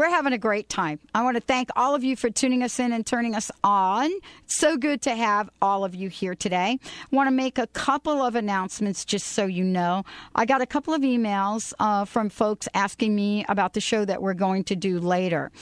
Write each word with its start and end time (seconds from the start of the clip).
we're 0.00 0.08
having 0.08 0.32
a 0.32 0.38
great 0.38 0.66
time. 0.70 0.98
I 1.14 1.22
want 1.22 1.36
to 1.36 1.42
thank 1.42 1.68
all 1.76 1.94
of 1.94 2.02
you 2.02 2.16
for 2.16 2.30
tuning 2.30 2.62
us 2.62 2.80
in 2.80 2.94
and 2.94 3.04
turning 3.04 3.34
us 3.34 3.50
on. 3.62 4.10
It's 4.44 4.56
so 4.56 4.78
good 4.78 5.02
to 5.02 5.14
have 5.14 5.50
all 5.60 5.84
of 5.84 5.94
you 5.94 6.08
here 6.08 6.34
today. 6.34 6.78
I 6.82 7.14
want 7.14 7.26
to 7.26 7.30
make 7.30 7.58
a 7.58 7.66
couple 7.66 8.22
of 8.22 8.34
announcements 8.34 9.04
just 9.04 9.26
so 9.26 9.44
you 9.44 9.62
know. 9.62 10.04
I 10.34 10.46
got 10.46 10.62
a 10.62 10.66
couple 10.66 10.94
of 10.94 11.02
emails 11.02 11.74
uh, 11.78 12.06
from 12.06 12.30
folks 12.30 12.66
asking 12.72 13.14
me 13.14 13.44
about 13.46 13.74
the 13.74 13.82
show 13.82 14.06
that 14.06 14.22
we're 14.22 14.32
going 14.32 14.64
to 14.64 14.74
do 14.74 15.00
later. 15.00 15.52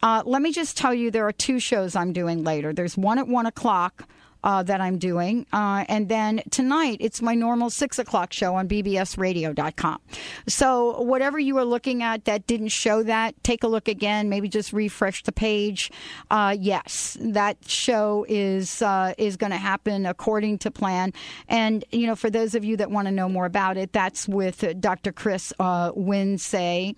Uh, 0.00 0.22
let 0.24 0.42
me 0.42 0.52
just 0.52 0.76
tell 0.76 0.94
you 0.94 1.10
there 1.10 1.26
are 1.26 1.32
two 1.32 1.58
shows 1.58 1.96
I'm 1.96 2.12
doing 2.12 2.44
later. 2.44 2.72
There's 2.72 2.96
one 2.96 3.18
at 3.18 3.26
1 3.26 3.46
o'clock 3.46 4.06
uh, 4.44 4.62
that 4.62 4.80
I'm 4.80 4.98
doing. 4.98 5.46
Uh, 5.52 5.84
and 5.88 6.08
then 6.08 6.42
tonight, 6.50 6.98
it's 7.00 7.20
my 7.20 7.34
normal 7.34 7.70
six 7.70 7.98
o'clock 7.98 8.32
show 8.32 8.54
on 8.54 8.68
bbsradio.com. 8.68 10.00
So, 10.46 11.00
whatever 11.02 11.38
you 11.38 11.54
were 11.54 11.64
looking 11.64 12.02
at 12.02 12.24
that 12.26 12.46
didn't 12.46 12.68
show 12.68 13.02
that, 13.02 13.42
take 13.42 13.62
a 13.62 13.68
look 13.68 13.88
again. 13.88 14.28
Maybe 14.28 14.48
just 14.48 14.72
refresh 14.72 15.22
the 15.22 15.32
page. 15.32 15.90
Uh, 16.30 16.56
yes, 16.58 17.16
that 17.20 17.56
show 17.66 18.24
is 18.28 18.82
uh, 18.82 19.14
is 19.18 19.36
going 19.36 19.50
to 19.50 19.58
happen 19.58 20.06
according 20.06 20.58
to 20.58 20.70
plan. 20.70 21.12
And, 21.48 21.84
you 21.90 22.06
know, 22.06 22.16
for 22.16 22.30
those 22.30 22.54
of 22.54 22.64
you 22.64 22.76
that 22.76 22.90
want 22.90 23.06
to 23.06 23.12
know 23.12 23.28
more 23.28 23.46
about 23.46 23.76
it, 23.76 23.92
that's 23.92 24.28
with 24.28 24.64
Dr. 24.80 25.12
Chris 25.12 25.52
uh, 25.58 25.92
Winsay, 25.94 26.94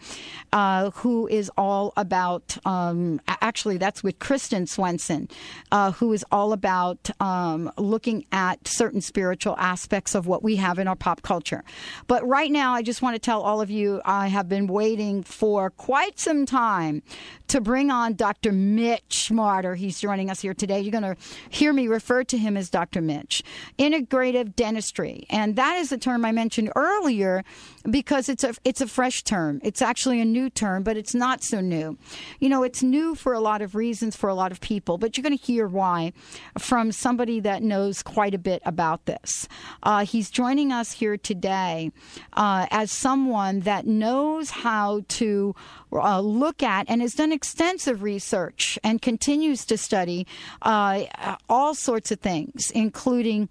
uh, 0.53 0.91
who 0.91 1.27
is 1.29 1.51
all 1.57 1.93
about, 1.97 2.57
um, 2.67 3.21
actually, 3.27 3.79
that's 3.79 4.03
with 4.03 4.19
Kristen 4.19 4.67
Swenson, 4.67 5.29
uh, 5.73 5.93
who 5.93 6.13
is 6.13 6.25
all 6.31 6.53
about 6.53 7.11
um, 7.21 7.30
Um, 7.31 7.71
looking 7.77 8.25
at 8.33 8.67
certain 8.67 9.01
spiritual 9.01 9.55
aspects 9.57 10.17
of 10.17 10.27
what 10.27 10.43
we 10.43 10.57
have 10.57 10.81
in 10.81 10.89
our 10.89 10.97
pop 10.97 11.23
culture. 11.23 11.63
But 12.09 12.27
right 12.27 12.51
now, 12.51 12.75
I 12.75 12.83
just 12.83 13.03
want 13.03 13.15
to 13.15 13.21
tell 13.21 13.41
all 13.43 13.61
of 13.61 13.71
you 13.71 14.03
I 14.05 14.27
have 14.27 14.49
been 14.49 14.67
waiting 14.67 15.23
for 15.23 15.71
quite 15.71 16.19
some 16.19 16.45
time 16.45 17.05
to 17.47 17.61
bring 17.61 17.91
on 17.93 18.15
Dr. 18.15 18.51
Mitch 18.51 19.31
Marder. 19.31 19.77
He's 19.77 20.01
joining 20.01 20.29
us 20.29 20.41
here 20.41 20.55
today. 20.55 20.81
You're 20.81 20.91
going 20.91 21.15
to 21.15 21.17
hear 21.51 21.73
me 21.73 21.87
refer 21.87 22.25
to 22.25 22.37
him 22.37 22.57
as 22.57 22.69
Dr. 22.69 23.01
Mitch. 23.01 23.45
Integrative 23.79 24.57
dentistry. 24.57 25.27
And 25.31 25.55
that 25.55 25.77
is 25.77 25.91
the 25.91 25.99
term 25.99 26.25
I 26.25 26.33
mentioned 26.33 26.73
earlier 26.75 27.45
because 27.89 28.29
it's 28.29 28.45
a 28.45 28.55
it's 28.65 28.81
a 28.81 28.87
fresh 28.87 29.23
term. 29.23 29.61
It's 29.63 29.81
actually 29.81 30.21
a 30.21 30.25
new 30.25 30.51
term, 30.51 30.83
but 30.83 30.97
it's 30.97 31.15
not 31.15 31.43
so 31.43 31.61
new. 31.61 31.97
You 32.39 32.49
know, 32.49 32.63
it's 32.63 32.83
new 32.83 33.15
for 33.15 33.33
a 33.33 33.41
lot 33.41 33.63
of 33.63 33.75
reasons 33.75 34.17
for 34.17 34.29
a 34.29 34.35
lot 34.35 34.53
of 34.53 34.61
people, 34.61 34.99
but 34.99 35.17
you're 35.17 35.23
going 35.23 35.37
to 35.37 35.45
hear 35.45 35.67
why 35.67 36.13
from 36.59 36.93
somebody 36.93 37.41
that 37.41 37.63
knows 37.63 38.03
quite 38.03 38.35
a 38.35 38.39
bit 38.39 38.63
about 38.65 39.07
this. 39.07 39.49
Uh, 39.83 40.05
he's 40.05 40.31
joining 40.31 40.73
us 40.73 40.93
here 40.93 41.17
today 41.17 41.91
uh, 42.35 42.67
as 42.71 42.91
someone 42.91 43.61
that 43.61 43.87
knows 43.87 44.51
how 44.51 45.03
to 45.09 45.55
uh, 45.93 46.21
look 46.21 46.63
at 46.63 46.89
and 46.89 47.01
has 47.01 47.15
done 47.15 47.33
extensive 47.33 48.03
research 48.03 48.79
and 48.85 49.01
continues 49.01 49.65
to 49.65 49.77
study 49.77 50.27
uh, 50.63 51.05
all 51.49 51.75
sorts 51.75 52.11
of 52.11 52.21
things, 52.21 52.71
including 52.73 53.49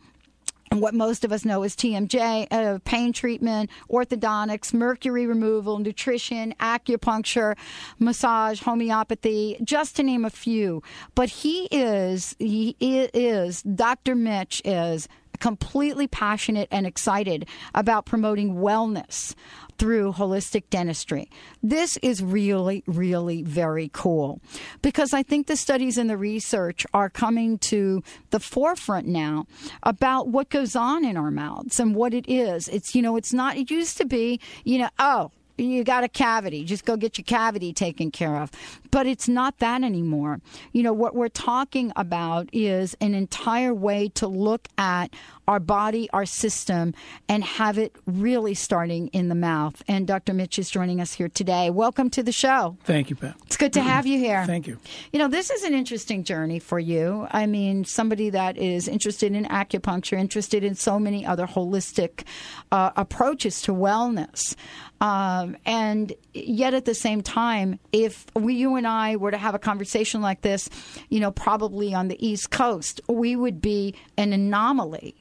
what 0.72 0.94
most 0.94 1.26
of 1.26 1.32
us 1.32 1.46
know 1.46 1.64
is 1.64 1.76
TMJ, 1.76 2.48
uh, 2.52 2.80
pain 2.86 3.12
treatment, 3.14 3.70
orthodontics, 3.90 4.74
mercury 4.74 5.26
removal, 5.26 5.80
nutrition, 5.80 6.54
acupuncture, 6.60 7.58
massage, 7.98 8.62
homeopathy, 8.62 9.58
just 9.64 9.96
to 9.96 10.04
name 10.04 10.26
a 10.26 10.30
few. 10.30 10.84
But 11.16 11.30
he 11.30 11.68
is, 11.72 12.36
he 12.40 12.76
is, 12.80 13.64
Dr. 13.64 14.16
Mitch 14.16 14.62
is 14.64 15.08
completely 15.40 16.08
passionate 16.08 16.68
and 16.72 16.86
excited 16.86 17.48
about 17.74 18.06
promoting 18.06 18.56
wellness 18.56 19.36
through 19.80 20.14
holistic 20.14 20.66
dentistry. 20.70 21.32
This 21.64 21.98
is 21.98 22.22
really, 22.22 22.84
really 22.86 23.42
very 23.42 23.90
cool 23.94 24.42
because 24.82 25.14
I 25.14 25.24
think 25.24 25.48
the 25.48 25.56
studies 25.56 25.98
and 25.98 26.10
the 26.10 26.18
research 26.18 26.86
are 26.94 27.10
coming 27.10 27.58
to 27.60 28.04
the 28.30 28.40
forefront 28.40 29.08
now 29.08 29.48
about 29.82 30.28
what 30.28 30.50
goes 30.50 30.76
on 30.76 31.06
in 31.06 31.18
our 31.18 31.32
mouths 31.32 31.80
and 31.80 31.96
what 31.96 32.14
it 32.14 32.30
is. 32.30 32.68
It's, 32.68 32.94
you 32.94 33.02
know, 33.02 33.16
it's 33.16 33.34
not, 33.34 33.58
it 33.58 33.72
used 33.72 33.98
to 33.98 34.06
be, 34.06 34.40
you 34.66 34.78
know, 34.80 34.90
oh, 35.00 35.32
you 35.60 35.84
got 35.84 36.04
a 36.04 36.10
cavity, 36.10 36.64
just 36.64 36.86
go 36.86 36.96
get 36.96 37.18
your 37.18 37.26
cavity 37.26 37.74
taken 37.74 38.12
care 38.12 38.38
of. 38.38 38.52
But 38.92 39.08
it's 39.08 39.28
not 39.28 39.60
that 39.60 39.84
anymore. 39.84 40.40
You 40.72 40.84
know, 40.84 40.94
what 40.94 41.16
we're 41.16 41.30
talking 41.30 41.92
about 41.96 42.50
is 42.54 42.96
an 43.02 43.14
entire 43.14 43.74
way 43.74 44.10
to 44.16 44.28
look 44.28 44.68
at 44.78 45.14
our 45.50 45.60
body, 45.60 46.08
our 46.14 46.28
system, 46.28 46.94
and 47.28 47.44
have 47.44 47.80
it 47.80 47.96
really 48.06 48.54
starting 48.54 49.08
in 49.08 49.30
the 49.30 49.36
mouth. 49.36 49.82
And 49.88 50.06
Dr. 50.06 50.32
Mitch 50.32 50.60
is 50.60 50.70
joining 50.70 51.02
us 51.02 51.14
here 51.14 51.28
today. 51.28 51.72
Welcome 51.72 52.12
to 52.12 52.22
the 52.22 52.32
show. 52.32 52.78
Thank 52.84 53.10
you, 53.10 53.16
Pat. 53.16 53.36
It's 53.48 53.58
good 53.58 53.74
to 53.74 53.82
have 53.82 54.06
you 54.06 54.20
here. 54.20 54.46
Thank 54.48 54.68
you. 54.68 54.78
You 55.12 55.18
know, 55.18 55.28
this 55.28 55.50
is 55.50 55.64
an 55.64 55.74
interesting 55.74 56.24
journey 56.24 56.60
for 56.60 56.78
you. 56.78 57.28
I 57.32 57.48
mean, 57.48 57.84
somebody 57.84 58.30
that 58.30 58.58
is 58.58 58.88
interested 58.88 59.34
in 59.34 59.46
acupuncture, 59.46 60.20
interested 60.20 60.64
in 60.64 60.76
so 60.76 61.00
many 61.00 61.26
other 61.26 61.48
holistic 61.48 62.26
uh, 62.72 62.92
approaches 62.96 63.64
to 63.64 63.74
wellness. 63.74 64.56
Um, 65.02 65.58
and 65.66 66.14
yet 66.32 66.76
at 66.76 66.86
the 66.86 66.94
same 66.94 67.24
time, 67.24 67.80
if 67.92 68.28
we, 68.36 68.54
you 68.54 68.76
and 68.76 68.86
I 68.86 69.16
were 69.16 69.32
to 69.32 69.38
have 69.38 69.56
a 69.56 69.60
conversation 69.60 70.22
like 70.22 70.42
this, 70.42 70.70
you 71.10 71.20
know, 71.20 71.32
probably 71.32 71.96
on 71.96 72.08
the 72.08 72.24
East 72.24 72.52
Coast, 72.52 73.02
we 73.08 73.36
would 73.36 73.62
be 73.62 73.96
an 74.16 74.32
anomaly. 74.32 75.16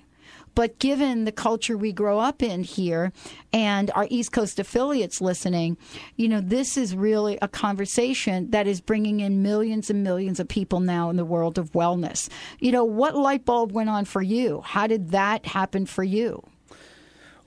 But 0.59 0.81
given 0.81 1.25
the 1.25 1.31
culture 1.31 1.79
we 1.79 1.93
grow 1.93 2.19
up 2.19 2.43
in 2.43 2.65
here 2.65 3.13
and 3.53 3.93
our 3.93 4.09
East 4.11 4.33
Coast 4.33 4.59
affiliates 4.59 5.21
listening, 5.21 5.77
you 6.17 6.27
know, 6.27 6.41
this 6.41 6.77
is 6.77 6.97
really 6.97 7.39
a 7.41 7.47
conversation 7.47 8.51
that 8.51 8.67
is 8.67 8.81
bringing 8.81 9.21
in 9.21 9.41
millions 9.41 9.89
and 9.89 10.03
millions 10.03 10.41
of 10.41 10.49
people 10.49 10.81
now 10.81 11.11
in 11.11 11.17
the 11.17 11.25
world 11.25 11.59
of 11.59 11.71
wellness. 11.75 12.29
You 12.59 12.73
know, 12.73 12.83
what 12.83 13.15
light 13.15 13.45
bulb 13.45 13.71
went 13.71 13.89
on 13.89 14.05
for 14.05 14.21
you? 14.21 14.61
How 14.63 14.89
did 14.89 15.13
that 15.13 15.47
happen 15.47 15.87
for 15.87 16.03
you? 16.03 16.43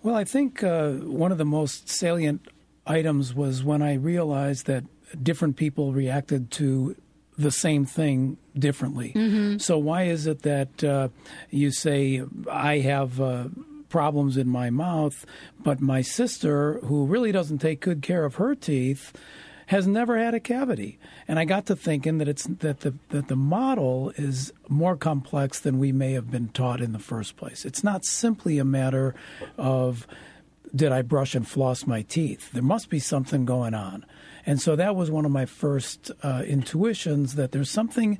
Well, 0.01 0.15
I 0.15 0.23
think 0.23 0.63
uh, 0.63 0.91
one 0.91 1.33
of 1.33 1.37
the 1.37 1.43
most 1.43 1.89
salient 1.89 2.47
items 2.87 3.35
was 3.35 3.61
when 3.61 3.81
I 3.81 3.95
realized 3.95 4.67
that 4.67 4.85
different 5.21 5.57
people 5.57 5.91
reacted 5.91 6.49
to 6.51 6.95
the 7.41 7.51
same 7.51 7.85
thing 7.85 8.37
differently. 8.57 9.13
Mm-hmm. 9.15 9.57
So, 9.57 9.77
why 9.77 10.03
is 10.03 10.27
it 10.27 10.43
that 10.43 10.83
uh, 10.83 11.09
you 11.49 11.71
say, 11.71 12.23
I 12.49 12.79
have. 12.79 13.19
Uh, 13.19 13.49
problems 13.89 14.37
in 14.37 14.47
my 14.47 14.69
mouth, 14.69 15.25
but 15.61 15.81
my 15.81 16.01
sister, 16.01 16.79
who 16.85 17.05
really 17.05 17.33
doesn't 17.33 17.57
take 17.57 17.81
good 17.81 18.01
care 18.01 18.23
of 18.23 18.35
her 18.35 18.55
teeth, 18.55 19.11
has 19.71 19.87
never 19.87 20.17
had 20.17 20.33
a 20.33 20.39
cavity. 20.39 20.99
And 21.29 21.39
I 21.39 21.45
got 21.45 21.65
to 21.67 21.77
thinking 21.77 22.17
that 22.17 22.27
it's 22.27 22.43
that 22.45 22.81
the 22.81 22.93
that 23.09 23.29
the 23.29 23.37
model 23.37 24.11
is 24.17 24.51
more 24.67 24.97
complex 24.97 25.59
than 25.59 25.79
we 25.79 25.93
may 25.93 26.11
have 26.11 26.29
been 26.29 26.49
taught 26.49 26.81
in 26.81 26.91
the 26.91 26.99
first 26.99 27.37
place. 27.37 27.63
It's 27.63 27.83
not 27.83 28.03
simply 28.03 28.57
a 28.57 28.65
matter 28.65 29.15
of 29.57 30.07
did 30.75 30.91
I 30.91 31.01
brush 31.01 31.35
and 31.35 31.47
floss 31.47 31.85
my 31.85 32.01
teeth. 32.01 32.51
There 32.51 32.61
must 32.63 32.89
be 32.89 32.99
something 32.99 33.45
going 33.45 33.73
on. 33.73 34.05
And 34.45 34.61
so 34.61 34.75
that 34.75 34.95
was 34.95 35.11
one 35.11 35.25
of 35.25 35.31
my 35.31 35.45
first 35.45 36.11
uh, 36.23 36.43
intuitions 36.45 37.35
that 37.35 37.51
there's 37.51 37.69
something 37.69 38.17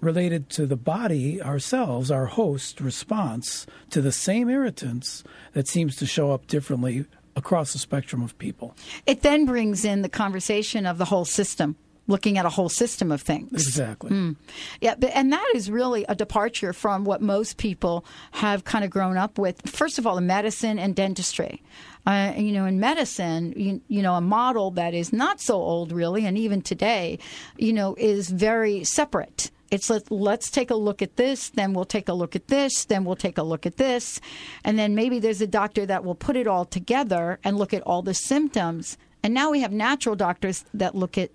related 0.00 0.48
to 0.50 0.66
the 0.66 0.76
body 0.76 1.42
ourselves, 1.42 2.10
our 2.10 2.26
host 2.26 2.80
response 2.80 3.66
to 3.90 4.00
the 4.00 4.12
same 4.12 4.48
irritants 4.48 5.24
that 5.52 5.66
seems 5.66 5.96
to 5.96 6.06
show 6.06 6.30
up 6.30 6.46
differently 6.46 7.04
across 7.34 7.72
the 7.72 7.78
spectrum 7.78 8.22
of 8.22 8.36
people. 8.38 8.76
It 9.06 9.22
then 9.22 9.44
brings 9.44 9.84
in 9.84 10.02
the 10.02 10.08
conversation 10.08 10.86
of 10.86 10.98
the 10.98 11.04
whole 11.06 11.24
system 11.24 11.76
looking 12.08 12.38
at 12.38 12.46
a 12.46 12.48
whole 12.48 12.70
system 12.70 13.12
of 13.12 13.20
things. 13.20 13.52
Exactly. 13.52 14.10
Mm. 14.10 14.36
Yeah, 14.80 14.94
but, 14.98 15.10
and 15.14 15.32
that 15.32 15.46
is 15.54 15.70
really 15.70 16.04
a 16.08 16.14
departure 16.14 16.72
from 16.72 17.04
what 17.04 17.20
most 17.20 17.58
people 17.58 18.04
have 18.32 18.64
kind 18.64 18.82
of 18.82 18.90
grown 18.90 19.16
up 19.16 19.38
with. 19.38 19.60
First 19.70 19.98
of 19.98 20.06
all, 20.06 20.16
in 20.16 20.26
medicine 20.26 20.78
and 20.78 20.96
dentistry. 20.96 21.62
Uh, 22.08 22.32
you 22.38 22.52
know, 22.52 22.64
in 22.64 22.80
medicine, 22.80 23.52
you, 23.54 23.82
you, 23.88 24.00
know, 24.00 24.14
a 24.14 24.20
model 24.22 24.70
that 24.70 24.94
is 24.94 25.12
not 25.12 25.42
so 25.42 25.56
old, 25.56 25.92
really, 25.92 26.24
and 26.24 26.38
even 26.38 26.62
today, 26.62 27.18
you 27.58 27.70
know, 27.70 27.94
is 27.98 28.30
very 28.30 28.82
separate. 28.82 29.50
It's 29.70 29.90
let, 29.90 30.10
let's 30.10 30.50
take 30.50 30.70
a 30.70 30.74
look 30.74 31.02
at 31.02 31.16
this, 31.16 31.50
then 31.50 31.74
we'll 31.74 31.84
take 31.84 32.08
a 32.08 32.14
look 32.14 32.34
at 32.34 32.48
this, 32.48 32.86
then 32.86 33.04
we'll 33.04 33.14
take 33.14 33.36
a 33.36 33.42
look 33.42 33.66
at 33.66 33.76
this. 33.76 34.22
And 34.64 34.78
then 34.78 34.94
maybe 34.94 35.18
there's 35.18 35.42
a 35.42 35.46
doctor 35.46 35.84
that 35.84 36.02
will 36.02 36.14
put 36.14 36.34
it 36.34 36.46
all 36.46 36.64
together 36.64 37.40
and 37.44 37.58
look 37.58 37.74
at 37.74 37.82
all 37.82 38.00
the 38.00 38.14
symptoms. 38.14 38.96
And 39.22 39.34
now 39.34 39.50
we 39.50 39.60
have 39.60 39.72
natural 39.72 40.16
doctors 40.16 40.64
that 40.72 40.94
look 40.94 41.18
at 41.18 41.30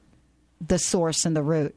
the 0.60 0.80
source 0.80 1.24
and 1.24 1.36
the 1.36 1.44
root. 1.44 1.76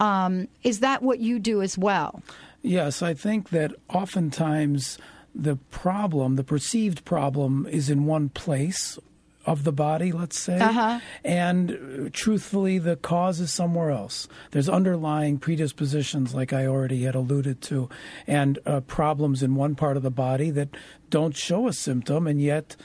Um, 0.00 0.48
is 0.64 0.80
that 0.80 1.02
what 1.02 1.20
you 1.20 1.38
do 1.38 1.62
as 1.62 1.78
well? 1.78 2.20
Yes, 2.62 3.00
I 3.00 3.14
think 3.14 3.50
that 3.50 3.76
oftentimes 3.90 4.98
the 5.34 5.56
problem, 5.56 6.36
the 6.36 6.44
perceived 6.44 7.04
problem, 7.04 7.66
is 7.70 7.90
in 7.90 8.06
one 8.06 8.28
place 8.28 8.98
of 9.46 9.64
the 9.64 9.72
body, 9.72 10.12
let's 10.12 10.38
say. 10.38 10.58
Uh-huh. 10.58 11.00
And 11.24 11.70
uh, 12.06 12.10
truthfully, 12.12 12.78
the 12.78 12.96
cause 12.96 13.40
is 13.40 13.52
somewhere 13.52 13.90
else. 13.90 14.28
There's 14.52 14.68
underlying 14.68 15.38
predispositions, 15.38 16.34
like 16.34 16.52
I 16.52 16.66
already 16.66 17.02
had 17.02 17.14
alluded 17.14 17.60
to, 17.62 17.88
and 18.26 18.58
uh, 18.64 18.80
problems 18.80 19.42
in 19.42 19.54
one 19.54 19.74
part 19.74 19.96
of 19.96 20.02
the 20.02 20.10
body 20.10 20.50
that 20.50 20.70
don't 21.10 21.36
show 21.36 21.68
a 21.68 21.72
symptom, 21.72 22.26
and 22.26 22.40
yet 22.40 22.76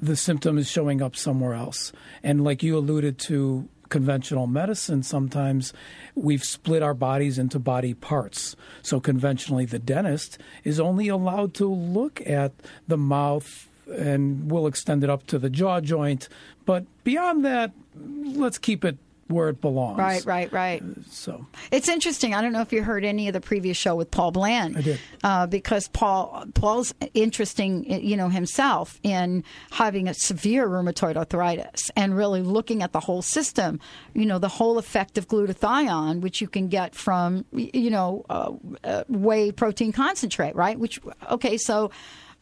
the 0.00 0.16
symptom 0.16 0.58
is 0.58 0.68
showing 0.68 1.02
up 1.02 1.14
somewhere 1.14 1.54
else. 1.54 1.92
And 2.22 2.42
like 2.42 2.62
you 2.62 2.76
alluded 2.76 3.18
to, 3.20 3.68
conventional 3.90 4.46
medicine, 4.46 5.02
sometimes 5.02 5.72
we've 6.14 6.44
split 6.44 6.82
our 6.82 6.94
bodies 6.94 7.38
into 7.38 7.58
body 7.58 7.92
parts. 7.94 8.56
So 8.82 9.00
conventionally, 9.00 9.66
the 9.66 9.78
dentist 9.78 10.38
is 10.64 10.80
only 10.80 11.08
allowed 11.08 11.52
to 11.54 11.66
look 11.66 12.26
at 12.26 12.52
the 12.88 12.96
mouth 12.96 13.68
and 13.86 14.50
we'll 14.50 14.66
extend 14.66 15.04
it 15.04 15.10
up 15.10 15.26
to 15.26 15.38
the 15.38 15.50
jaw 15.50 15.80
joint. 15.80 16.28
But 16.64 16.84
beyond 17.04 17.44
that, 17.44 17.72
let's 17.96 18.58
keep 18.58 18.84
it 18.84 18.96
where 19.30 19.48
it 19.48 19.60
belongs. 19.60 19.98
Right, 19.98 20.24
right, 20.24 20.52
right. 20.52 20.82
So 21.08 21.46
it's 21.70 21.88
interesting. 21.88 22.34
I 22.34 22.42
don't 22.42 22.52
know 22.52 22.60
if 22.60 22.72
you 22.72 22.82
heard 22.82 23.04
any 23.04 23.28
of 23.28 23.32
the 23.32 23.40
previous 23.40 23.76
show 23.76 23.94
with 23.94 24.10
Paul 24.10 24.32
Bland. 24.32 24.76
I 24.76 24.80
did 24.80 25.00
uh, 25.22 25.46
because 25.46 25.88
Paul 25.88 26.46
Paul's 26.54 26.92
interesting, 27.14 27.84
you 28.02 28.16
know, 28.16 28.28
himself 28.28 28.98
in 29.02 29.44
having 29.70 30.08
a 30.08 30.14
severe 30.14 30.68
rheumatoid 30.68 31.16
arthritis 31.16 31.90
and 31.96 32.16
really 32.16 32.42
looking 32.42 32.82
at 32.82 32.92
the 32.92 33.00
whole 33.00 33.22
system. 33.22 33.80
You 34.14 34.26
know, 34.26 34.38
the 34.38 34.48
whole 34.48 34.78
effect 34.78 35.16
of 35.18 35.28
glutathione, 35.28 36.20
which 36.20 36.40
you 36.40 36.48
can 36.48 36.68
get 36.68 36.94
from, 36.94 37.44
you 37.52 37.90
know, 37.90 38.24
uh, 38.28 38.52
uh, 38.84 39.04
whey 39.08 39.52
protein 39.52 39.92
concentrate, 39.92 40.54
right? 40.56 40.78
Which 40.78 41.00
okay, 41.30 41.56
so 41.56 41.90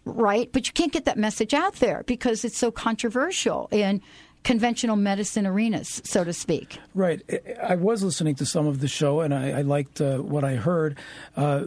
right, 0.04 0.50
but 0.52 0.66
you 0.66 0.72
can't 0.72 0.92
get 0.92 1.04
that 1.04 1.18
message 1.18 1.52
out 1.52 1.74
there 1.74 2.02
because 2.06 2.44
it's 2.44 2.56
so 2.56 2.70
controversial 2.70 3.68
and 3.70 4.00
conventional 4.48 4.96
medicine 4.96 5.46
arenas, 5.46 6.00
so 6.06 6.24
to 6.24 6.32
speak. 6.32 6.78
Right. 6.94 7.20
I 7.62 7.74
was 7.74 8.02
listening 8.02 8.34
to 8.36 8.46
some 8.46 8.66
of 8.66 8.80
the 8.80 8.88
show, 8.88 9.20
and 9.20 9.34
I, 9.34 9.58
I 9.58 9.60
liked 9.60 10.00
uh, 10.00 10.16
what 10.20 10.42
I 10.42 10.54
heard. 10.54 10.96
Uh, 11.36 11.66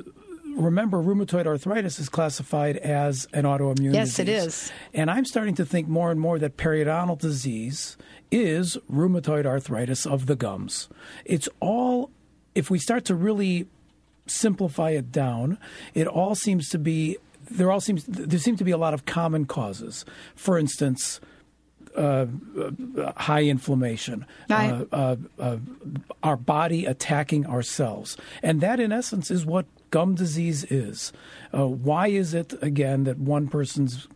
remember, 0.56 0.98
rheumatoid 0.98 1.46
arthritis 1.46 2.00
is 2.00 2.10
classified 2.10 2.78
as 2.78 3.28
an 3.34 3.44
autoimmune 3.44 3.94
yes, 3.94 4.16
disease. 4.16 4.18
Yes, 4.18 4.18
it 4.18 4.48
is. 4.48 4.72
And 4.96 5.12
I'm 5.12 5.26
starting 5.26 5.54
to 5.56 5.66
think 5.66 5.90
more 5.90 6.10
and 6.10 6.20
more 6.20 6.40
that 6.40 6.58
periodontal 6.58 7.20
disease 7.20 7.98
is 8.32 8.80
rheumatoid 8.92 9.46
arthritis 9.46 10.08
of 10.08 10.26
the 10.26 10.36
gums. 10.36 10.90
It's 11.24 11.48
all, 11.60 12.10
if 12.56 12.72
we 12.72 12.80
start 12.80 13.06
to 13.06 13.16
really 13.16 13.68
simplify 14.26 14.90
it 14.90 15.12
down, 15.12 15.60
it 15.94 16.08
all 16.08 16.34
seems 16.34 16.68
to 16.70 16.80
be 16.80 17.20
there 17.52 17.70
all 17.70 17.82
seems 17.82 18.06
there 18.06 18.40
seem 18.40 18.56
to 18.56 18.64
be 18.64 18.72
a 18.72 18.78
lot 18.78 18.94
of 18.94 19.06
common 19.06 19.46
causes. 19.46 20.06
For 20.36 20.58
instance, 20.58 21.20
uh, 21.96 22.26
uh, 22.60 23.12
high 23.18 23.44
inflammation, 23.44 24.26
right. 24.50 24.88
uh, 24.92 25.16
uh, 25.40 25.58
our 26.24 26.38
body 26.38 26.86
attacking 26.86 27.46
ourselves. 27.46 28.18
And 28.42 28.62
that, 28.62 28.80
in 28.80 28.92
essence, 28.92 29.32
is 29.32 29.46
what 29.46 29.66
gum 29.90 30.16
disease 30.16 30.64
is. 30.66 31.12
Uh, 31.54 31.68
why 31.68 32.08
is 32.08 32.34
it, 32.34 32.54
again, 32.62 33.04
that 33.04 33.18
one 33.18 33.48
person's 33.48 34.08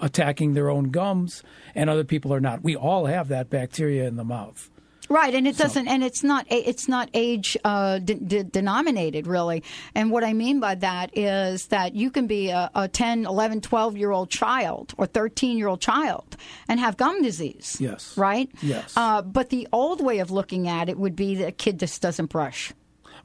attacking 0.00 0.54
their 0.54 0.70
own 0.70 0.90
gums 0.90 1.42
and 1.74 1.88
other 1.88 2.04
people 2.04 2.32
are 2.32 2.40
not? 2.40 2.62
We 2.62 2.76
all 2.76 3.06
have 3.06 3.28
that 3.28 3.50
bacteria 3.50 4.06
in 4.06 4.16
the 4.16 4.24
mouth. 4.24 4.70
Right, 5.10 5.34
and 5.34 5.46
it 5.46 5.58
doesn't, 5.58 5.86
and 5.86 6.02
it's 6.02 6.24
not, 6.24 6.46
it's 6.48 6.88
not 6.88 7.10
age 7.12 7.56
uh, 7.62 7.98
de- 7.98 8.14
de- 8.14 8.44
denominated 8.44 9.26
really. 9.26 9.62
And 9.94 10.10
what 10.10 10.24
I 10.24 10.32
mean 10.32 10.60
by 10.60 10.76
that 10.76 11.16
is 11.16 11.66
that 11.66 11.94
you 11.94 12.10
can 12.10 12.26
be 12.26 12.50
a, 12.50 12.70
a 12.74 12.88
10, 12.88 13.26
11, 13.26 13.60
12 13.60 13.96
year 13.96 14.10
old 14.10 14.30
child 14.30 14.94
or 14.96 15.06
13 15.06 15.58
year 15.58 15.68
old 15.68 15.80
child 15.80 16.36
and 16.68 16.80
have 16.80 16.96
gum 16.96 17.22
disease. 17.22 17.76
Yes. 17.78 18.16
Right? 18.16 18.50
Yes. 18.62 18.94
Uh, 18.96 19.20
but 19.22 19.50
the 19.50 19.68
old 19.72 20.02
way 20.02 20.20
of 20.20 20.30
looking 20.30 20.68
at 20.68 20.88
it 20.88 20.98
would 20.98 21.16
be 21.16 21.34
that 21.36 21.48
a 21.48 21.52
kid 21.52 21.78
just 21.78 22.00
doesn't 22.00 22.26
brush. 22.26 22.72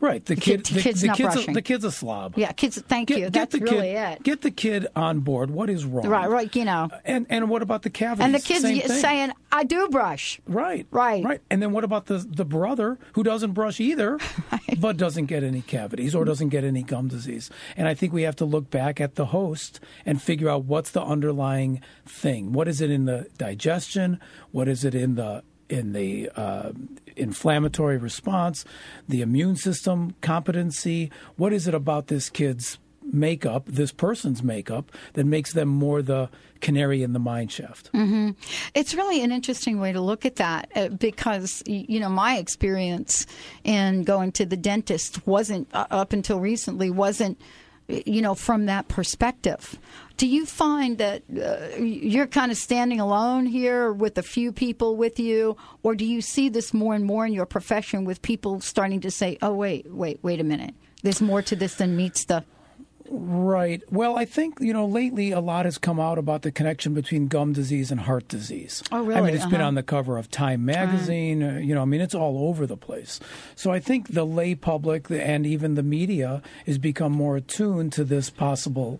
Right. 0.01 0.23
The, 0.23 0.35
the 0.35 0.41
kid, 0.41 0.63
kid 0.63 0.75
the, 0.77 0.81
kid's 0.81 1.01
the, 1.01 1.07
not 1.07 1.17
kid's 1.17 1.33
brushing. 1.33 1.49
A, 1.51 1.53
the 1.53 1.61
kid's 1.61 1.83
a 1.83 1.91
slob. 1.91 2.37
Yeah, 2.37 2.51
kids. 2.53 2.81
Thank 2.87 3.09
get, 3.09 3.17
you. 3.17 3.23
Get 3.25 3.33
That's 3.33 3.55
the 3.55 3.59
really 3.59 3.93
kid, 3.93 4.11
it. 4.13 4.23
Get 4.23 4.41
the 4.41 4.51
kid 4.51 4.87
on 4.95 5.19
board. 5.19 5.51
What 5.51 5.69
is 5.69 5.85
wrong? 5.85 6.07
Right. 6.07 6.29
Right. 6.29 6.55
You 6.55 6.65
know. 6.65 6.89
Uh, 6.91 6.99
and 7.03 7.25
and 7.29 7.49
what 7.49 7.61
about 7.61 7.81
the 7.81 7.89
cavities? 7.89 8.25
And 8.25 8.33
the 8.33 8.39
kid's 8.39 8.61
thing. 8.61 8.81
saying, 8.87 9.31
"I 9.51 9.63
do 9.63 9.89
brush." 9.89 10.39
Right. 10.47 10.87
Right. 10.91 11.23
Right. 11.23 11.41
And 11.49 11.61
then 11.61 11.71
what 11.71 11.83
about 11.83 12.05
the 12.05 12.17
the 12.17 12.45
brother 12.45 12.97
who 13.13 13.23
doesn't 13.23 13.51
brush 13.51 13.79
either, 13.79 14.17
right. 14.51 14.79
but 14.79 14.95
doesn't 14.95 15.25
get 15.25 15.43
any 15.43 15.61
cavities 15.61 16.15
or 16.15 16.23
doesn't 16.23 16.49
get 16.49 16.63
any 16.63 16.83
gum 16.83 17.09
disease? 17.09 17.49
And 17.75 17.87
I 17.87 17.93
think 17.93 18.13
we 18.13 18.21
have 18.23 18.37
to 18.37 18.45
look 18.45 18.69
back 18.69 19.01
at 19.01 19.15
the 19.15 19.27
host 19.27 19.79
and 20.05 20.21
figure 20.21 20.49
out 20.49 20.65
what's 20.65 20.91
the 20.91 21.03
underlying 21.03 21.81
thing. 22.05 22.53
What 22.53 22.67
is 22.67 22.79
it 22.79 22.89
in 22.89 23.05
the 23.05 23.27
digestion? 23.37 24.19
What 24.51 24.67
is 24.69 24.85
it 24.85 24.95
in 24.95 25.15
the 25.15 25.43
in 25.69 25.93
the 25.93 26.29
uh, 26.35 26.71
inflammatory 27.15 27.97
response, 27.97 28.65
the 29.07 29.21
immune 29.21 29.55
system 29.55 30.15
competency. 30.21 31.11
What 31.37 31.53
is 31.53 31.67
it 31.67 31.73
about 31.73 32.07
this 32.07 32.29
kid's 32.29 32.77
makeup, 33.11 33.65
this 33.65 33.91
person's 33.91 34.43
makeup, 34.43 34.91
that 35.13 35.25
makes 35.25 35.53
them 35.53 35.69
more 35.69 36.01
the 36.01 36.29
canary 36.61 37.03
in 37.03 37.13
the 37.13 37.19
mine 37.19 37.47
shaft? 37.47 37.91
Mm-hmm. 37.93 38.31
It's 38.73 38.93
really 38.93 39.23
an 39.23 39.31
interesting 39.31 39.79
way 39.79 39.91
to 39.91 40.01
look 40.01 40.25
at 40.25 40.37
that 40.37 40.69
uh, 40.75 40.89
because, 40.89 41.63
you 41.65 41.99
know, 41.99 42.09
my 42.09 42.37
experience 42.37 43.25
in 43.63 44.03
going 44.03 44.31
to 44.33 44.45
the 44.45 44.57
dentist 44.57 45.25
wasn't, 45.27 45.67
uh, 45.73 45.85
up 45.91 46.13
until 46.13 46.39
recently, 46.39 46.89
wasn't 46.89 47.39
you 47.89 48.21
know, 48.21 48.35
from 48.35 48.67
that 48.67 48.87
perspective. 48.87 49.79
Do 50.19 50.27
you 50.27 50.45
find 50.45 50.97
that 50.97 51.23
uh, 51.31 51.77
you're 51.81 52.27
kind 52.27 52.51
of 52.51 52.57
standing 52.57 52.99
alone 52.99 53.45
here 53.45 53.93
with 53.93 54.17
a 54.17 54.21
few 54.21 54.51
people 54.51 54.97
with 54.97 55.17
you, 55.17 55.55
or 55.81 55.95
do 55.95 56.03
you 56.03 56.19
see 56.19 56.49
this 56.49 56.73
more 56.73 56.93
and 56.93 57.05
more 57.05 57.25
in 57.25 57.31
your 57.31 57.45
profession 57.45 58.03
with 58.03 58.21
people 58.21 58.59
starting 58.59 58.99
to 58.99 59.11
say, 59.11 59.37
"Oh, 59.41 59.53
wait, 59.53 59.85
wait, 59.89 60.19
wait 60.21 60.41
a 60.41 60.43
minute, 60.43 60.75
there's 61.03 61.21
more 61.21 61.41
to 61.43 61.55
this 61.55 61.75
than 61.75 61.95
meets 61.95 62.25
the." 62.25 62.43
Right. 63.09 63.81
Well, 63.89 64.17
I 64.17 64.25
think, 64.25 64.57
you 64.59 64.73
know, 64.73 64.85
lately 64.85 65.31
a 65.31 65.39
lot 65.39 65.63
has 65.63 65.77
come 65.77 66.01
out 66.01 66.17
about 66.17 66.41
the 66.41 66.51
connection 66.51 66.93
between 66.93 67.29
gum 67.29 67.53
disease 67.53 67.89
and 67.89 68.01
heart 68.01 68.27
disease. 68.27 68.83
Oh, 68.91 69.01
really? 69.01 69.21
I 69.21 69.23
mean, 69.23 69.33
it's 69.33 69.43
uh-huh. 69.43 69.51
been 69.51 69.61
on 69.61 69.75
the 69.75 69.83
cover 69.83 70.17
of 70.17 70.29
Time 70.29 70.65
magazine. 70.65 71.41
Uh, 71.41 71.57
you 71.59 71.73
know, 71.73 71.81
I 71.81 71.85
mean, 71.85 72.01
it's 72.01 72.13
all 72.13 72.49
over 72.49 72.67
the 72.67 72.75
place. 72.75 73.21
So 73.55 73.71
I 73.71 73.79
think 73.79 74.09
the 74.09 74.25
lay 74.25 74.53
public 74.53 75.09
and 75.09 75.45
even 75.45 75.75
the 75.75 75.81
media 75.81 76.41
has 76.65 76.77
become 76.77 77.13
more 77.13 77.37
attuned 77.37 77.93
to 77.93 78.03
this 78.03 78.29
possible 78.29 78.99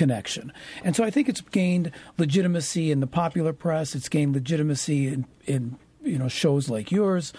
connection. 0.00 0.50
And 0.82 0.96
so 0.96 1.04
I 1.04 1.10
think 1.10 1.28
it's 1.28 1.42
gained 1.42 1.90
legitimacy 2.16 2.90
in 2.90 3.00
the 3.00 3.06
popular 3.06 3.52
press, 3.52 3.94
it's 3.94 4.08
gained 4.08 4.32
legitimacy 4.32 5.08
in, 5.08 5.26
in 5.44 5.76
you 6.02 6.18
know 6.18 6.26
shows 6.26 6.70
like 6.70 6.90
yours. 6.90 7.34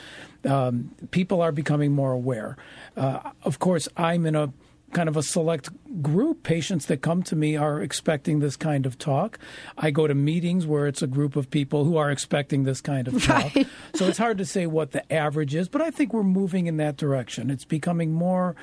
Um, 0.45 0.91
people 1.09 1.41
are 1.41 1.51
becoming 1.51 1.91
more 1.91 2.11
aware. 2.11 2.57
Uh, 2.95 3.31
of 3.41 3.57
course, 3.57 3.89
I'm 3.97 4.27
in 4.27 4.35
a 4.35 4.53
kind 4.93 5.09
of 5.09 5.17
a 5.17 5.23
select 5.23 5.69
group. 6.01 6.43
Patients 6.43 6.85
that 6.87 7.01
come 7.01 7.23
to 7.23 7.35
me 7.35 7.55
are 7.55 7.81
expecting 7.81 8.39
this 8.39 8.55
kind 8.55 8.85
of 8.85 8.97
talk. 8.97 9.39
I 9.77 9.91
go 9.91 10.07
to 10.07 10.15
meetings 10.15 10.65
where 10.65 10.87
it's 10.87 11.01
a 11.01 11.07
group 11.07 11.35
of 11.35 11.49
people 11.49 11.85
who 11.85 11.97
are 11.97 12.11
expecting 12.11 12.63
this 12.63 12.81
kind 12.81 13.07
of 13.07 13.23
talk. 13.23 13.55
Right. 13.55 13.67
so 13.95 14.07
it's 14.07 14.17
hard 14.17 14.37
to 14.39 14.45
say 14.45 14.65
what 14.65 14.91
the 14.91 15.11
average 15.11 15.55
is, 15.55 15.67
but 15.67 15.81
I 15.81 15.91
think 15.91 16.13
we're 16.13 16.23
moving 16.23 16.67
in 16.67 16.77
that 16.77 16.97
direction. 16.97 17.49
It's 17.49 17.65
becoming 17.65 18.13
more 18.13 18.55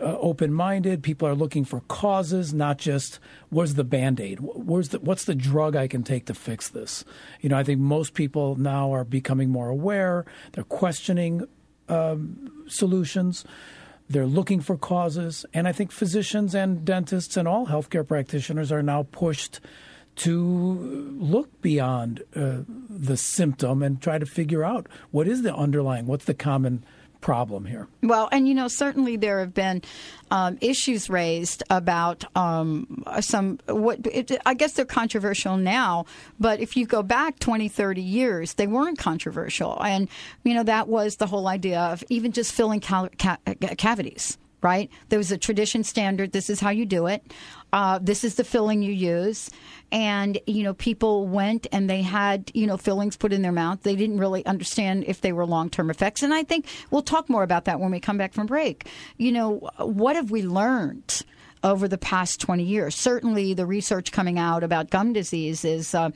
uh, 0.00 0.16
open-minded. 0.18 1.02
People 1.02 1.28
are 1.28 1.34
looking 1.34 1.64
for 1.64 1.80
causes, 1.82 2.54
not 2.54 2.78
just 2.78 3.18
where's 3.50 3.74
the 3.74 3.84
band-aid, 3.84 4.40
where's 4.40 4.90
the 4.90 5.00
what's 5.00 5.24
the 5.24 5.34
drug 5.34 5.76
I 5.76 5.88
can 5.88 6.02
take 6.02 6.26
to 6.26 6.34
fix 6.34 6.68
this. 6.68 7.04
You 7.40 7.50
know, 7.50 7.58
I 7.58 7.64
think 7.64 7.80
most 7.80 8.14
people 8.14 8.56
now 8.56 8.92
are 8.92 9.04
becoming 9.04 9.50
more 9.50 9.68
aware. 9.68 10.24
They're 10.52 10.64
questioning 10.64 11.46
um, 11.88 12.64
solutions. 12.68 13.44
They're 14.10 14.26
looking 14.26 14.60
for 14.60 14.76
causes. 14.76 15.46
And 15.54 15.68
I 15.68 15.72
think 15.72 15.92
physicians 15.92 16.52
and 16.52 16.84
dentists 16.84 17.36
and 17.36 17.46
all 17.46 17.68
healthcare 17.68 18.06
practitioners 18.06 18.72
are 18.72 18.82
now 18.82 19.06
pushed 19.12 19.60
to 20.16 21.16
look 21.16 21.62
beyond 21.62 22.24
uh, 22.34 22.58
the 22.66 23.16
symptom 23.16 23.84
and 23.84 24.02
try 24.02 24.18
to 24.18 24.26
figure 24.26 24.64
out 24.64 24.88
what 25.12 25.28
is 25.28 25.42
the 25.42 25.54
underlying, 25.54 26.06
what's 26.06 26.24
the 26.24 26.34
common 26.34 26.84
problem 27.20 27.64
here. 27.64 27.88
Well, 28.02 28.28
and 28.32 28.48
you 28.48 28.54
know, 28.54 28.68
certainly 28.68 29.16
there 29.16 29.40
have 29.40 29.54
been 29.54 29.82
um, 30.30 30.58
issues 30.60 31.10
raised 31.10 31.62
about 31.70 32.24
um, 32.36 33.04
some 33.20 33.58
what 33.66 34.06
it, 34.06 34.32
I 34.46 34.54
guess 34.54 34.72
they're 34.72 34.84
controversial 34.84 35.56
now, 35.56 36.06
but 36.38 36.60
if 36.60 36.76
you 36.76 36.86
go 36.86 37.02
back 37.02 37.38
20, 37.38 37.68
30 37.68 38.00
years, 38.00 38.54
they 38.54 38.66
weren't 38.66 38.98
controversial. 38.98 39.82
And, 39.82 40.08
you 40.44 40.54
know, 40.54 40.62
that 40.64 40.88
was 40.88 41.16
the 41.16 41.26
whole 41.26 41.48
idea 41.48 41.80
of 41.80 42.04
even 42.08 42.32
just 42.32 42.52
filling 42.52 42.80
cal- 42.80 43.10
ca- 43.18 43.38
cavities 43.76 44.38
right? 44.62 44.90
There 45.08 45.18
was 45.18 45.32
a 45.32 45.38
tradition 45.38 45.84
standard. 45.84 46.32
This 46.32 46.50
is 46.50 46.60
how 46.60 46.70
you 46.70 46.84
do 46.84 47.06
it. 47.06 47.32
Uh, 47.72 47.98
this 47.98 48.24
is 48.24 48.34
the 48.34 48.44
filling 48.44 48.82
you 48.82 48.92
use. 48.92 49.50
And, 49.92 50.38
you 50.46 50.62
know, 50.62 50.74
people 50.74 51.26
went 51.26 51.66
and 51.72 51.88
they 51.88 52.02
had, 52.02 52.50
you 52.54 52.66
know, 52.66 52.76
fillings 52.76 53.16
put 53.16 53.32
in 53.32 53.42
their 53.42 53.52
mouth. 53.52 53.82
They 53.82 53.96
didn't 53.96 54.18
really 54.18 54.44
understand 54.46 55.04
if 55.06 55.20
they 55.20 55.32
were 55.32 55.46
long 55.46 55.70
term 55.70 55.90
effects. 55.90 56.22
And 56.22 56.32
I 56.32 56.42
think 56.42 56.66
we'll 56.90 57.02
talk 57.02 57.28
more 57.28 57.42
about 57.42 57.64
that 57.64 57.80
when 57.80 57.90
we 57.90 58.00
come 58.00 58.16
back 58.16 58.32
from 58.32 58.46
break. 58.46 58.86
You 59.16 59.32
know, 59.32 59.70
what 59.78 60.16
have 60.16 60.30
we 60.30 60.42
learned? 60.42 61.22
over 61.62 61.88
the 61.88 61.98
past 61.98 62.40
20 62.40 62.62
years. 62.62 62.94
Certainly, 62.94 63.54
the 63.54 63.66
research 63.66 64.12
coming 64.12 64.38
out 64.38 64.62
about 64.62 64.90
gum 64.90 65.12
disease 65.12 65.64
is 65.64 65.94
uh, 65.94 66.10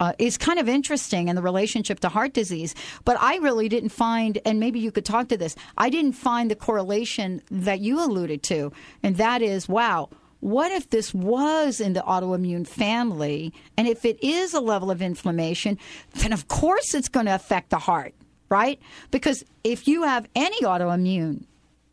uh, 0.00 0.12
is 0.18 0.36
kind 0.38 0.58
of 0.58 0.68
interesting 0.68 1.28
in 1.28 1.36
the 1.36 1.42
relationship 1.42 2.00
to 2.00 2.08
heart 2.08 2.32
disease. 2.32 2.74
But 3.04 3.16
I 3.20 3.36
really 3.36 3.68
didn't 3.68 3.90
find, 3.90 4.38
and 4.44 4.60
maybe 4.60 4.80
you 4.80 4.90
could 4.90 5.04
talk 5.04 5.28
to 5.28 5.36
this. 5.36 5.56
I 5.76 5.90
didn't 5.90 6.12
find 6.12 6.50
the 6.50 6.56
correlation 6.56 7.42
that 7.50 7.80
you 7.80 8.04
alluded 8.04 8.42
to, 8.44 8.72
and 9.02 9.16
that 9.16 9.42
is, 9.42 9.68
wow. 9.68 10.08
What 10.40 10.70
if 10.70 10.90
this 10.90 11.12
was 11.12 11.80
in 11.80 11.94
the 11.94 12.00
autoimmune 12.00 12.66
family? 12.66 13.52
And 13.76 13.88
if 13.88 14.04
it 14.04 14.22
is 14.22 14.54
a 14.54 14.60
level 14.60 14.90
of 14.90 15.02
inflammation, 15.02 15.78
then 16.14 16.32
of 16.32 16.48
course 16.48 16.94
it's 16.94 17.08
going 17.08 17.26
to 17.26 17.34
affect 17.34 17.70
the 17.70 17.78
heart, 17.78 18.14
right? 18.48 18.80
Because 19.10 19.44
if 19.64 19.88
you 19.88 20.04
have 20.04 20.28
any 20.36 20.60
autoimmune 20.60 21.44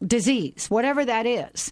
disease, 0.06 0.70
whatever 0.70 1.04
that 1.06 1.26
is, 1.26 1.72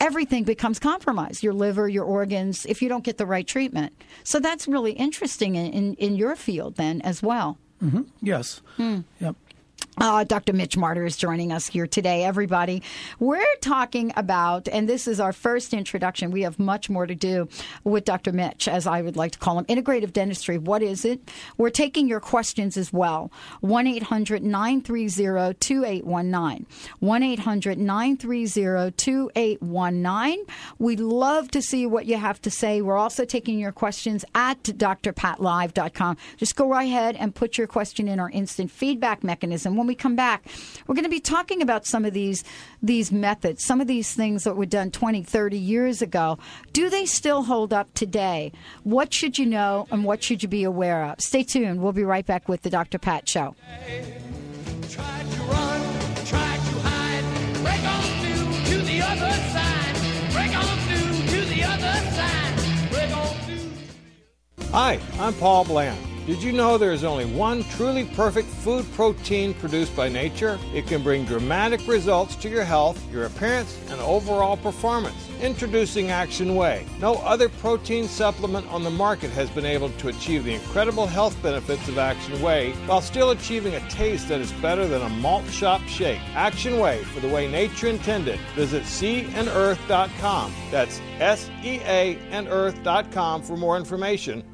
everything 0.00 0.44
becomes 0.44 0.78
compromised 0.78 1.42
your 1.42 1.54
liver, 1.54 1.88
your 1.88 2.04
organs, 2.04 2.66
if 2.66 2.82
you 2.82 2.88
don't 2.88 3.04
get 3.04 3.18
the 3.18 3.26
right 3.26 3.46
treatment. 3.46 3.92
So 4.24 4.40
that's 4.40 4.68
really 4.68 4.92
interesting 4.92 5.56
in, 5.56 5.72
in, 5.72 5.94
in 5.94 6.16
your 6.16 6.36
field 6.36 6.76
then 6.76 7.00
as 7.02 7.22
well. 7.22 7.58
Mm-hmm. 7.82 8.02
Yes. 8.20 8.60
Mm. 8.78 9.04
Yep. 9.20 9.36
Uh, 10.00 10.22
Dr. 10.22 10.52
Mitch 10.52 10.76
Marder 10.76 11.04
is 11.04 11.16
joining 11.16 11.50
us 11.50 11.66
here 11.66 11.86
today, 11.86 12.22
everybody. 12.22 12.84
We're 13.18 13.56
talking 13.60 14.12
about, 14.14 14.68
and 14.68 14.88
this 14.88 15.08
is 15.08 15.18
our 15.18 15.32
first 15.32 15.74
introduction. 15.74 16.30
We 16.30 16.42
have 16.42 16.60
much 16.60 16.88
more 16.88 17.04
to 17.04 17.16
do 17.16 17.48
with 17.82 18.04
Dr. 18.04 18.30
Mitch, 18.30 18.68
as 18.68 18.86
I 18.86 19.02
would 19.02 19.16
like 19.16 19.32
to 19.32 19.38
call 19.40 19.58
him. 19.58 19.64
Integrative 19.64 20.12
dentistry. 20.12 20.56
What 20.56 20.84
is 20.84 21.04
it? 21.04 21.28
We're 21.56 21.70
taking 21.70 22.06
your 22.06 22.20
questions 22.20 22.76
as 22.76 22.92
well. 22.92 23.32
1 23.60 23.88
800 23.88 24.44
930 24.44 25.54
2819. 25.58 26.66
1 27.00 27.22
800 27.24 27.78
930 27.78 28.90
2819. 28.92 30.46
We'd 30.78 31.00
love 31.00 31.50
to 31.50 31.60
see 31.60 31.86
what 31.86 32.06
you 32.06 32.18
have 32.18 32.40
to 32.42 32.52
say. 32.52 32.80
We're 32.82 32.96
also 32.96 33.24
taking 33.24 33.58
your 33.58 33.72
questions 33.72 34.24
at 34.36 34.62
drpatlive.com. 34.62 36.16
Just 36.36 36.54
go 36.54 36.68
right 36.68 36.86
ahead 36.86 37.16
and 37.16 37.34
put 37.34 37.58
your 37.58 37.66
question 37.66 38.06
in 38.06 38.20
our 38.20 38.30
instant 38.30 38.70
feedback 38.70 39.24
mechanism. 39.24 39.76
When 39.76 39.87
we 39.88 39.96
come 39.96 40.14
back, 40.14 40.46
we're 40.86 40.94
going 40.94 41.02
to 41.04 41.10
be 41.10 41.18
talking 41.18 41.60
about 41.60 41.84
some 41.84 42.04
of 42.04 42.12
these 42.12 42.44
these 42.80 43.10
methods, 43.10 43.64
some 43.64 43.80
of 43.80 43.88
these 43.88 44.14
things 44.14 44.44
that 44.44 44.56
were 44.56 44.66
done 44.66 44.92
20, 44.92 45.24
30 45.24 45.58
years 45.58 46.00
ago. 46.00 46.38
Do 46.72 46.88
they 46.88 47.06
still 47.06 47.42
hold 47.42 47.72
up 47.72 47.92
today? 47.94 48.52
What 48.84 49.12
should 49.12 49.38
you 49.38 49.46
know 49.46 49.88
and 49.90 50.04
what 50.04 50.22
should 50.22 50.42
you 50.42 50.48
be 50.48 50.62
aware 50.62 51.04
of? 51.04 51.20
Stay 51.20 51.42
tuned. 51.42 51.82
We'll 51.82 51.92
be 51.92 52.04
right 52.04 52.24
back 52.24 52.48
with 52.48 52.62
the 52.62 52.70
Dr. 52.70 52.98
Pat 52.98 53.28
Show. 53.28 53.56
Hi, 64.70 65.00
I'm 65.18 65.32
Paul 65.34 65.64
Bland. 65.64 66.17
Did 66.28 66.42
you 66.42 66.52
know 66.52 66.76
there 66.76 66.92
is 66.92 67.04
only 67.04 67.24
one 67.24 67.64
truly 67.70 68.04
perfect 68.04 68.48
food 68.48 68.84
protein 68.92 69.54
produced 69.54 69.96
by 69.96 70.10
nature? 70.10 70.58
It 70.74 70.86
can 70.86 71.02
bring 71.02 71.24
dramatic 71.24 71.80
results 71.88 72.36
to 72.36 72.50
your 72.50 72.64
health, 72.64 73.02
your 73.10 73.24
appearance, 73.24 73.80
and 73.88 73.98
overall 74.02 74.58
performance. 74.58 75.16
Introducing 75.40 76.10
Action 76.10 76.54
Whey. 76.54 76.84
No 77.00 77.14
other 77.14 77.48
protein 77.48 78.08
supplement 78.08 78.70
on 78.70 78.84
the 78.84 78.90
market 78.90 79.30
has 79.30 79.48
been 79.48 79.64
able 79.64 79.88
to 79.88 80.08
achieve 80.08 80.44
the 80.44 80.52
incredible 80.52 81.06
health 81.06 81.34
benefits 81.42 81.88
of 81.88 81.96
Action 81.96 82.42
Whey 82.42 82.72
while 82.84 83.00
still 83.00 83.30
achieving 83.30 83.76
a 83.76 83.88
taste 83.88 84.28
that 84.28 84.42
is 84.42 84.52
better 84.60 84.86
than 84.86 85.00
a 85.00 85.08
malt 85.08 85.46
shop 85.46 85.80
shake. 85.86 86.20
Action 86.34 86.78
Whey 86.78 87.04
for 87.04 87.20
the 87.20 87.28
way 87.28 87.50
nature 87.50 87.86
intended. 87.86 88.38
Visit 88.54 88.82
seaandearth.com. 88.82 90.52
That's 90.70 91.00
S 91.20 91.48
E 91.64 91.80
A 91.86 92.18
and 92.30 92.48
earth.com 92.48 93.42
for 93.44 93.56
more 93.56 93.78
information 93.78 94.44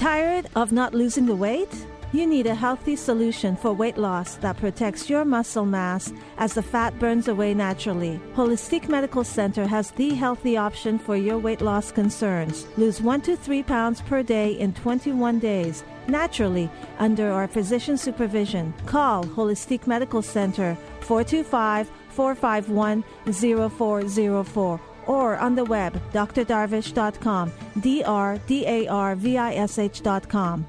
Tired 0.00 0.46
of 0.56 0.72
not 0.72 0.94
losing 0.94 1.26
the 1.26 1.36
weight? 1.36 1.68
You 2.12 2.26
need 2.26 2.46
a 2.46 2.54
healthy 2.54 2.96
solution 2.96 3.54
for 3.54 3.74
weight 3.74 3.98
loss 3.98 4.36
that 4.36 4.56
protects 4.56 5.10
your 5.10 5.26
muscle 5.26 5.66
mass 5.66 6.10
as 6.38 6.54
the 6.54 6.62
fat 6.62 6.98
burns 6.98 7.28
away 7.28 7.52
naturally. 7.52 8.18
Holistic 8.34 8.88
Medical 8.88 9.24
Center 9.24 9.66
has 9.66 9.90
the 9.90 10.14
healthy 10.14 10.56
option 10.56 10.98
for 10.98 11.18
your 11.18 11.36
weight 11.36 11.60
loss 11.60 11.92
concerns. 11.92 12.66
Lose 12.78 13.02
1 13.02 13.20
to 13.20 13.36
3 13.36 13.62
pounds 13.62 14.00
per 14.00 14.22
day 14.22 14.52
in 14.52 14.72
21 14.72 15.38
days 15.38 15.84
naturally 16.08 16.70
under 16.98 17.30
our 17.30 17.46
physician 17.46 17.98
supervision. 17.98 18.72
Call 18.86 19.24
Holistic 19.24 19.86
Medical 19.86 20.22
Center 20.22 20.78
425 21.00 21.90
451 22.08 23.04
0404 23.30 24.80
or 25.10 25.36
on 25.36 25.54
the 25.56 25.64
web, 25.64 26.00
drdarvish.com, 26.12 27.52
D-R-D-A-R-V-I-S-H.com. 27.80 30.68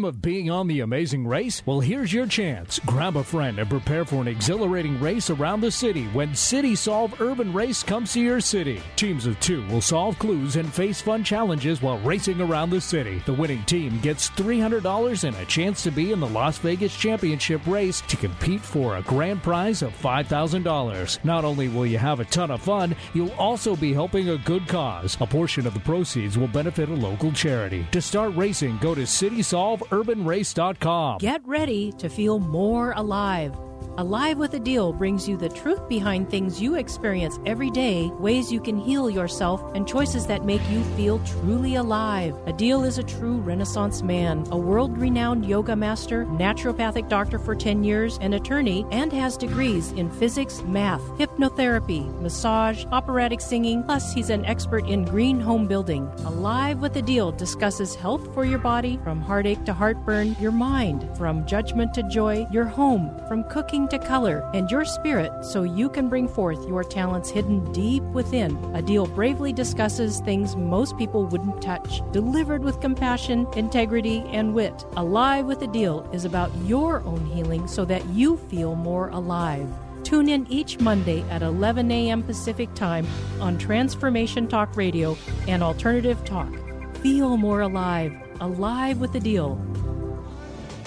Dream 0.00 0.08
of 0.08 0.22
being 0.22 0.50
on 0.50 0.66
the 0.66 0.80
amazing 0.80 1.26
race? 1.26 1.62
Well, 1.66 1.80
here's 1.80 2.12
your 2.12 2.26
chance. 2.26 2.78
Grab 2.86 3.16
a 3.16 3.24
friend 3.24 3.58
and 3.58 3.68
prepare 3.68 4.06
for 4.06 4.22
an 4.22 4.28
exhilarating 4.28 4.98
race 4.98 5.28
around 5.28 5.60
the 5.60 5.70
city 5.70 6.06
when 6.08 6.34
City 6.34 6.74
Solve 6.74 7.20
Urban 7.20 7.52
Race 7.52 7.82
comes 7.82 8.14
to 8.14 8.20
your 8.20 8.40
city. 8.40 8.80
Teams 8.96 9.26
of 9.26 9.38
two 9.40 9.66
will 9.68 9.82
solve 9.82 10.18
clues 10.18 10.56
and 10.56 10.72
face 10.72 11.02
fun 11.02 11.22
challenges 11.22 11.82
while 11.82 11.98
racing 11.98 12.40
around 12.40 12.70
the 12.70 12.80
city. 12.80 13.22
The 13.26 13.34
winning 13.34 13.62
team 13.64 14.00
gets 14.00 14.30
$300 14.30 15.24
and 15.24 15.36
a 15.36 15.44
chance 15.44 15.82
to 15.82 15.90
be 15.90 16.12
in 16.12 16.20
the 16.20 16.28
Las 16.28 16.56
Vegas 16.58 16.96
Championship 16.96 17.66
race 17.66 18.00
to 18.02 18.16
compete 18.16 18.62
for 18.62 18.96
a 18.96 19.02
grand 19.02 19.42
prize 19.42 19.82
of 19.82 19.92
$5,000. 20.00 21.24
Not 21.24 21.44
only 21.44 21.68
will 21.68 21.86
you 21.86 21.98
have 21.98 22.20
a 22.20 22.24
ton 22.24 22.50
of 22.50 22.62
fun, 22.62 22.96
you'll 23.12 23.32
also 23.32 23.76
be 23.76 23.92
helping 23.92 24.30
a 24.30 24.38
good 24.38 24.66
cause. 24.66 25.18
A 25.20 25.26
portion 25.26 25.66
of 25.66 25.74
the 25.74 25.80
proceeds 25.80 26.38
will 26.38 26.48
benefit 26.48 26.88
a 26.88 26.94
local 26.94 27.32
charity. 27.32 27.86
To 27.92 28.00
start 28.00 28.34
racing, 28.34 28.78
go 28.78 28.94
to 28.94 29.06
City 29.06 29.42
Solve 29.42 29.82
urbanrace.com. 29.90 31.18
Get 31.18 31.46
ready 31.46 31.92
to 31.92 32.08
feel 32.08 32.38
more 32.38 32.92
alive. 32.96 33.56
Alive 33.98 34.38
with 34.38 34.52
Adil 34.52 34.96
brings 34.96 35.28
you 35.28 35.36
the 35.36 35.48
truth 35.48 35.86
behind 35.88 36.30
things 36.30 36.62
you 36.62 36.76
experience 36.76 37.38
every 37.44 37.70
day, 37.70 38.06
ways 38.18 38.50
you 38.52 38.60
can 38.60 38.78
heal 38.78 39.10
yourself, 39.10 39.62
and 39.74 39.86
choices 39.86 40.26
that 40.26 40.44
make 40.44 40.62
you 40.70 40.82
feel 40.96 41.18
truly 41.20 41.74
alive. 41.74 42.32
Adil 42.46 42.86
is 42.86 42.98
a 42.98 43.02
true 43.02 43.38
Renaissance 43.38 44.02
man, 44.02 44.46
a 44.52 44.56
world 44.56 44.96
renowned 44.96 45.44
yoga 45.44 45.74
master, 45.74 46.24
naturopathic 46.26 47.08
doctor 47.08 47.38
for 47.38 47.54
10 47.54 47.82
years, 47.82 48.16
an 48.22 48.34
attorney, 48.34 48.86
and 48.90 49.12
has 49.12 49.36
degrees 49.36 49.92
in 49.92 50.08
physics, 50.10 50.62
math, 50.62 51.02
hypnotherapy, 51.18 52.08
massage, 52.22 52.84
operatic 52.92 53.40
singing, 53.40 53.82
plus, 53.82 54.14
he's 54.14 54.30
an 54.30 54.44
expert 54.44 54.86
in 54.86 55.04
green 55.04 55.40
home 55.40 55.66
building. 55.66 56.06
Alive 56.24 56.78
with 56.78 56.94
Adil 56.94 57.36
discusses 57.36 57.94
health 57.94 58.32
for 58.32 58.44
your 58.44 58.60
body, 58.60 58.98
from 59.02 59.20
heartache 59.20 59.64
to 59.64 59.74
heartburn, 59.80 60.36
your 60.38 60.52
mind, 60.52 61.08
from 61.16 61.46
judgment 61.46 61.94
to 61.94 62.02
joy, 62.02 62.46
your 62.50 62.66
home, 62.66 63.18
from 63.26 63.42
cooking 63.44 63.88
to 63.88 63.98
color 63.98 64.46
and 64.52 64.70
your 64.70 64.84
spirit 64.84 65.32
so 65.42 65.62
you 65.62 65.88
can 65.88 66.06
bring 66.06 66.28
forth 66.28 66.68
your 66.68 66.84
talents 66.84 67.30
hidden 67.30 67.72
deep 67.72 68.02
within. 68.12 68.54
Adil 68.74 69.12
bravely 69.14 69.54
discusses 69.54 70.20
things 70.20 70.54
most 70.54 70.98
people 70.98 71.24
wouldn't 71.24 71.62
touch, 71.62 72.02
delivered 72.12 72.62
with 72.62 72.78
compassion, 72.82 73.46
integrity, 73.56 74.18
and 74.32 74.52
wit. 74.52 74.84
Alive 74.98 75.46
with 75.46 75.60
Adil 75.60 76.14
is 76.14 76.26
about 76.26 76.54
your 76.66 77.00
own 77.04 77.24
healing 77.24 77.66
so 77.66 77.86
that 77.86 78.04
you 78.08 78.36
feel 78.36 78.74
more 78.74 79.08
alive. 79.08 79.66
Tune 80.02 80.28
in 80.28 80.46
each 80.50 80.78
Monday 80.78 81.22
at 81.30 81.40
11 81.40 81.90
a.m. 81.90 82.22
Pacific 82.22 82.68
Time 82.74 83.06
on 83.40 83.56
Transformation 83.56 84.46
Talk 84.46 84.76
Radio 84.76 85.16
and 85.48 85.62
Alternative 85.62 86.22
Talk. 86.26 86.54
Feel 86.98 87.38
more 87.38 87.62
alive. 87.62 88.12
Alive 88.40 88.98
with 89.00 89.12
Adil. 89.12 89.58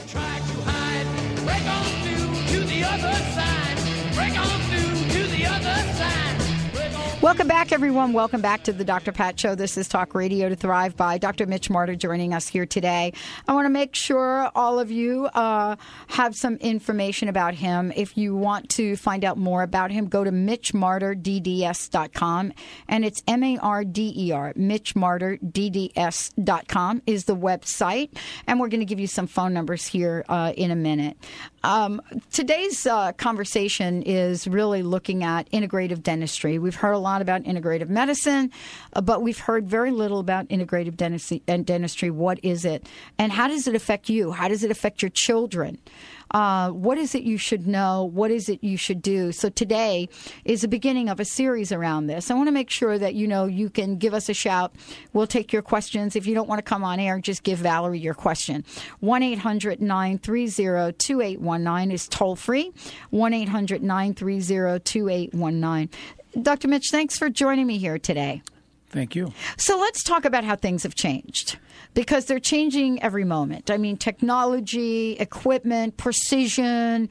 Try 0.08 0.44
Welcome 7.24 7.48
back, 7.48 7.72
everyone. 7.72 8.12
Welcome 8.12 8.42
back 8.42 8.66
to 8.66 8.74
the 8.74 8.84
Dr. 8.84 9.14
Pat 9.14 9.40
Show. 9.40 9.56
This 9.56 9.78
is 9.78 9.88
Talk 9.88 10.14
Radio 10.14 10.50
to 10.50 10.58
Thrive 10.58 10.98
by 10.98 11.18
Dr. 11.18 11.46
Mitch 11.46 11.70
Marder 11.70 11.98
joining 11.98 12.34
us 12.34 12.50
here 12.50 12.66
today. 12.66 13.14
I 13.48 13.54
want 13.54 13.64
to 13.64 13.70
make 13.70 13.96
sure 13.96 14.52
all 14.54 14.78
of 14.78 14.92
you 14.92 15.28
uh, 15.28 15.78
have 16.08 16.36
some 16.36 16.58
information 16.58 17.30
about 17.30 17.54
him. 17.54 17.94
If 17.96 18.18
you 18.18 18.36
want 18.36 18.68
to 18.72 18.98
find 18.98 19.24
out 19.24 19.38
more 19.38 19.64
about 19.64 19.90
him, 19.90 20.10
go 20.10 20.26
to 20.26 20.32
mitchmarderdds.com. 20.32 22.54
And 22.90 23.06
it's 23.06 23.24
M 23.26 23.42
A 23.42 23.58
R 23.58 23.86
D 23.86 24.14
E 24.18 24.34
R, 24.34 24.52
mitchmarderdds.com 24.56 27.02
is 27.08 27.24
the 27.24 27.38
website. 27.38 28.18
And 28.48 28.60
we're 28.60 28.68
going 28.68 28.82
to 28.82 28.86
give 28.86 29.00
you 29.00 29.08
some 29.08 29.28
phone 29.28 29.54
numbers 29.54 29.88
here 29.88 30.26
uh, 30.28 30.52
in 30.58 30.72
a 30.72 30.76
minute. 30.76 31.16
Um, 31.64 32.02
today's 32.32 32.86
uh, 32.86 33.14
conversation 33.14 34.04
is 34.04 34.48
really 34.48 34.84
looking 34.84 35.24
at 35.24 35.50
integrative 35.52 36.04
dentistry. 36.04 36.60
We've 36.60 36.76
heard 36.76 36.92
a 36.92 36.98
lot 36.98 37.22
about 37.22 37.44
integrative 37.44 37.88
medicine, 37.88 38.52
uh, 38.94 39.02
but 39.02 39.22
we've 39.22 39.40
heard 39.40 39.70
very 39.70 39.92
little 39.92 40.20
about 40.20 40.50
integrative 40.50 40.98
dentistry, 40.98 41.40
dentistry. 41.40 42.12
What 42.12 42.44
is 42.44 42.66
it, 42.66 42.86
and 43.18 43.32
how 43.32 43.48
does 43.48 43.68
it 43.68 43.76
affect 43.76 44.10
you? 44.10 44.34
How 44.34 44.50
does 44.50 44.66
it 44.66 44.72
affect 44.72 45.02
your 45.02 45.10
children? 45.10 45.78
Uh, 46.34 46.72
what 46.72 46.98
is 46.98 47.14
it 47.14 47.24
you 47.24 47.38
should 47.38 47.68
know? 47.68 48.04
What 48.04 48.32
is 48.32 48.50
it 48.50 48.64
you 48.64 48.76
should 48.76 49.02
do? 49.02 49.32
So 49.32 49.50
today 49.50 50.10
is 50.46 50.62
the 50.62 50.68
beginning 50.68 51.08
of 51.08 51.20
a 51.20 51.26
series 51.26 51.72
around 51.72 52.08
this. 52.08 52.32
I 52.32 52.34
want 52.34 52.48
to 52.48 52.52
make 52.52 52.72
sure 52.72 52.98
that 52.98 53.14
you 53.14 53.28
know 53.28 53.46
you 53.46 53.70
can 53.70 53.98
give 53.98 54.16
us 54.16 54.30
a 54.30 54.34
shout. 54.34 54.74
We'll 55.14 55.28
take 55.28 55.54
your 55.54 55.62
questions. 55.62 56.16
If 56.16 56.26
you 56.26 56.34
don't 56.34 56.50
want 56.50 56.58
to 56.58 56.64
come 56.64 56.84
on 56.84 57.00
air, 57.00 57.20
just 57.20 57.44
give 57.44 57.60
Valerie 57.60 58.00
your 58.00 58.16
question. 58.16 58.66
1 59.02 59.22
800 59.22 59.80
930 59.82 60.94
2819 60.98 61.92
is 61.92 62.08
toll 62.08 62.36
free. 62.36 62.72
1 63.12 63.34
800 63.34 63.84
930 63.84 64.80
2819. 64.80 65.90
Dr. 66.42 66.68
Mitch, 66.68 66.90
thanks 66.90 67.16
for 67.16 67.30
joining 67.30 67.68
me 67.68 67.78
here 67.78 68.00
today. 68.00 68.42
Thank 68.94 69.16
you. 69.16 69.34
So 69.58 69.78
let's 69.80 70.04
talk 70.04 70.24
about 70.24 70.44
how 70.44 70.56
things 70.56 70.84
have 70.84 70.94
changed 70.94 71.58
because 71.96 72.26
they're 72.26 72.40
changing 72.40 73.02
every 73.02 73.26
moment. 73.26 73.72
I 73.72 73.78
mean, 73.78 73.98
technology, 73.98 75.14
equipment, 75.14 75.98
precision. 75.98 77.10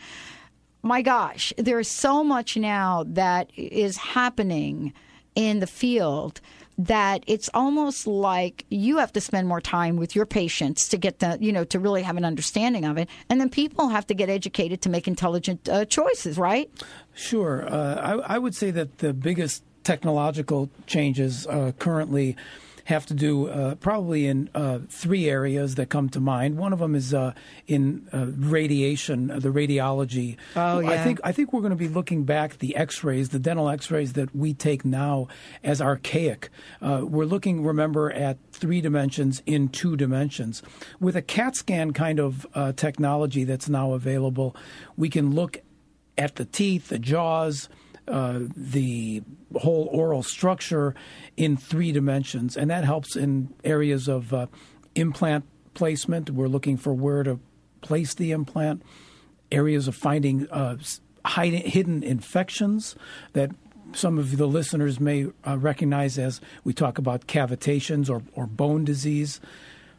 My 0.84 1.02
gosh, 1.02 1.52
there's 1.58 1.88
so 1.88 2.22
much 2.22 2.56
now 2.56 3.04
that 3.08 3.50
is 3.56 3.96
happening 3.96 4.92
in 5.34 5.58
the 5.58 5.66
field 5.66 6.40
that 6.78 7.24
it's 7.26 7.50
almost 7.52 8.06
like 8.06 8.64
you 8.70 8.98
have 8.98 9.12
to 9.12 9.20
spend 9.20 9.48
more 9.48 9.60
time 9.60 9.96
with 9.96 10.14
your 10.14 10.24
patients 10.24 10.88
to 10.88 10.96
get 10.96 11.18
the, 11.18 11.36
you 11.40 11.52
know, 11.52 11.64
to 11.64 11.78
really 11.78 12.02
have 12.02 12.16
an 12.16 12.24
understanding 12.24 12.84
of 12.84 12.96
it. 12.96 13.08
And 13.28 13.40
then 13.40 13.50
people 13.50 13.88
have 13.88 14.06
to 14.06 14.14
get 14.14 14.30
educated 14.30 14.80
to 14.82 14.88
make 14.88 15.06
intelligent 15.06 15.68
uh, 15.68 15.84
choices, 15.84 16.38
right? 16.38 16.70
Sure. 17.12 17.68
Uh, 17.68 17.94
I, 17.96 18.34
I, 18.34 18.38
would 18.38 18.54
say 18.54 18.70
that 18.70 18.98
the 18.98 19.12
biggest 19.12 19.62
technological 19.84 20.70
changes 20.86 21.46
uh, 21.46 21.72
currently 21.78 22.36
have 22.84 23.06
to 23.06 23.14
do 23.14 23.48
uh, 23.48 23.74
probably 23.76 24.26
in 24.26 24.50
uh, 24.54 24.80
three 24.88 25.28
areas 25.28 25.76
that 25.76 25.88
come 25.88 26.08
to 26.10 26.20
mind. 26.20 26.56
One 26.56 26.72
of 26.72 26.78
them 26.78 26.94
is 26.94 27.14
uh, 27.14 27.32
in 27.66 28.08
uh, 28.12 28.26
radiation, 28.26 29.30
uh, 29.30 29.38
the 29.38 29.50
radiology. 29.50 30.36
Oh 30.56 30.80
yeah. 30.80 30.90
I 30.90 30.98
think 30.98 31.20
I 31.24 31.32
think 31.32 31.52
we're 31.52 31.60
going 31.60 31.70
to 31.70 31.76
be 31.76 31.88
looking 31.88 32.24
back 32.24 32.54
at 32.54 32.58
the 32.58 32.76
X-rays, 32.76 33.28
the 33.28 33.38
dental 33.38 33.68
X-rays 33.68 34.14
that 34.14 34.34
we 34.34 34.54
take 34.54 34.84
now 34.84 35.28
as 35.62 35.80
archaic. 35.80 36.50
Uh, 36.80 37.02
we're 37.04 37.24
looking, 37.24 37.64
remember, 37.64 38.10
at 38.10 38.38
three 38.50 38.80
dimensions 38.80 39.42
in 39.46 39.68
two 39.68 39.96
dimensions. 39.96 40.62
With 41.00 41.16
a 41.16 41.22
CAT 41.22 41.56
scan 41.56 41.92
kind 41.92 42.18
of 42.18 42.46
technology 42.76 43.44
that's 43.44 43.68
now 43.68 43.92
available, 43.92 44.56
we 44.96 45.08
can 45.08 45.34
look 45.34 45.58
at 46.18 46.36
the 46.36 46.44
teeth, 46.44 46.88
the 46.88 46.98
jaws 46.98 47.68
uh, 48.08 48.40
the 48.56 49.22
whole 49.54 49.88
oral 49.92 50.22
structure 50.22 50.94
in 51.36 51.56
three 51.56 51.92
dimensions, 51.92 52.56
and 52.56 52.70
that 52.70 52.84
helps 52.84 53.16
in 53.16 53.52
areas 53.64 54.08
of 54.08 54.32
uh, 54.32 54.46
implant 54.94 55.44
placement. 55.74 56.30
We're 56.30 56.48
looking 56.48 56.76
for 56.76 56.92
where 56.92 57.22
to 57.22 57.38
place 57.80 58.14
the 58.14 58.32
implant, 58.32 58.82
areas 59.50 59.88
of 59.88 59.94
finding 59.94 60.48
uh, 60.50 60.76
hidden 61.24 62.02
infections 62.02 62.96
that 63.32 63.50
some 63.94 64.18
of 64.18 64.36
the 64.36 64.46
listeners 64.46 64.98
may 64.98 65.26
uh, 65.46 65.58
recognize 65.58 66.18
as 66.18 66.40
we 66.64 66.72
talk 66.72 66.98
about 66.98 67.26
cavitations 67.26 68.08
or, 68.08 68.22
or 68.34 68.46
bone 68.46 68.84
disease 68.84 69.40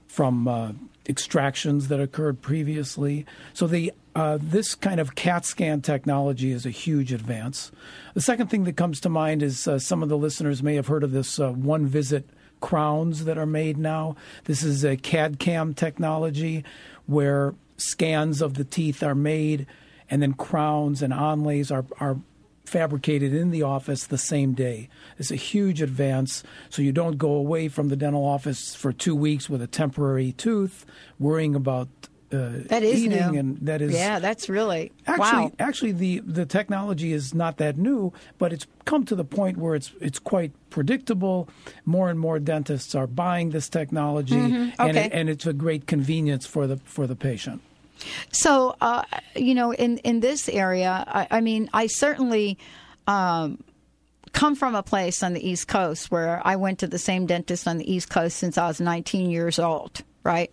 from 0.08 0.48
uh, 0.48 0.72
extractions 1.08 1.88
that 1.90 2.00
occurred 2.00 2.42
previously. 2.42 3.26
So 3.54 3.68
the 3.68 3.94
uh, 4.16 4.38
this 4.40 4.76
kind 4.76 5.00
of 5.00 5.16
CAT 5.16 5.44
scan 5.44 5.82
technology 5.82 6.52
is 6.52 6.68
a 6.68 6.70
huge 6.70 7.12
advance. 7.12 7.72
The 8.14 8.22
second 8.22 8.48
thing 8.48 8.64
that 8.66 8.78
comes 8.78 9.00
to 9.02 9.10
mind 9.10 9.42
is 9.42 9.68
uh, 9.68 9.80
some 9.80 10.04
of 10.04 10.10
the 10.10 10.18
listeners 10.18 10.62
may 10.62 10.76
have 10.76 10.86
heard 10.86 11.04
of 11.04 11.12
this 11.12 11.40
uh, 11.40 11.50
one 11.50 11.88
visit 11.88 12.30
crowns 12.62 13.26
that 13.26 13.40
are 13.40 13.48
made 13.48 13.78
now. 13.78 14.16
This 14.46 14.64
is 14.64 14.86
a 14.86 14.96
CAD 14.96 15.40
CAM 15.40 15.74
technology 15.74 16.64
where 17.08 17.56
scans 17.78 18.42
of 18.42 18.54
the 18.54 18.64
teeth 18.64 19.02
are 19.02 19.16
made 19.16 19.66
and 20.10 20.22
then 20.22 20.34
crowns 20.34 21.02
and 21.02 21.12
onlays 21.12 21.72
are, 21.72 21.86
are 22.00 22.18
fabricated 22.66 23.34
in 23.34 23.52
the 23.52 23.64
office 23.64 24.08
the 24.08 24.18
same 24.18 24.54
day. 24.54 24.90
It's 25.18 25.32
a 25.32 25.36
huge 25.36 25.82
advance. 25.82 26.44
So 26.70 26.82
you 26.82 26.92
don't 26.92 27.18
go 27.18 27.34
away 27.34 27.68
from 27.68 27.90
the 27.90 27.96
dental 27.96 28.26
office 28.26 28.76
for 28.76 28.92
two 28.92 29.16
weeks 29.16 29.50
with 29.50 29.62
a 29.62 29.68
temporary 29.68 30.32
tooth, 30.34 30.86
worrying 31.20 31.56
about 31.56 31.90
uh, 32.34 32.64
that 32.66 32.82
is 32.82 33.04
eating, 33.04 33.32
new. 33.32 33.40
and 33.40 33.58
that 33.60 33.82
is 33.82 33.94
yeah, 33.94 34.18
that's 34.18 34.50
really 34.50 34.92
actually 35.06 35.44
wow. 35.44 35.52
actually 35.60 35.92
the 35.92 36.20
the 36.20 36.46
technology 36.48 37.14
is 37.14 37.34
not 37.34 37.58
that 37.58 37.78
new, 37.78 38.12
but 38.40 38.52
it's 38.52 38.66
come 38.86 39.06
to 39.06 39.16
the 39.16 39.24
point 39.24 39.58
where 39.58 39.76
it's 39.76 39.92
it's 40.02 40.18
quite 40.18 40.52
predictable. 40.72 41.48
More 41.86 42.10
and 42.10 42.20
more 42.20 42.40
dentists 42.40 42.96
are 42.96 43.06
buying 43.06 43.52
this 43.52 43.70
technology, 43.70 44.36
mm-hmm. 44.36 44.82
and 44.82 44.98
it, 44.98 45.14
and 45.14 45.30
it's 45.30 45.46
a 45.46 45.54
great 45.54 45.86
convenience 45.86 46.48
for 46.48 46.66
the 46.66 46.78
for 46.78 47.06
the 47.06 47.16
patient. 47.16 47.62
So, 48.32 48.76
uh, 48.82 49.04
you 49.36 49.56
know, 49.56 49.74
in 49.74 49.98
in 50.00 50.20
this 50.20 50.50
area, 50.50 51.04
I, 51.08 51.28
I 51.32 51.42
mean, 51.42 51.70
I 51.74 51.88
certainly. 51.88 52.58
Um, 53.06 53.64
come 54.32 54.56
from 54.56 54.74
a 54.74 54.82
place 54.82 55.22
on 55.22 55.34
the 55.34 55.48
East 55.48 55.68
Coast 55.68 56.10
where 56.10 56.42
I 56.44 56.56
went 56.56 56.80
to 56.80 56.88
the 56.88 56.98
same 56.98 57.28
dentist 57.28 57.68
on 57.68 57.78
the 57.78 57.94
East 57.94 58.10
Coast 58.10 58.38
since 58.38 58.58
I 58.58 58.66
was 58.66 58.82
19 58.82 59.30
years 59.30 59.60
old, 59.60 60.02
right? 60.24 60.52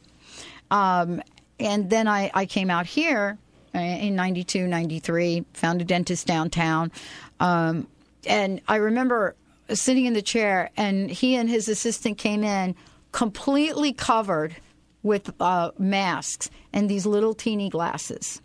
Um, 0.70 1.22
and 1.58 1.90
then 1.90 2.06
I, 2.06 2.30
I 2.34 2.46
came 2.46 2.70
out 2.70 2.86
here 2.86 3.38
uh, 3.74 3.78
in 3.78 4.16
92, 4.16 4.66
93, 4.66 5.44
found 5.54 5.80
a 5.80 5.84
dentist 5.84 6.26
downtown. 6.26 6.92
Um, 7.40 7.86
and 8.26 8.60
I 8.68 8.76
remember 8.76 9.34
sitting 9.72 10.06
in 10.06 10.12
the 10.12 10.22
chair, 10.22 10.70
and 10.76 11.10
he 11.10 11.36
and 11.36 11.48
his 11.48 11.68
assistant 11.68 12.18
came 12.18 12.44
in 12.44 12.74
completely 13.12 13.92
covered 13.92 14.56
with 15.02 15.30
uh, 15.40 15.70
masks 15.78 16.50
and 16.72 16.88
these 16.88 17.06
little 17.06 17.34
teeny 17.34 17.68
glasses. 17.68 18.40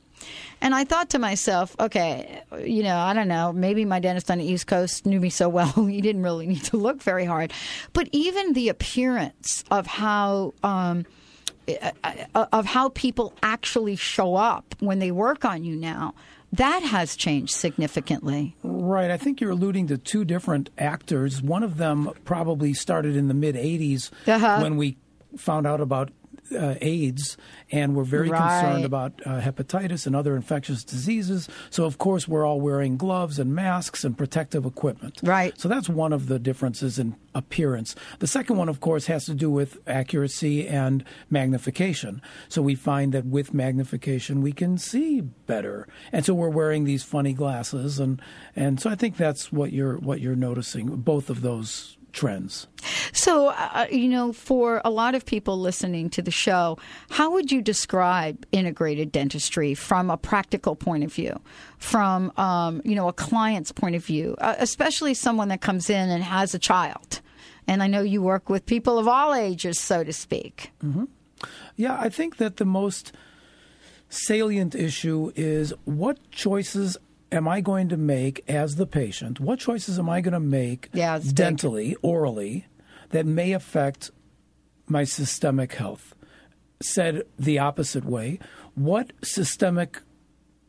And 0.62 0.74
I 0.74 0.86
thought 0.86 1.10
to 1.12 1.20
myself, 1.20 1.76
okay, 1.80 2.42
you 2.64 2.84
know, 2.84 2.98
I 2.98 3.14
don't 3.14 3.28
know, 3.28 3.52
maybe 3.52 3.86
my 3.86 4.00
dentist 4.00 4.32
on 4.32 4.38
the 4.38 4.46
East 4.46 4.66
Coast 4.66 5.06
knew 5.06 5.20
me 5.20 5.30
so 5.30 5.50
well, 5.50 5.72
he 5.86 6.02
didn't 6.02 6.24
really 6.24 6.48
need 6.48 6.64
to 6.66 6.78
look 6.78 7.02
very 7.02 7.26
hard. 7.26 7.54
But 7.94 8.10
even 8.12 8.54
the 8.54 8.70
appearance 8.70 9.64
of 9.72 9.88
how. 9.88 10.54
Um, 10.64 11.06
uh, 12.04 12.46
of 12.54 12.64
how 12.64 12.90
people 12.90 13.34
actually 13.42 13.96
show 13.96 14.36
up 14.36 14.76
when 14.82 15.00
they 15.00 15.10
work 15.10 15.44
on 15.44 15.64
you 15.64 15.76
now 15.76 16.14
that 16.54 16.84
has 16.84 17.16
changed 17.16 17.54
significantly. 17.54 18.56
Right. 18.64 19.12
I 19.12 19.18
think 19.18 19.42
you're 19.42 19.52
alluding 19.52 19.88
to 19.88 19.98
two 19.98 20.24
different 20.24 20.70
actors. 20.78 21.42
One 21.42 21.64
of 21.64 21.78
them 21.78 22.12
probably 22.24 22.74
started 22.74 23.16
in 23.16 23.28
the 23.28 23.34
mid 23.34 23.56
80s 23.56 24.12
uh-huh. 24.28 24.60
when 24.62 24.78
we 24.78 24.98
found 25.38 25.68
out 25.68 25.82
about 25.82 26.12
uh, 26.52 26.76
AIDS, 26.82 27.38
and 27.72 27.96
we're 27.96 28.04
very 28.04 28.30
right. 28.30 28.62
concerned 28.62 28.86
about 28.86 29.14
uh, 29.26 29.42
hepatitis 29.42 30.06
and 30.06 30.16
other 30.16 30.36
infectious 30.36 30.84
diseases. 30.84 31.50
So, 31.70 31.86
of 31.86 31.98
course, 31.98 32.28
we're 32.28 32.46
all 32.46 32.62
wearing 32.62 32.98
gloves 32.98 33.40
and 33.40 33.54
masks 33.56 34.04
and 34.04 34.18
protective 34.18 34.66
equipment. 34.66 35.20
Right. 35.24 35.60
So 35.60 35.68
that's 35.68 35.90
one 35.90 36.14
of 36.14 36.28
the 36.28 36.40
differences 36.40 37.00
in 37.00 37.16
appearance. 37.34 37.96
The 38.20 38.28
second 38.28 38.58
one, 38.58 38.70
of 38.70 38.80
course, 38.80 39.08
has 39.08 39.26
to 39.26 39.34
do 39.34 39.50
with 39.50 39.78
accuracy 39.88 40.68
and 40.68 41.04
magnification. 41.30 42.22
So 42.50 42.62
we 42.62 42.76
find 42.76 43.14
that 43.14 43.26
with 43.26 43.54
magnification, 43.54 44.42
we 44.42 44.52
can 44.52 44.78
see 44.78 45.22
better, 45.22 45.88
and 46.12 46.26
so 46.26 46.34
we're 46.34 46.50
wearing 46.50 46.86
these 46.86 47.04
funny 47.04 47.34
glasses, 47.34 48.00
and 48.00 48.22
and 48.56 48.80
so 48.80 48.90
I 48.90 48.96
think 48.96 49.18
that's 49.18 49.52
what 49.52 49.72
you're 49.72 49.98
what 49.98 50.22
you're 50.22 50.36
noticing. 50.36 50.96
Both 50.98 51.30
of 51.30 51.42
those 51.42 51.98
trends. 52.16 52.66
So, 53.12 53.50
uh, 53.50 53.88
you 53.92 54.08
know, 54.08 54.32
for 54.32 54.82
a 54.86 54.90
lot 54.90 55.14
of 55.14 55.26
people 55.26 55.60
listening 55.60 56.10
to 56.12 56.22
the 56.22 56.32
show, 56.32 56.80
how 57.10 57.32
would 57.32 57.52
you 57.52 57.62
describe 57.62 58.46
integrated 58.52 59.12
dentistry 59.12 59.76
from 59.76 60.10
a 60.10 60.18
practical 60.18 60.76
point 60.76 61.04
of 61.04 61.14
view, 61.14 61.40
from, 61.78 62.32
um, 62.38 62.82
you 62.86 62.96
know, 62.96 63.10
a 63.10 63.14
client's 63.14 63.72
point 63.72 63.96
of 63.96 64.04
view, 64.04 64.36
uh, 64.40 64.56
especially 64.58 65.14
someone 65.14 65.50
that 65.50 65.62
comes 65.62 65.90
in 65.90 66.10
and 66.10 66.24
has 66.24 66.56
a 66.56 66.60
child? 66.60 67.22
And 67.68 67.84
I 67.84 67.88
know 67.88 68.02
you 68.02 68.22
work 68.22 68.50
with 68.50 68.66
people 68.66 68.98
of 68.98 69.08
all 69.08 69.34
ages, 69.34 69.80
so 69.80 70.04
to 70.04 70.14
speak. 70.14 70.72
Mm-hmm. 70.84 71.06
Yeah, 71.76 71.98
I 72.00 72.10
think 72.10 72.38
that 72.38 72.58
the 72.58 72.66
most 72.66 73.12
salient 74.08 74.74
issue 74.74 75.34
is 75.36 75.74
what 75.84 76.18
choices 76.32 76.98
am 77.32 77.48
I 77.48 77.62
going 77.62 77.90
to 77.90 77.98
make 77.98 78.44
as 78.48 78.76
the 78.76 78.88
patient? 78.88 79.40
What 79.40 79.60
choices 79.60 80.00
am 80.00 80.10
I 80.10 80.22
going 80.22 80.34
to 80.34 80.40
make 80.40 80.90
Yeah, 80.94 81.18
it's 81.18 81.32
big. 81.32 81.36
dentally, 81.36 81.96
orally, 82.02 82.68
that 83.10 83.26
may 83.26 83.52
affect 83.52 84.12
my 84.88 85.04
systemic 85.04 85.74
health? 85.74 86.14
Said 86.82 87.24
the 87.40 87.60
opposite 87.60 88.06
way, 88.06 88.40
what 88.76 89.14
systemic 89.24 90.02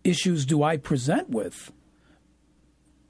issues 0.05 0.47
do 0.47 0.63
I 0.63 0.77
present 0.77 1.31
with 1.31 1.73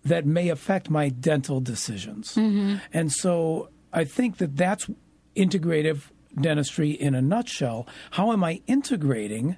that 0.02 0.24
may 0.24 0.48
affect 0.48 0.88
my 0.88 1.09
dental 1.09 1.61
decisions? 1.61 2.35
Mm-hmm. 2.35 2.76
And 2.92 3.12
so 3.12 3.68
I 3.92 4.04
think 4.04 4.38
that 4.38 4.56
that's 4.56 4.88
integrative 5.35 6.11
dentistry 6.40 6.90
in 6.90 7.14
a 7.14 7.22
nutshell. 7.22 7.87
How 8.12 8.32
am 8.32 8.42
I 8.42 8.62
integrating 8.66 9.56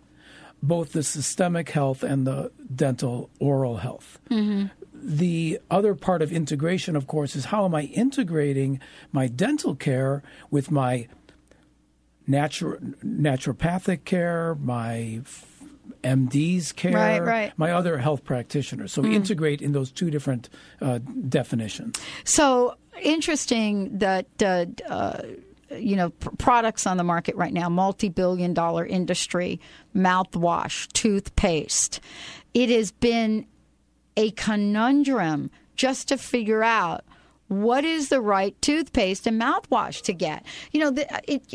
both 0.62 0.92
the 0.92 1.02
systemic 1.02 1.70
health 1.70 2.02
and 2.02 2.26
the 2.26 2.50
dental 2.74 3.30
oral 3.38 3.78
health? 3.78 4.18
The 5.00 5.60
other 5.70 5.94
part 5.94 6.22
of 6.22 6.32
integration, 6.32 6.96
of 6.96 7.06
course, 7.06 7.36
is 7.36 7.46
how 7.46 7.64
am 7.64 7.74
I 7.74 7.82
integrating 7.82 8.80
my 9.12 9.28
dental 9.28 9.76
care 9.76 10.22
with 10.50 10.70
my 10.72 11.06
natu- 12.28 12.94
naturopathic 13.04 14.04
care, 14.04 14.56
my 14.56 15.20
MD's 16.02 16.72
care, 16.72 16.92
Right, 16.92 17.22
right. 17.22 17.52
my 17.56 17.70
other 17.72 17.98
health 17.98 18.24
practitioners. 18.24 18.92
So 18.92 19.02
we 19.02 19.14
integrate 19.14 19.62
in 19.62 19.72
those 19.72 19.90
two 19.90 20.10
different 20.10 20.48
uh, 20.80 20.98
definitions. 21.28 21.96
So 22.24 22.74
interesting 23.00 23.98
that 23.98 24.26
uh, 24.42 24.66
uh, 24.88 25.22
you 25.70 25.96
know 25.96 26.10
pr- 26.10 26.30
products 26.38 26.86
on 26.86 26.96
the 26.96 27.04
market 27.04 27.34
right 27.36 27.52
now, 27.52 27.68
multi-billion-dollar 27.68 28.86
industry, 28.86 29.60
mouthwash, 29.94 30.86
toothpaste. 30.92 32.00
It 32.54 32.70
has 32.70 32.90
been 32.92 33.46
a 34.16 34.30
conundrum 34.32 35.50
just 35.76 36.08
to 36.08 36.16
figure 36.18 36.62
out 36.64 37.04
what 37.48 37.82
is 37.82 38.10
the 38.10 38.20
right 38.20 38.60
toothpaste 38.60 39.26
and 39.26 39.40
mouthwash 39.40 40.02
to 40.02 40.12
get. 40.12 40.44
You 40.72 40.80
know, 40.80 40.90
the, 40.90 41.06
it, 41.32 41.54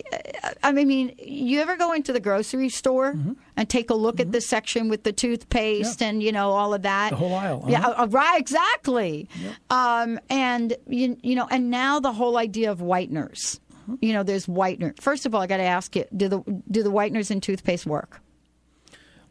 I 0.64 0.72
mean, 0.72 1.14
you 1.20 1.60
ever 1.60 1.76
go 1.78 1.92
into 1.94 2.12
the 2.12 2.20
grocery 2.20 2.70
store 2.70 3.14
Mm-hmm. 3.14 3.34
and 3.58 3.70
take 3.70 3.92
a 3.92 3.94
look 3.94 4.20
at 4.20 4.32
the 4.32 4.42
section 4.42 4.90
with 4.90 5.04
the 5.04 5.12
toothpaste 5.14 6.02
and 6.02 6.24
you 6.24 6.32
know 6.32 6.50
all 6.50 6.74
of 6.74 6.82
that, 6.82 7.12
The 7.12 7.16
whole 7.18 7.36
aisle, 7.36 7.66
Yeah, 7.68 7.82
uh-huh. 7.86 8.04
uh, 8.04 8.08
right, 8.08 8.40
exactly. 8.40 9.30
Um, 9.70 10.20
and 10.32 10.76
you, 10.88 11.16
you 11.22 11.36
know, 11.36 11.48
and 11.52 11.70
now 11.70 12.00
the 12.00 12.12
whole 12.14 12.38
idea 12.38 12.72
of 12.72 12.80
whiteners. 12.80 13.60
You 14.02 14.14
know, 14.14 14.24
there's 14.24 14.46
whitener. 14.46 15.00
First 15.02 15.26
of 15.26 15.36
all, 15.36 15.42
I 15.42 15.48
got 15.48 15.58
to 15.58 15.64
ask 15.64 15.96
you: 15.96 16.06
do 16.16 16.28
the 16.28 16.62
do 16.70 16.84
the 16.84 16.92
whiteners 16.92 17.32
in 17.32 17.42
toothpaste 17.42 17.86
work? 17.86 18.22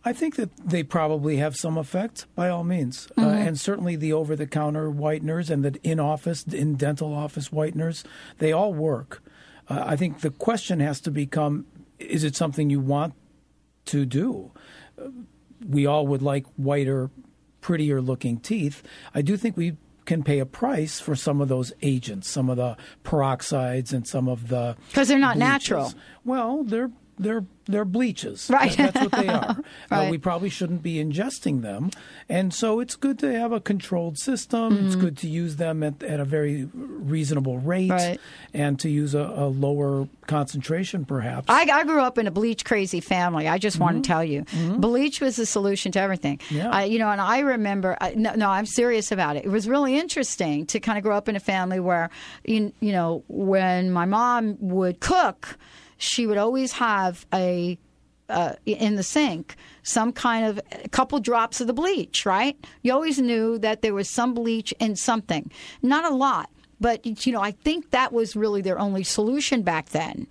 I 0.04 0.12
think 0.12 0.34
that 0.34 0.50
they 0.56 0.82
probably 0.82 1.36
have 1.36 1.54
some 1.56 1.78
effect, 1.78 2.26
by 2.34 2.48
all 2.48 2.64
means, 2.64 3.06
uh, 3.16 3.20
and 3.20 3.58
certainly 3.58 3.94
the 3.94 4.12
over-the-counter 4.12 4.90
whiteners 4.90 5.48
and 5.48 5.64
the 5.64 5.78
in-office, 5.84 6.42
in 6.42 6.74
dental 6.74 7.14
office 7.14 7.50
whiteners, 7.50 8.02
they 8.38 8.50
all 8.50 8.74
work. 8.74 9.22
Uh, 9.68 9.84
I 9.86 9.94
think 9.94 10.20
the 10.20 10.30
question 10.30 10.80
has 10.80 11.00
to 11.02 11.10
become: 11.12 11.66
Is 12.00 12.24
it 12.24 12.34
something 12.34 12.68
you 12.68 12.80
want 12.80 13.14
to 13.86 14.04
do? 14.04 14.50
Uh, 15.00 15.10
we 15.68 15.86
all 15.86 16.04
would 16.08 16.22
like 16.22 16.46
whiter, 16.56 17.10
prettier-looking 17.60 18.40
teeth. 18.40 18.82
I 19.14 19.22
do 19.22 19.36
think 19.36 19.56
we 19.56 19.76
can 20.04 20.22
pay 20.22 20.38
a 20.38 20.46
price 20.46 21.00
for 21.00 21.14
some 21.14 21.40
of 21.40 21.48
those 21.48 21.72
agents, 21.82 22.28
some 22.28 22.50
of 22.50 22.56
the 22.56 22.76
peroxides, 23.04 23.92
and 23.92 24.06
some 24.06 24.28
of 24.28 24.48
the 24.48 24.76
because 24.88 25.08
they're 25.08 25.18
not 25.18 25.34
bleaches. 25.36 25.48
natural. 25.48 25.94
Well, 26.24 26.64
they're 26.64 26.90
they're 27.18 27.44
they're 27.66 27.84
bleaches. 27.84 28.48
Right. 28.50 28.76
That- 28.76 28.94
That's 28.94 29.04
what 29.12 29.22
they 29.22 29.28
are. 29.28 29.56
Uh, 29.90 30.08
we 30.10 30.16
probably 30.16 30.48
shouldn't 30.48 30.82
be 30.82 30.94
ingesting 30.94 31.60
them, 31.60 31.90
and 32.28 32.54
so 32.54 32.80
it's 32.80 32.96
good 32.96 33.18
to 33.18 33.30
have 33.38 33.52
a 33.52 33.60
controlled 33.60 34.16
system. 34.18 34.86
It's 34.86 34.96
good 34.96 35.18
to 35.18 35.28
use 35.28 35.56
them 35.56 35.82
at, 35.82 36.02
at 36.02 36.18
a 36.18 36.24
very 36.24 36.66
reasonable 36.74 37.58
rate, 37.58 37.90
Mm-hmm. 37.90 37.92
Right. 38.10 38.20
and 38.54 38.78
to 38.80 38.88
use 38.88 39.14
a, 39.14 39.20
a 39.20 39.48
lower 39.48 40.08
concentration, 40.26 41.04
perhaps. 41.04 41.46
I, 41.48 41.62
I 41.70 41.84
grew 41.84 42.00
up 42.00 42.16
in 42.16 42.26
a 42.26 42.30
bleach 42.30 42.64
crazy 42.64 43.00
family. 43.00 43.48
I 43.48 43.58
just 43.58 43.78
want 43.78 44.02
to 44.02 44.06
tell 44.08 44.24
you, 44.24 44.44
bleach 44.78 45.20
was 45.20 45.36
the 45.36 45.44
solution 45.46 45.92
to 45.92 46.00
everything. 46.00 46.40
Yeah. 46.50 46.70
I, 46.70 46.84
you 46.84 46.98
know, 46.98 47.10
and 47.10 47.20
I 47.20 47.40
remember. 47.40 47.96
I, 48.00 48.14
no, 48.14 48.34
no, 48.34 48.48
I'm 48.48 48.66
serious 48.66 49.12
about 49.12 49.36
it. 49.36 49.44
It 49.44 49.50
was 49.50 49.68
really 49.68 49.98
interesting 49.98 50.64
to 50.66 50.80
kind 50.80 50.96
of 50.96 51.04
grow 51.04 51.16
up 51.16 51.28
in 51.28 51.36
a 51.36 51.40
family 51.40 51.80
where, 51.80 52.08
you, 52.44 52.72
you 52.80 52.92
know, 52.92 53.24
when 53.28 53.90
my 53.92 54.06
mom 54.06 54.56
would 54.60 55.00
cook, 55.00 55.58
she 56.02 56.26
would 56.26 56.38
always 56.38 56.72
have 56.72 57.26
a 57.32 57.78
uh, 58.28 58.54
in 58.64 58.96
the 58.96 59.02
sink 59.02 59.56
some 59.82 60.12
kind 60.12 60.46
of 60.46 60.60
a 60.84 60.88
couple 60.88 61.18
drops 61.18 61.60
of 61.60 61.66
the 61.66 61.72
bleach, 61.72 62.24
right? 62.24 62.56
You 62.82 62.92
always 62.92 63.18
knew 63.18 63.58
that 63.58 63.82
there 63.82 63.94
was 63.94 64.08
some 64.08 64.32
bleach 64.32 64.72
in 64.78 64.96
something, 64.96 65.50
not 65.82 66.10
a 66.10 66.14
lot. 66.14 66.48
But 66.80 67.26
you 67.26 67.32
know, 67.32 67.40
I 67.40 67.52
think 67.52 67.90
that 67.90 68.12
was 68.12 68.34
really 68.34 68.60
their 68.60 68.78
only 68.78 69.04
solution 69.04 69.62
back 69.62 69.90
then 69.90 70.26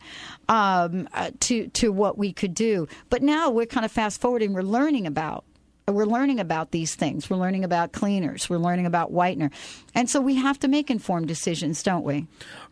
um, 0.49 1.07
uh, 1.13 1.31
to 1.41 1.67
to 1.67 1.93
what 1.93 2.17
we 2.17 2.33
could 2.33 2.53
do. 2.53 2.89
But 3.09 3.23
now 3.23 3.49
we're 3.49 3.65
kind 3.65 3.85
of 3.85 3.91
fast 3.91 4.19
forwarding. 4.19 4.51
We're 4.51 4.61
learning 4.61 5.07
about 5.07 5.45
we're 5.87 6.05
learning 6.05 6.39
about 6.39 6.71
these 6.71 6.95
things. 6.95 7.29
We're 7.29 7.37
learning 7.37 7.63
about 7.63 7.91
cleaners. 7.91 8.49
We're 8.49 8.57
learning 8.57 8.85
about 8.85 9.11
whitener, 9.11 9.51
and 9.95 10.09
so 10.09 10.21
we 10.21 10.35
have 10.35 10.59
to 10.59 10.67
make 10.67 10.89
informed 10.89 11.27
decisions, 11.27 11.83
don't 11.83 12.03
we? 12.03 12.27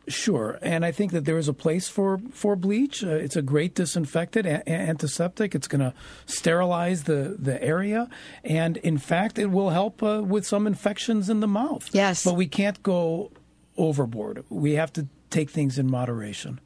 Sure, 0.08 0.58
and 0.62 0.86
I 0.86 0.92
think 0.92 1.12
that 1.12 1.26
there 1.26 1.38
is 1.38 1.48
a 1.48 1.54
place 1.54 1.90
for 1.90 2.20
for 2.32 2.56
bleach. 2.56 3.04
Uh, 3.04 3.10
it's 3.10 3.36
a 3.36 3.42
great 3.42 3.76
disinfectant, 3.76 4.46
a- 4.46 4.68
antiseptic. 4.70 5.54
It's 5.56 5.68
going 5.68 5.82
to 5.82 5.94
sterilize 6.26 7.04
the 7.04 7.36
the 7.38 7.62
area, 7.64 8.10
and 8.44 8.78
in 8.78 8.98
fact, 8.98 9.38
it 9.38 9.48
will 9.48 9.70
help 9.70 10.02
uh, 10.02 10.22
with 10.24 10.46
some 10.48 10.66
infections 10.68 11.30
in 11.30 11.40
the 11.40 11.48
mouth. 11.48 11.90
Yes. 11.92 12.24
but 12.24 12.36
we 12.36 12.48
can't 12.48 12.82
go 12.84 13.32
overboard. 13.78 14.44
We 14.50 14.74
have 14.74 14.92
to 14.94 15.08
take 15.30 15.50
things 15.50 15.78
in 15.80 15.90
moderation. 15.90 16.60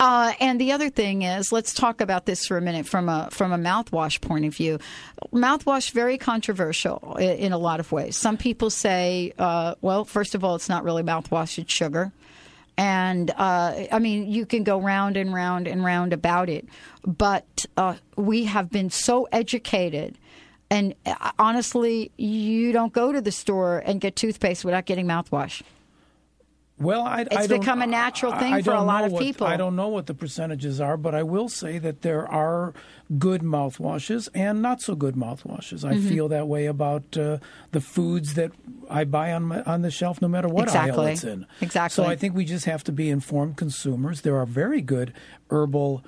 Uh, 0.00 0.32
and 0.40 0.60
the 0.60 0.72
other 0.72 0.90
thing 0.90 1.22
is, 1.22 1.52
let's 1.52 1.74
talk 1.74 2.00
about 2.00 2.26
this 2.26 2.46
for 2.46 2.56
a 2.56 2.60
minute 2.60 2.86
from 2.86 3.08
a 3.08 3.28
from 3.30 3.52
a 3.52 3.58
mouthwash 3.58 4.20
point 4.20 4.44
of 4.44 4.54
view. 4.54 4.78
Mouthwash 5.32 5.92
very 5.92 6.18
controversial 6.18 7.16
in, 7.18 7.30
in 7.38 7.52
a 7.52 7.58
lot 7.58 7.80
of 7.80 7.90
ways. 7.92 8.16
Some 8.16 8.36
people 8.36 8.70
say, 8.70 9.32
uh, 9.38 9.74
well, 9.80 10.04
first 10.04 10.34
of 10.34 10.44
all, 10.44 10.54
it's 10.54 10.68
not 10.68 10.84
really 10.84 11.02
mouthwash; 11.02 11.58
it's 11.58 11.72
sugar. 11.72 12.12
And 12.76 13.32
uh, 13.32 13.86
I 13.90 13.98
mean, 13.98 14.30
you 14.30 14.46
can 14.46 14.62
go 14.62 14.80
round 14.80 15.16
and 15.16 15.34
round 15.34 15.66
and 15.66 15.84
round 15.84 16.12
about 16.12 16.48
it, 16.48 16.68
but 17.04 17.66
uh, 17.76 17.96
we 18.16 18.44
have 18.44 18.70
been 18.70 18.88
so 18.88 19.24
educated. 19.32 20.16
And 20.70 20.94
uh, 21.04 21.32
honestly, 21.38 22.12
you 22.16 22.72
don't 22.72 22.92
go 22.92 23.10
to 23.10 23.20
the 23.20 23.32
store 23.32 23.82
and 23.84 24.00
get 24.00 24.14
toothpaste 24.14 24.64
without 24.64 24.84
getting 24.84 25.06
mouthwash. 25.06 25.62
Well, 26.80 27.02
I, 27.02 27.22
It's 27.22 27.36
I 27.36 27.46
don't- 27.48 27.60
become 27.60 27.82
a 27.82 27.86
natural 27.86 28.32
thing 28.36 28.54
I 28.54 28.62
for 28.62 28.72
a 28.72 28.82
lot 28.82 29.04
of 29.04 29.12
what- 29.12 29.22
people. 29.22 29.46
I 29.46 29.56
don't 29.56 29.74
know 29.74 29.88
what 29.88 30.06
the 30.06 30.14
percentages 30.14 30.80
are, 30.80 30.96
but 30.96 31.14
I 31.14 31.22
will 31.24 31.48
say 31.48 31.78
that 31.78 32.02
there 32.02 32.26
are 32.28 32.72
good 33.18 33.42
mouthwashes 33.42 34.28
and 34.34 34.62
not 34.62 34.80
so 34.80 34.94
good 34.94 35.14
mouthwashes. 35.16 35.84
I 35.84 35.94
Mm-hmm. 35.94 36.08
feel 36.08 36.28
that 36.28 36.46
way 36.46 36.66
about 36.66 37.16
uh, 37.16 37.38
the 37.72 37.80
foods 37.80 38.34
that 38.34 38.52
I 38.90 39.04
buy 39.04 39.32
on 39.32 39.44
my, 39.44 39.62
on 39.62 39.82
the 39.82 39.90
shelf, 39.90 40.22
no 40.22 40.28
matter 40.28 40.48
what 40.48 40.74
aisle 40.74 41.00
it's 41.06 41.24
in. 41.24 41.46
Exactly. 41.60 42.04
So 42.04 42.08
I 42.08 42.14
think 42.16 42.34
we 42.36 42.44
just 42.44 42.66
have 42.66 42.84
to 42.84 42.92
be 42.92 43.10
informed 43.10 43.56
consumers. 43.56 44.20
There 44.20 44.36
are 44.36 44.46
very 44.46 44.80
good 44.80 45.12
herbal 45.50 46.04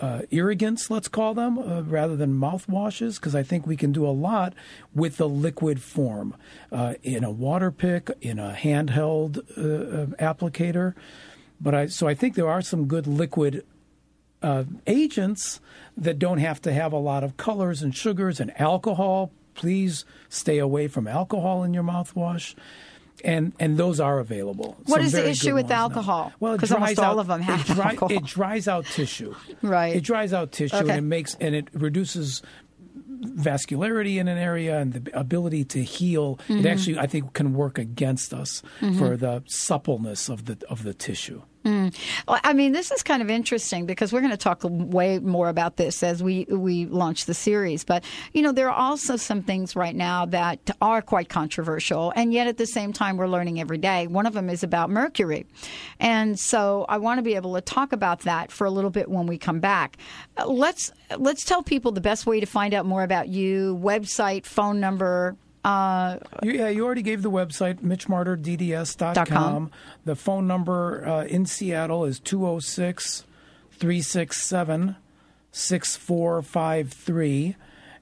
uh, 0.00 0.22
irrigants, 0.30 0.90
let's 0.90 1.08
call 1.08 1.34
them, 1.34 1.58
uh, 1.58 1.82
rather 1.82 2.16
than 2.16 2.38
mouthwashes, 2.38 3.16
because 3.16 3.34
I 3.34 3.42
think 3.42 3.66
we 3.66 3.76
can 3.76 3.92
do 3.92 4.06
a 4.06 4.10
lot 4.10 4.54
with 4.94 5.16
the 5.16 5.28
liquid 5.28 5.80
form 5.80 6.34
uh, 6.72 6.94
in 7.02 7.22
a 7.22 7.30
water 7.30 7.70
pick, 7.70 8.10
in 8.20 8.38
a 8.38 8.52
handheld 8.52 9.38
uh, 9.56 10.02
uh, 10.02 10.34
applicator. 10.34 10.94
But 11.60 11.74
I 11.74 11.86
so 11.86 12.08
I 12.08 12.14
think 12.14 12.34
there 12.34 12.48
are 12.48 12.62
some 12.62 12.86
good 12.86 13.06
liquid 13.06 13.64
uh, 14.42 14.64
agents 14.86 15.60
that 15.96 16.18
don't 16.18 16.38
have 16.38 16.60
to 16.62 16.72
have 16.72 16.92
a 16.92 16.98
lot 16.98 17.24
of 17.24 17.36
colors 17.36 17.80
and 17.80 17.96
sugars 17.96 18.40
and 18.40 18.52
alcohol. 18.60 19.30
Please 19.54 20.04
stay 20.28 20.58
away 20.58 20.88
from 20.88 21.06
alcohol 21.06 21.62
in 21.62 21.72
your 21.72 21.84
mouthwash. 21.84 22.54
And 23.22 23.52
and 23.60 23.76
those 23.76 24.00
are 24.00 24.18
available. 24.18 24.76
What 24.86 24.96
Some 24.96 25.00
is 25.06 25.12
the 25.12 25.28
issue 25.28 25.54
with 25.54 25.64
ones 25.64 25.70
now. 25.70 25.82
alcohol? 25.82 26.32
Well, 26.40 26.54
because 26.54 26.72
almost 26.72 26.96
dries 26.96 26.98
all 27.06 27.18
of 27.20 27.26
them 27.28 27.40
it 27.40 27.44
have 27.44 27.64
dry- 27.64 27.90
alcohol. 27.90 28.12
It 28.12 28.24
dries 28.24 28.66
out 28.68 28.84
tissue. 28.86 29.34
Right. 29.62 29.96
It 29.96 30.02
dries 30.04 30.32
out 30.32 30.52
tissue 30.52 30.76
Okay. 30.76 30.88
and 30.90 30.98
it 30.98 31.02
makes 31.08 31.34
and 31.40 31.54
it 31.54 31.68
reduces 31.72 32.42
vascularity 33.22 34.16
in 34.18 34.28
an 34.28 34.36
area 34.38 34.78
and 34.78 34.92
the 34.92 35.18
ability 35.18 35.64
to 35.64 35.82
heal. 35.82 36.36
Mm-hmm. 36.48 36.58
It 36.58 36.66
actually, 36.66 36.98
I 36.98 37.06
think, 37.06 37.32
can 37.32 37.54
work 37.54 37.78
against 37.78 38.34
us 38.34 38.62
for 38.98 39.16
the 39.16 39.42
suppleness 39.46 40.28
of 40.28 40.44
the 40.46 40.58
of 40.68 40.82
the 40.82 40.92
tissue. 40.94 41.42
Mm. 41.64 41.96
Well, 42.28 42.38
I 42.44 42.52
mean, 42.52 42.72
this 42.72 42.90
is 42.90 43.02
kind 43.02 43.22
of 43.22 43.30
interesting 43.30 43.86
because 43.86 44.12
we're 44.12 44.20
going 44.20 44.30
to 44.32 44.36
talk 44.36 44.60
way 44.64 45.18
more 45.18 45.48
about 45.48 45.76
this 45.76 46.02
as 46.02 46.22
we 46.22 46.44
we 46.50 46.84
launch 46.84 47.24
the 47.24 47.32
series. 47.32 47.84
But 47.84 48.04
you 48.34 48.42
know, 48.42 48.52
there 48.52 48.68
are 48.68 48.78
also 48.78 49.16
some 49.16 49.42
things 49.42 49.74
right 49.74 49.96
now 49.96 50.26
that 50.26 50.70
are 50.82 51.00
quite 51.00 51.30
controversial, 51.30 52.12
and 52.16 52.34
yet 52.34 52.48
at 52.48 52.58
the 52.58 52.66
same 52.66 52.92
time, 52.92 53.16
we're 53.16 53.28
learning 53.28 53.60
every 53.60 53.78
day. 53.78 54.06
One 54.06 54.26
of 54.26 54.34
them 54.34 54.50
is 54.50 54.62
about 54.62 54.90
mercury, 54.90 55.46
and 55.98 56.38
so 56.38 56.84
I 56.86 56.98
want 56.98 57.16
to 57.18 57.22
be 57.22 57.34
able 57.34 57.54
to 57.54 57.62
talk 57.62 57.94
about 57.94 58.20
that 58.20 58.52
for 58.52 58.66
a 58.66 58.70
little 58.70 58.90
bit 58.90 59.08
when 59.08 59.26
we 59.26 59.38
come 59.38 59.60
back. 59.60 59.96
Let's 60.44 60.92
let's 61.16 61.46
tell 61.46 61.62
people 61.62 61.92
the 61.92 62.02
best 62.02 62.26
way 62.26 62.40
to 62.40 62.46
find 62.46 62.74
out 62.74 62.84
more 62.84 63.04
about 63.04 63.28
you, 63.28 63.80
website, 63.82 64.44
phone 64.44 64.80
number. 64.80 65.34
Uh, 65.64 66.18
You, 66.42 66.52
yeah, 66.52 66.68
you 66.68 66.84
already 66.84 67.02
gave 67.02 67.22
the 67.22 67.30
website, 67.30 67.80
mitchmarderdds.com. 67.80 69.14
Dot 69.14 69.28
com. 69.28 69.70
The 70.04 70.14
phone 70.14 70.46
number 70.46 71.06
uh, 71.06 71.24
in 71.24 71.46
Seattle 71.46 72.04
is 72.04 72.20
206 72.20 73.24
367 73.70 74.96
6453. 75.52 77.56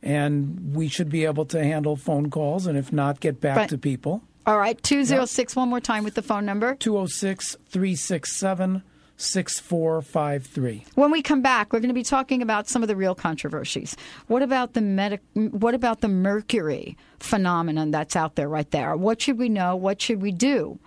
And 0.05 0.75
we 0.75 0.88
should 0.88 1.09
be 1.09 1.25
able 1.25 1.44
to 1.46 1.62
handle 1.62 1.94
phone 1.96 2.29
calls, 2.31 2.66
and 2.66 2.77
if 2.77 2.92
not, 2.92 3.20
get 3.20 3.40
back 3.40 3.68
to 3.68 3.79
people. 3.79 4.22
all 4.46 4.59
right, 4.59 4.83
206, 4.83 5.55
one 5.55 5.68
more 5.68 5.79
time 5.79 6.03
with 6.03 6.14
the 6.14 6.22
phone 6.22 6.44
number. 6.44 6.75
206 6.75 7.57
367 7.68 8.83
6453. 9.16 10.85
When 10.94 11.11
we 11.11 11.22
come 11.22 11.42
back, 11.42 11.72
we're 11.72 11.81
going 11.81 11.88
to 11.88 11.94
be 11.94 12.03
talking 12.03 12.42
about 12.42 12.68
some 12.68 12.83
of 12.83 12.88
the 12.88 12.96
real 12.96 13.14
controversies. 13.14 13.96
What 14.27 14.42
about 14.42 14.75
the 14.75 14.81
medic? 14.81 15.20
What 15.35 15.75
about 15.75 16.01
the 16.01 16.09
mercury 16.09 16.96
phenomenon 17.20 17.90
that's 17.90 18.16
out 18.16 18.35
there 18.35 18.48
right 18.48 18.70
there? 18.70 18.96
What 18.96 19.22
should 19.22 19.38
we 19.38 19.48
know? 19.48 19.77
What 19.77 20.01
should 20.01 20.20
we 20.22 20.33
do? 20.33 20.79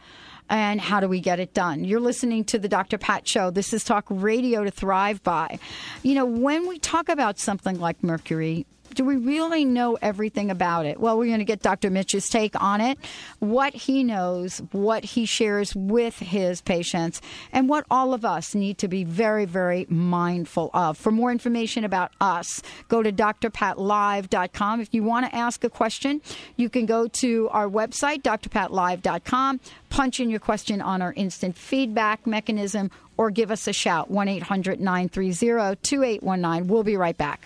And 0.50 0.80
how 0.80 1.00
do 1.00 1.08
we 1.08 1.20
get 1.20 1.40
it 1.40 1.54
done? 1.56 1.86
You're 1.86 2.00
listening 2.00 2.44
to 2.46 2.60
the 2.60 2.68
Dr. 2.68 3.00
Pat 3.00 3.28
Show. 3.28 3.50
This 3.50 3.74
is 3.74 3.84
Talk 3.84 4.06
Radio 4.10 4.64
to 4.64 4.70
Thrive 4.70 5.24
By. 5.24 5.58
You 6.04 6.14
know, 6.14 6.26
when 6.26 6.68
we 6.68 6.78
talk 6.78 7.10
about 7.10 7.40
something 7.40 7.80
like 7.80 8.04
mercury, 8.04 8.68
do 8.96 9.04
we 9.04 9.18
really 9.18 9.66
know 9.66 9.98
everything 10.02 10.50
about 10.50 10.86
it? 10.86 11.00
Well, 11.00 11.18
we're 11.18 11.28
going 11.28 11.40
to 11.40 11.46
get 11.46 11.62
Dr. 11.62 11.90
Mitch's 11.90 12.30
take 12.30 12.60
on 12.62 12.82
it, 12.82 12.98
what 13.40 13.74
he 13.74 14.04
knows, 14.04 14.60
what 14.72 15.04
he 15.04 15.26
shares 15.26 15.76
with 15.76 16.18
his 16.18 16.62
patients, 16.62 17.22
and 17.52 17.70
what 17.70 17.86
all 17.92 18.14
of 18.14 18.26
us 18.26 18.56
need 18.56 18.78
to 18.80 18.88
be 18.88 19.04
very, 19.04 19.46
very 19.46 19.86
mindful 19.90 20.72
of. 20.74 20.98
For 20.98 21.12
more 21.12 21.32
information 21.32 21.84
about 21.84 22.12
us, 22.22 22.62
go 22.88 23.04
to 23.04 23.12
drpatlive.com. 23.12 24.82
If 24.82 24.94
you 24.94 25.04
want 25.04 25.30
to 25.30 25.36
ask 25.36 25.64
a 25.64 25.70
question, 25.70 26.22
you 26.56 26.70
can 26.70 26.86
go 26.86 27.08
to 27.08 27.50
our 27.52 27.68
website, 27.68 28.24
drpatlive.com, 28.24 29.60
punch 29.90 30.20
in 30.20 30.30
your 30.30 30.40
question 30.40 30.82
on 30.82 31.02
our 31.02 31.14
instant 31.14 31.58
feedback 31.58 32.26
mechanism, 32.26 32.90
or 33.18 33.32
give 33.32 33.52
us 33.52 33.68
a 33.68 33.74
shout, 33.74 34.10
1 34.10 34.28
800 34.28 34.80
930 34.80 35.76
2819. 35.82 36.68
We'll 36.68 36.84
be 36.84 36.98
right 36.98 37.18
back. 37.18 37.46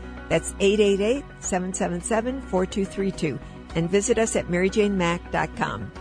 That's 0.31 0.55
888 0.61 1.25
777 1.41 2.41
4232. 2.43 3.37
And 3.75 3.89
visit 3.89 4.17
us 4.17 4.37
at 4.37 4.47
maryjanemack.com. 4.47 5.91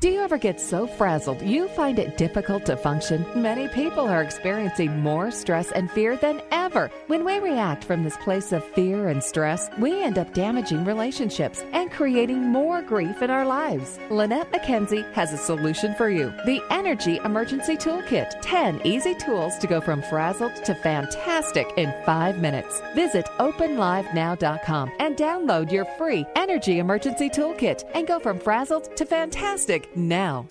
Do 0.00 0.10
you 0.10 0.20
ever 0.20 0.38
get 0.38 0.60
so 0.60 0.86
frazzled 0.86 1.42
you 1.42 1.66
find 1.70 1.98
it 1.98 2.16
difficult 2.16 2.64
to 2.66 2.76
function? 2.76 3.26
Many 3.34 3.66
people 3.66 4.06
are 4.06 4.22
experiencing 4.22 5.00
more 5.00 5.32
stress 5.32 5.72
and 5.72 5.90
fear 5.90 6.16
than 6.16 6.40
ever. 6.52 6.88
When 7.08 7.24
we 7.24 7.40
react 7.40 7.82
from 7.82 8.04
this 8.04 8.16
place 8.18 8.52
of 8.52 8.62
fear 8.62 9.08
and 9.08 9.20
stress, 9.24 9.68
we 9.76 10.04
end 10.04 10.16
up 10.16 10.32
damaging 10.34 10.84
relationships 10.84 11.64
and 11.72 11.90
creating 11.90 12.42
more 12.42 12.80
grief 12.80 13.22
in 13.22 13.30
our 13.30 13.44
lives. 13.44 13.98
Lynette 14.08 14.52
McKenzie 14.52 15.10
has 15.14 15.32
a 15.32 15.36
solution 15.36 15.96
for 15.96 16.08
you 16.08 16.32
the 16.46 16.62
Energy 16.70 17.16
Emergency 17.24 17.76
Toolkit 17.76 18.38
10 18.40 18.82
easy 18.86 19.16
tools 19.16 19.58
to 19.58 19.66
go 19.66 19.80
from 19.80 20.02
frazzled 20.02 20.54
to 20.64 20.76
fantastic 20.76 21.72
in 21.76 21.92
five 22.06 22.38
minutes. 22.38 22.80
Visit 22.94 23.26
openlivenow.com 23.40 24.92
and 25.00 25.16
download 25.16 25.72
your 25.72 25.86
free 25.98 26.24
Energy 26.36 26.78
Emergency 26.78 27.28
Toolkit 27.28 27.82
and 27.94 28.06
go 28.06 28.20
from 28.20 28.38
frazzled 28.38 28.96
to 28.96 29.04
fantastic 29.04 29.87
now. 29.96 30.46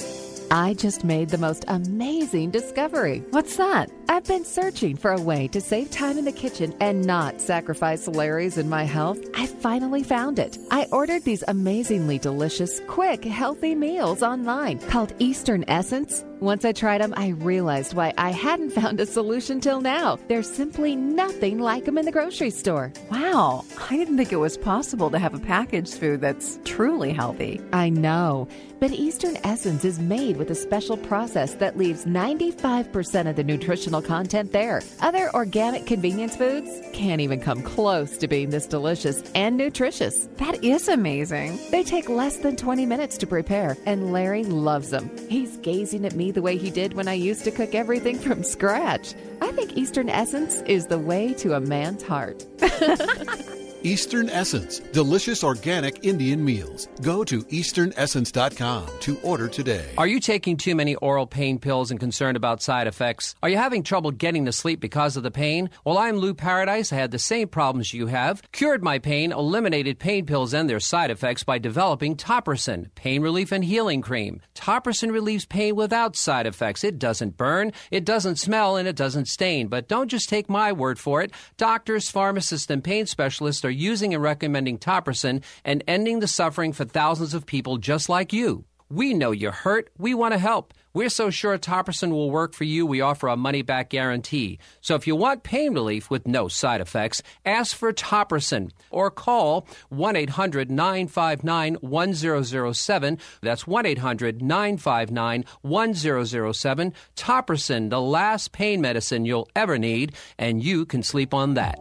I 0.50 0.76
just 0.76 1.04
made 1.04 1.30
the 1.30 1.38
most 1.38 1.66
amazing 1.68 2.52
discovery. 2.52 3.22
What's 3.32 3.58
that? 3.58 3.92
I've 4.08 4.24
been 4.24 4.46
searching 4.46 4.96
for 4.96 5.12
a 5.12 5.20
way 5.22 5.50
to 5.50 5.60
save 5.60 5.92
time 5.92 6.18
in 6.18 6.24
the 6.24 6.32
kitchen 6.32 6.74
and 6.80 7.06
not 7.06 7.42
sacrifice 7.42 8.08
Larry's 8.08 8.58
in 8.58 8.70
my 8.70 8.84
health. 8.84 9.20
I 9.36 9.46
finally 9.46 10.04
found 10.04 10.40
it. 10.40 10.58
I 10.72 10.88
ordered 10.92 11.24
these 11.24 11.44
amazingly 11.48 12.18
delicious, 12.18 12.80
quick, 12.88 13.26
healthy 13.26 13.76
meals 13.76 14.24
online 14.24 14.80
called 14.80 15.14
Eastern 15.20 15.66
Essence. 15.68 16.24
Once 16.40 16.64
I 16.64 16.72
tried 16.72 17.02
them, 17.02 17.16
I 17.18 17.30
realized 17.30 17.96
why 17.96 18.14
I 18.16 18.30
hadn't 18.30 18.70
found 18.70 19.00
a 19.00 19.08
solution 19.08 19.60
till 19.60 19.82
now. 19.82 20.20
There's 20.28 20.50
simply 20.50 20.96
nothing 20.96 21.58
like 21.58 21.86
them 21.86 21.98
in 21.98 22.06
the 22.06 22.12
grocery 22.12 22.52
store. 22.52 22.94
Wow, 23.10 23.66
I 23.90 23.98
didn't 23.98 24.18
think 24.18 24.32
it 24.32 24.38
was 24.38 24.56
possible 24.56 25.10
to 25.10 25.18
have 25.18 25.34
a 25.34 25.40
packaged 25.40 25.96
food 25.96 26.22
that's 26.22 26.60
truly 26.64 27.12
healthy. 27.12 27.60
I 27.74 27.90
know, 27.90 28.48
but 28.80 28.92
Eastern 28.92 29.38
Essence 29.44 29.84
is 29.84 29.98
made 29.98 30.38
with 30.38 30.52
a 30.52 30.56
special 30.56 30.98
process 30.98 31.56
that 31.56 31.76
leaves 31.76 32.06
95% 32.06 33.28
of 33.28 33.36
the 33.36 33.44
nutritional 33.44 34.04
content 34.04 34.52
there. 34.52 34.84
Other 35.02 35.34
organic 35.34 35.88
convenience 35.88 36.36
foods 36.36 36.70
can't 36.94 37.22
even 37.22 37.40
come 37.40 37.64
close 37.64 38.16
to 38.20 38.28
being 38.28 38.52
this 38.52 38.68
delicious 38.68 39.24
and 39.34 39.58
nutritious. 39.58 40.30
That 40.36 40.64
is 40.64 40.88
amazing. 40.88 41.58
They 41.72 41.84
take 41.84 42.10
less 42.10 42.38
than 42.38 42.56
20 42.56 42.86
minutes 42.86 43.18
to 43.18 43.26
prepare, 43.26 43.76
and 43.88 44.14
Larry 44.14 44.44
loves 44.44 44.92
them. 44.92 45.10
He's 45.30 45.58
gazing 45.58 46.06
at 46.06 46.14
me 46.14 46.27
the 46.32 46.42
way 46.42 46.58
he 46.58 46.70
did 46.70 46.94
when 46.94 47.08
I 47.08 47.14
used 47.14 47.44
to 47.46 47.52
cook 47.52 47.76
everything 47.76 48.18
from 48.18 48.44
scratch. 48.44 49.14
I 49.42 49.52
think 49.52 49.78
Eastern 49.78 50.10
Essence 50.10 50.62
is 50.62 50.88
the 50.88 51.00
way 51.00 51.34
to 51.36 51.54
a 51.54 51.60
man's 51.60 52.04
heart. 52.04 52.46
Eastern 53.88 54.30
Essence, 54.30 54.80
delicious 54.92 55.46
organic 55.46 56.04
Indian 56.04 56.44
meals. 56.44 56.90
Go 57.02 57.24
to 57.24 57.42
easternessence.com 57.44 58.86
to 59.00 59.18
order 59.24 59.48
today. 59.48 59.86
Are 59.98 60.08
you 60.08 60.20
taking 60.20 60.58
too 60.58 60.76
many 60.76 60.96
oral 60.96 61.26
pain 61.26 61.58
pills 61.58 61.90
and 61.90 61.98
concerned 61.98 62.36
about 62.36 62.62
side 62.62 62.88
effects? 62.88 63.34
Are 63.42 63.48
you 63.48 63.56
having 63.56 63.84
trouble 63.84 64.12
getting 64.12 64.44
to 64.44 64.52
sleep 64.52 64.82
because 64.82 65.16
of 65.16 65.24
the 65.24 65.32
pain? 65.32 65.70
Well, 65.86 65.98
I'm 65.98 66.18
Lou 66.18 66.34
Paradise. 66.34 66.92
I 66.92 66.98
had 66.98 67.12
the 67.12 67.18
same 67.18 67.48
problems 67.48 67.94
you 67.94 68.08
have. 68.08 68.42
Cured 68.52 68.84
my 68.84 69.00
pain, 69.00 69.32
eliminated 69.32 70.00
pain 70.00 70.26
pills 70.26 70.54
and 70.54 70.70
their 70.70 70.82
side 70.82 71.10
effects 71.10 71.46
by 71.46 71.58
developing 71.58 72.18
Topricin, 72.18 72.94
pain 72.94 73.22
relief 73.22 73.54
and 73.54 73.64
healing 73.64 74.02
cream. 74.02 74.42
Topricin 74.54 75.14
relieves 75.14 75.46
pain 75.46 75.78
without 75.78 76.18
side 76.18 76.46
effects. 76.46 76.84
It 76.84 77.00
doesn't 77.00 77.38
burn, 77.38 77.72
it 77.90 78.04
doesn't 78.04 78.36
smell, 78.36 78.76
and 78.76 78.86
it 78.86 78.98
doesn't 78.98 79.30
stain. 79.30 79.70
But 79.70 79.88
don't 79.88 80.12
just 80.12 80.28
take 80.28 80.50
my 80.50 80.74
word 80.74 81.00
for 81.00 81.22
it. 81.22 81.32
Doctors, 81.56 82.12
pharmacists, 82.12 82.70
and 82.70 82.84
pain 82.84 83.06
specialists 83.06 83.64
are 83.64 83.77
using 83.78 84.14
and 84.14 84.24
recommending 84.24 84.78
Topricin 84.78 85.44
and 85.64 85.84
ending 85.88 86.20
the 86.20 86.28
suffering 86.28 86.74
for 86.74 86.86
thousands 86.86 87.34
of 87.34 87.46
people 87.46 87.78
just 87.78 88.10
like 88.10 88.34
you. 88.34 88.66
We 88.90 89.14
know 89.14 89.32
you're 89.32 89.52
hurt. 89.52 89.90
We 89.98 90.14
want 90.14 90.34
to 90.34 90.38
help. 90.38 90.74
We're 90.98 91.10
so 91.10 91.30
sure 91.30 91.60
Topricin 91.60 92.10
will 92.10 92.32
work 92.32 92.54
for 92.56 92.64
you, 92.64 92.84
we 92.84 93.02
offer 93.02 93.28
a 93.28 93.38
money 93.38 93.62
back 93.62 93.90
guarantee. 93.90 94.58
So 94.82 94.96
if 94.96 95.06
you 95.06 95.16
want 95.16 95.44
pain 95.44 95.76
relief 95.76 96.10
with 96.10 96.28
no 96.28 96.48
side 96.48 96.82
effects, 96.82 97.22
ask 97.46 97.76
for 97.76 97.94
Topricin 97.94 98.72
or 98.90 99.12
call 99.12 99.68
1 99.90 100.16
800 100.16 100.72
959 100.72 101.76
1007. 101.82 103.20
That's 103.42 103.68
1 103.68 103.86
800 103.86 104.42
959 104.42 105.46
1007. 105.62 106.94
Topricin, 107.16 107.90
the 107.92 108.02
last 108.02 108.52
pain 108.52 108.82
medicine 108.82 109.26
you'll 109.26 109.50
ever 109.56 109.78
need, 109.78 110.14
and 110.40 110.64
you 110.64 110.84
can 110.84 111.04
sleep 111.04 111.32
on 111.32 111.54
that. 111.54 111.78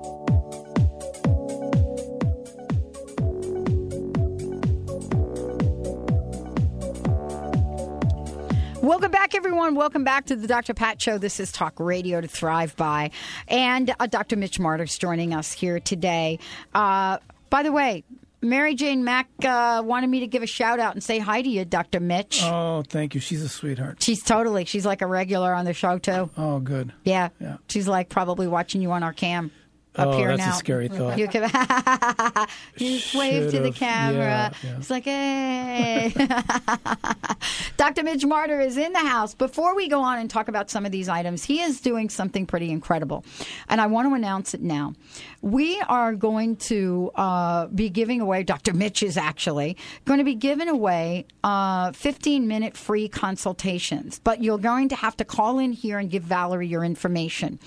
Welcome 8.86 9.10
back, 9.10 9.34
everyone. 9.34 9.74
Welcome 9.74 10.04
back 10.04 10.26
to 10.26 10.36
the 10.36 10.46
Dr. 10.46 10.72
Pat 10.72 11.02
Show. 11.02 11.18
This 11.18 11.40
is 11.40 11.50
Talk 11.50 11.80
Radio 11.80 12.20
to 12.20 12.28
Thrive 12.28 12.76
By. 12.76 13.10
And 13.48 13.92
uh, 13.98 14.06
Dr. 14.06 14.36
Mitch 14.36 14.60
Marder's 14.60 14.96
joining 14.96 15.34
us 15.34 15.50
here 15.50 15.80
today. 15.80 16.38
Uh, 16.72 17.18
by 17.50 17.64
the 17.64 17.72
way, 17.72 18.04
Mary 18.42 18.76
Jane 18.76 19.02
Mack 19.02 19.28
uh, 19.44 19.82
wanted 19.84 20.08
me 20.08 20.20
to 20.20 20.28
give 20.28 20.44
a 20.44 20.46
shout 20.46 20.78
out 20.78 20.94
and 20.94 21.02
say 21.02 21.18
hi 21.18 21.42
to 21.42 21.48
you, 21.48 21.64
Dr. 21.64 21.98
Mitch. 21.98 22.40
Oh, 22.44 22.84
thank 22.86 23.16
you. 23.16 23.20
She's 23.20 23.42
a 23.42 23.48
sweetheart. 23.48 24.00
She's 24.04 24.22
totally. 24.22 24.64
She's 24.66 24.86
like 24.86 25.02
a 25.02 25.06
regular 25.08 25.52
on 25.52 25.64
the 25.64 25.74
show 25.74 25.98
too. 25.98 26.30
Oh, 26.36 26.60
good. 26.60 26.92
Yeah. 27.02 27.30
Yeah. 27.40 27.56
She's 27.68 27.88
like 27.88 28.08
probably 28.08 28.46
watching 28.46 28.82
you 28.82 28.92
on 28.92 29.02
our 29.02 29.12
cam 29.12 29.50
up 29.98 30.08
Oh, 30.08 30.16
here 30.18 30.28
that's 30.28 30.42
a 30.42 30.46
now. 30.46 30.52
scary 30.56 30.88
thought. 30.88 31.18
You 31.18 31.28
can 31.28 31.42
you 32.76 33.00
wave 33.14 33.50
to 33.50 33.60
the 33.60 33.72
camera. 33.72 34.52
Yeah, 34.62 34.70
yeah. 34.70 34.76
It's 34.78 34.90
like, 34.90 35.04
hey. 35.04 36.12
Dr. 37.76 38.02
Mitch 38.02 38.22
Marder 38.22 38.64
is 38.64 38.76
in 38.76 38.92
the 38.92 38.98
house. 39.00 39.34
Before 39.34 39.74
we 39.74 39.88
go 39.88 40.00
on 40.00 40.18
and 40.18 40.28
talk 40.30 40.48
about 40.48 40.70
some 40.70 40.86
of 40.86 40.92
these 40.92 41.08
items, 41.08 41.44
he 41.44 41.60
is 41.60 41.80
doing 41.80 42.08
something 42.08 42.46
pretty 42.46 42.70
incredible. 42.70 43.24
And 43.68 43.80
I 43.80 43.86
want 43.86 44.08
to 44.08 44.14
announce 44.14 44.54
it 44.54 44.62
now. 44.62 44.94
We 45.42 45.80
are 45.88 46.14
going 46.14 46.56
to 46.56 47.10
uh, 47.14 47.66
be 47.68 47.90
giving 47.90 48.20
away, 48.20 48.42
Dr. 48.42 48.72
Mitch 48.72 49.02
is 49.02 49.16
actually 49.16 49.76
going 50.04 50.18
to 50.18 50.24
be 50.24 50.34
giving 50.34 50.68
away 50.68 51.26
uh, 51.44 51.92
15 51.92 52.48
minute 52.48 52.76
free 52.76 53.08
consultations. 53.08 54.20
But 54.22 54.42
you're 54.42 54.58
going 54.58 54.88
to 54.90 54.96
have 54.96 55.16
to 55.18 55.24
call 55.24 55.58
in 55.58 55.72
here 55.72 55.98
and 55.98 56.10
give 56.10 56.22
Valerie 56.22 56.66
your 56.68 56.84
information. 56.84 57.58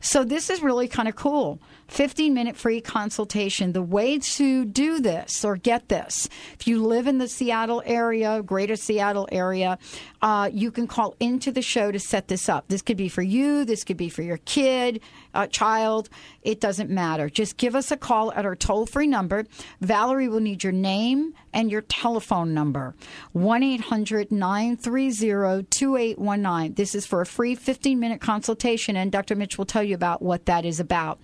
So 0.00 0.24
this 0.24 0.48
is 0.50 0.62
really 0.62 0.88
kind 0.88 1.08
of 1.08 1.16
cool. 1.16 1.60
15 1.88 2.34
minute 2.34 2.56
free 2.56 2.80
consultation. 2.80 3.72
The 3.72 3.82
way 3.82 4.18
to 4.18 4.64
do 4.64 5.00
this 5.00 5.44
or 5.44 5.56
get 5.56 5.88
this, 5.88 6.28
if 6.54 6.66
you 6.66 6.84
live 6.84 7.06
in 7.06 7.18
the 7.18 7.28
Seattle 7.28 7.82
area, 7.86 8.42
greater 8.42 8.76
Seattle 8.76 9.28
area, 9.30 9.78
uh, 10.22 10.50
you 10.52 10.70
can 10.70 10.86
call 10.86 11.14
into 11.20 11.52
the 11.52 11.62
show 11.62 11.92
to 11.92 11.98
set 11.98 12.28
this 12.28 12.48
up. 12.48 12.68
This 12.68 12.82
could 12.82 12.96
be 12.96 13.08
for 13.08 13.22
you, 13.22 13.64
this 13.64 13.84
could 13.84 13.96
be 13.96 14.08
for 14.08 14.22
your 14.22 14.38
kid, 14.38 15.00
uh, 15.34 15.46
child. 15.46 16.08
It 16.42 16.60
doesn't 16.60 16.90
matter. 16.90 17.28
Just 17.28 17.56
give 17.56 17.74
us 17.74 17.90
a 17.90 17.96
call 17.96 18.32
at 18.32 18.44
our 18.44 18.56
toll 18.56 18.86
free 18.86 19.06
number. 19.06 19.44
Valerie 19.80 20.28
will 20.28 20.40
need 20.40 20.64
your 20.64 20.72
name 20.72 21.34
and 21.52 21.70
your 21.70 21.82
telephone 21.82 22.54
number 22.54 22.94
1 23.32 23.62
800 23.62 24.30
930 24.30 25.64
2819. 25.70 26.74
This 26.74 26.94
is 26.94 27.06
for 27.06 27.20
a 27.20 27.26
free 27.26 27.54
15 27.54 27.98
minute 27.98 28.20
consultation, 28.20 28.96
and 28.96 29.10
Dr. 29.12 29.34
Mitch 29.34 29.58
will 29.58 29.64
tell 29.64 29.82
you 29.82 29.94
about 29.94 30.22
what 30.22 30.46
that 30.46 30.64
is 30.64 30.80
about. 30.80 31.18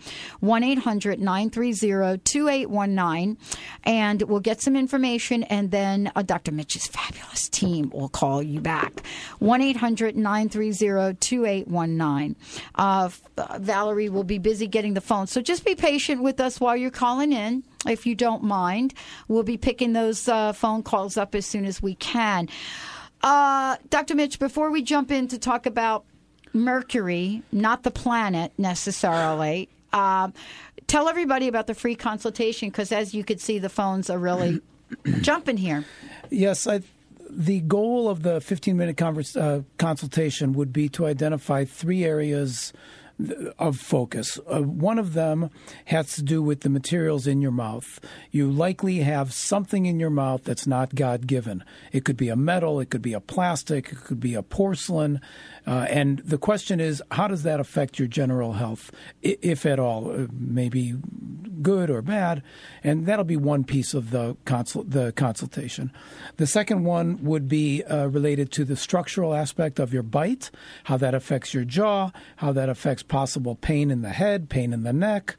1 0.52 0.62
800 0.64 1.18
930 1.18 2.18
2819. 2.18 3.38
And 3.84 4.20
we'll 4.20 4.40
get 4.40 4.60
some 4.60 4.76
information, 4.76 5.44
and 5.44 5.70
then 5.70 6.12
uh, 6.14 6.20
Dr. 6.20 6.52
Mitch's 6.52 6.86
fabulous 6.86 7.48
team 7.48 7.88
will 7.88 8.10
call 8.10 8.42
you 8.42 8.60
back. 8.60 9.00
1 9.38 9.62
800 9.62 10.14
930 10.14 11.16
2819. 11.18 12.36
Uh, 12.74 13.08
Valerie 13.60 14.10
will 14.10 14.24
be 14.24 14.36
busy 14.36 14.66
getting 14.66 14.92
the 14.92 15.00
phone, 15.00 15.26
so 15.26 15.40
just 15.40 15.64
be 15.64 15.74
patient 15.74 16.22
with 16.22 16.38
us 16.38 16.60
while 16.60 16.76
you're 16.76 16.90
calling 16.90 17.32
in 17.32 17.64
if 17.86 18.04
you 18.04 18.14
don't 18.14 18.42
mind. 18.42 18.92
We'll 19.28 19.44
be 19.44 19.56
picking 19.56 19.94
those 19.94 20.28
uh, 20.28 20.52
phone 20.52 20.82
calls 20.82 21.16
up 21.16 21.34
as 21.34 21.46
soon 21.46 21.64
as 21.64 21.80
we 21.80 21.94
can. 21.94 22.50
Uh, 23.22 23.78
Dr. 23.88 24.14
Mitch, 24.14 24.38
before 24.38 24.70
we 24.70 24.82
jump 24.82 25.10
in 25.10 25.28
to 25.28 25.38
talk 25.38 25.64
about 25.64 26.04
Mercury, 26.52 27.42
not 27.52 27.84
the 27.84 27.90
planet 27.90 28.52
necessarily, 28.58 29.70
uh, 29.92 30.30
tell 30.86 31.08
everybody 31.08 31.48
about 31.48 31.66
the 31.66 31.74
free 31.74 31.94
consultation 31.94 32.68
because, 32.68 32.92
as 32.92 33.14
you 33.14 33.24
could 33.24 33.40
see, 33.40 33.58
the 33.58 33.68
phones 33.68 34.10
are 34.10 34.18
really 34.18 34.60
jumping 35.20 35.56
here. 35.56 35.84
Yes, 36.30 36.66
I, 36.66 36.82
the 37.28 37.60
goal 37.60 38.08
of 38.08 38.22
the 38.22 38.40
15 38.40 38.76
minute 38.76 38.96
converse, 38.96 39.36
uh, 39.36 39.62
consultation 39.78 40.52
would 40.52 40.72
be 40.72 40.88
to 40.90 41.06
identify 41.06 41.64
three 41.64 42.04
areas 42.04 42.72
of 43.58 43.78
focus. 43.78 44.38
Uh, 44.46 44.62
one 44.62 44.98
of 44.98 45.12
them 45.12 45.50
has 45.86 46.14
to 46.14 46.22
do 46.22 46.42
with 46.42 46.60
the 46.60 46.68
materials 46.68 47.26
in 47.26 47.40
your 47.40 47.52
mouth. 47.52 48.00
You 48.30 48.50
likely 48.50 48.98
have 48.98 49.32
something 49.32 49.86
in 49.86 50.00
your 50.00 50.10
mouth 50.10 50.44
that's 50.44 50.66
not 50.66 50.94
God 50.94 51.26
given. 51.26 51.64
It 51.92 52.04
could 52.04 52.16
be 52.16 52.28
a 52.28 52.36
metal, 52.36 52.80
it 52.80 52.90
could 52.90 53.02
be 53.02 53.12
a 53.12 53.20
plastic, 53.20 53.92
it 53.92 54.04
could 54.04 54.20
be 54.20 54.34
a 54.34 54.42
porcelain. 54.42 55.20
Uh, 55.66 55.86
and 55.88 56.18
the 56.20 56.38
question 56.38 56.80
is, 56.80 57.02
how 57.12 57.28
does 57.28 57.42
that 57.44 57.60
affect 57.60 57.98
your 57.98 58.08
general 58.08 58.54
health, 58.54 58.90
if 59.22 59.64
at 59.64 59.78
all? 59.78 60.10
Uh, 60.10 60.26
maybe 60.32 60.94
good 61.60 61.90
or 61.90 62.02
bad. 62.02 62.42
And 62.82 63.06
that'll 63.06 63.24
be 63.24 63.36
one 63.36 63.62
piece 63.64 63.94
of 63.94 64.10
the, 64.10 64.36
consul- 64.44 64.84
the 64.84 65.12
consultation. 65.12 65.92
The 66.36 66.46
second 66.46 66.84
one 66.84 67.22
would 67.22 67.48
be 67.48 67.84
uh, 67.84 68.06
related 68.06 68.50
to 68.52 68.64
the 68.64 68.74
structural 68.74 69.34
aspect 69.34 69.78
of 69.78 69.92
your 69.92 70.02
bite, 70.02 70.50
how 70.84 70.96
that 70.96 71.14
affects 71.14 71.54
your 71.54 71.64
jaw, 71.64 72.10
how 72.36 72.52
that 72.52 72.68
affects 72.68 73.02
possible 73.04 73.54
pain 73.54 73.90
in 73.90 74.02
the 74.02 74.10
head, 74.10 74.50
pain 74.50 74.72
in 74.72 74.82
the 74.82 74.92
neck. 74.92 75.36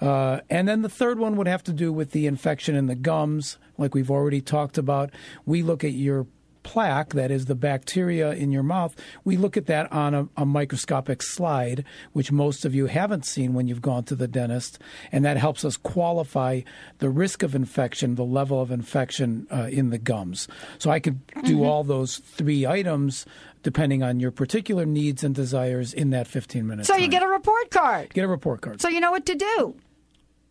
Uh, 0.00 0.40
and 0.50 0.68
then 0.68 0.82
the 0.82 0.88
third 0.88 1.18
one 1.18 1.36
would 1.36 1.48
have 1.48 1.62
to 1.64 1.72
do 1.72 1.92
with 1.92 2.10
the 2.10 2.26
infection 2.26 2.74
in 2.74 2.86
the 2.86 2.94
gums, 2.94 3.58
like 3.78 3.94
we've 3.94 4.10
already 4.10 4.40
talked 4.42 4.76
about. 4.76 5.10
We 5.46 5.62
look 5.62 5.82
at 5.84 5.92
your 5.92 6.26
plaque, 6.64 7.10
that 7.10 7.30
is 7.30 7.46
the 7.46 7.54
bacteria 7.54 8.32
in 8.32 8.50
your 8.50 8.64
mouth, 8.64 8.96
we 9.22 9.36
look 9.36 9.56
at 9.56 9.66
that 9.66 9.90
on 9.92 10.14
a, 10.14 10.28
a, 10.36 10.44
microscopic 10.44 11.22
slide, 11.22 11.84
which 12.12 12.32
most 12.32 12.64
of 12.64 12.74
you 12.74 12.86
haven't 12.86 13.24
seen 13.24 13.54
when 13.54 13.68
you've 13.68 13.80
gone 13.82 14.02
to 14.04 14.16
the 14.16 14.26
dentist. 14.26 14.80
And 15.12 15.24
that 15.24 15.36
helps 15.36 15.64
us 15.64 15.76
qualify 15.76 16.62
the 16.98 17.08
risk 17.10 17.44
of 17.44 17.54
infection, 17.54 18.16
the 18.16 18.24
level 18.24 18.60
of 18.60 18.72
infection 18.72 19.46
uh, 19.52 19.68
in 19.70 19.90
the 19.90 19.98
gums. 19.98 20.48
So 20.78 20.90
I 20.90 20.98
could 20.98 21.24
do 21.44 21.54
Mm-hmm. 21.54 21.62
all 21.66 21.84
those 21.84 22.18
three 22.18 22.66
items 22.66 23.26
depending 23.62 24.02
on 24.02 24.18
your 24.18 24.30
particular 24.30 24.84
needs 24.84 25.22
and 25.22 25.34
desires 25.34 25.94
in 25.94 26.10
that 26.10 26.26
15 26.26 26.66
minutes. 26.66 26.88
So 26.88 26.96
you 26.96 27.08
get 27.08 27.22
a 27.22 27.28
report 27.28 27.70
card. 27.70 28.12
Get 28.12 28.24
a 28.24 28.28
report 28.28 28.60
card. 28.60 28.80
So 28.80 28.88
you 28.88 29.00
know 29.00 29.10
what 29.10 29.24
to 29.26 29.34
do. 29.34 29.74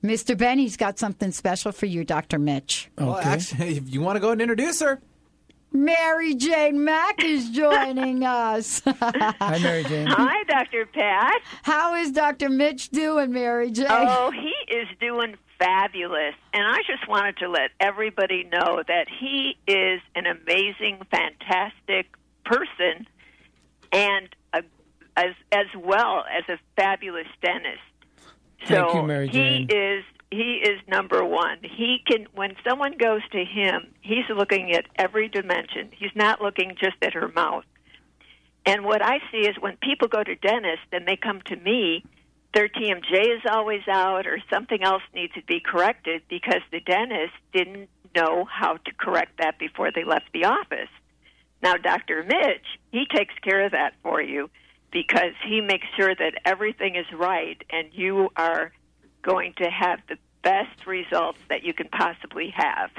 Mr. 0.04 0.38
Benny's 0.38 0.76
got 0.76 1.00
something 1.00 1.32
special 1.32 1.72
for 1.72 1.86
you, 1.86 2.04
Dr. 2.04 2.38
Mitch. 2.38 2.90
Well, 2.98 3.18
actually, 3.18 3.78
if 3.78 3.90
you 3.90 4.02
want 4.02 4.18
to 4.18 4.20
go 4.20 4.32
and 4.32 4.42
introduce 4.42 4.82
her. 4.82 5.00
Mary 5.74 6.36
Jane 6.36 6.84
Mack 6.84 7.24
is 7.24 7.50
joining 7.50 8.24
us. 8.24 8.82
Hi, 8.86 9.58
Mary 9.62 9.84
Jane. 9.84 10.08
Hi, 10.08 10.44
Dr. 10.44 10.86
Pat. 10.86 11.42
How 11.64 11.96
is 11.96 12.12
Dr. 12.12 12.50
Mitch 12.50 12.90
doing, 12.90 13.32
Mary 13.34 13.72
Jane? 13.72 13.88
Oh, 13.90 14.32
he 14.32 14.54
is 14.74 14.88
doing 15.00 15.36
fabulous. 15.58 16.36
And 16.54 16.64
I 16.66 16.78
just 16.88 17.08
wanted 17.08 17.38
to 17.38 17.50
let 17.50 17.72
everybody 17.80 18.44
know 18.44 18.84
that 18.88 19.08
he 19.20 19.58
is 19.68 20.00
an 20.16 20.26
amazing, 20.28 21.00
fantastic 21.10 22.08
person 22.46 23.08
and 23.92 24.30
a, 24.54 24.62
as 25.16 25.34
as 25.52 25.68
well 25.78 26.26
as 26.38 26.44
a 26.50 26.58
fabulous 26.76 27.28
dentist. 27.42 27.80
Thank 28.68 28.90
so 28.90 28.96
you, 28.96 29.04
Mary 29.04 29.28
he 29.28 29.66
Jane. 29.66 29.68
is 29.70 30.04
he 30.32 30.56
is 30.64 30.80
number 30.88 31.24
one. 31.24 31.58
He 31.62 32.00
can 32.06 32.28
when 32.44 32.58
someone 32.68 32.98
goes 32.98 33.22
to 33.32 33.46
him, 33.46 33.94
he's 34.02 34.28
looking 34.28 34.74
at 34.74 34.84
every 34.98 35.30
dimension. 35.30 35.90
He's 35.98 36.14
not 36.14 36.42
looking 36.42 36.76
just 36.78 36.98
at 37.02 37.14
her 37.14 37.30
mouth. 37.30 37.64
And 38.66 38.84
what 38.84 39.02
I 39.02 39.20
see 39.32 39.48
is 39.48 39.56
when 39.62 39.78
people 39.78 40.10
go 40.10 40.22
to 40.22 40.36
dentists 40.36 40.88
and 40.92 41.08
they 41.08 41.16
come 41.16 41.40
to 41.46 41.56
me, 41.56 42.04
their 42.54 42.68
TMJ 42.68 43.38
is 43.38 43.44
always 43.50 43.88
out 43.90 44.28
or 44.28 44.40
something 44.52 44.84
else 44.84 45.04
needs 45.16 45.34
to 45.36 45.44
be 45.44 45.62
corrected 45.62 46.24
because 46.30 46.60
the 46.70 46.82
dentist 46.82 47.32
didn't 47.54 47.88
know 48.14 48.44
how 48.44 48.74
to 48.74 48.92
correct 48.98 49.38
that 49.38 49.58
before 49.58 49.94
they 49.94 50.04
left 50.04 50.26
the 50.34 50.44
office. 50.44 50.92
Now, 51.62 51.78
Dr. 51.78 52.24
Mitch, 52.24 52.68
he 52.92 53.06
takes 53.06 53.36
care 53.42 53.64
of 53.66 53.72
that 53.72 53.94
for 54.04 54.22
you 54.22 54.50
because 54.92 55.32
he 55.48 55.62
makes 55.62 55.88
sure 55.96 56.14
that 56.14 56.34
everything 56.44 56.98
is 56.98 57.06
right 57.18 57.64
and 57.70 57.88
you 57.94 58.32
are 58.36 58.74
going 59.22 59.54
to 59.60 59.70
have 59.70 60.02
the 60.10 60.18
best 60.44 60.86
results 60.86 61.40
that 61.50 61.64
you 61.64 61.74
can 61.74 61.88
possibly 61.90 62.54
have. 62.56 62.92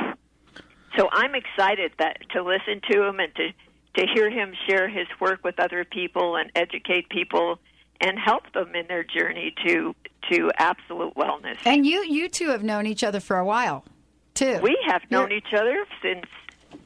So 0.97 1.09
I'm 1.11 1.35
excited 1.35 1.93
that 1.99 2.19
to 2.31 2.43
listen 2.43 2.81
to 2.91 3.03
him 3.03 3.21
and 3.21 3.35
to 3.37 3.53
to 3.97 4.07
hear 4.13 4.29
him 4.29 4.55
share 4.69 4.89
his 4.89 5.07
work 5.21 5.45
with 5.45 5.61
other 5.61 5.85
people 5.85 6.37
and 6.37 6.51
educate 6.57 7.09
people 7.09 7.61
and 8.01 8.19
help 8.19 8.53
them 8.53 8.75
in 8.75 8.87
their 8.89 9.05
journey 9.05 9.55
to 9.67 9.95
to 10.31 10.51
absolute 10.57 11.15
wellness. 11.15 11.59
And 11.65 11.87
you 11.87 12.05
you 12.05 12.29
two 12.29 12.49
have 12.49 12.63
known 12.63 12.87
each 12.87 13.05
other 13.05 13.21
for 13.21 13.39
a 13.39 13.45
while, 13.45 13.85
too. 14.35 14.59
We 14.63 14.77
have 14.87 15.03
known 15.11 15.33
each 15.33 15.53
other 15.53 15.85
since 16.03 16.27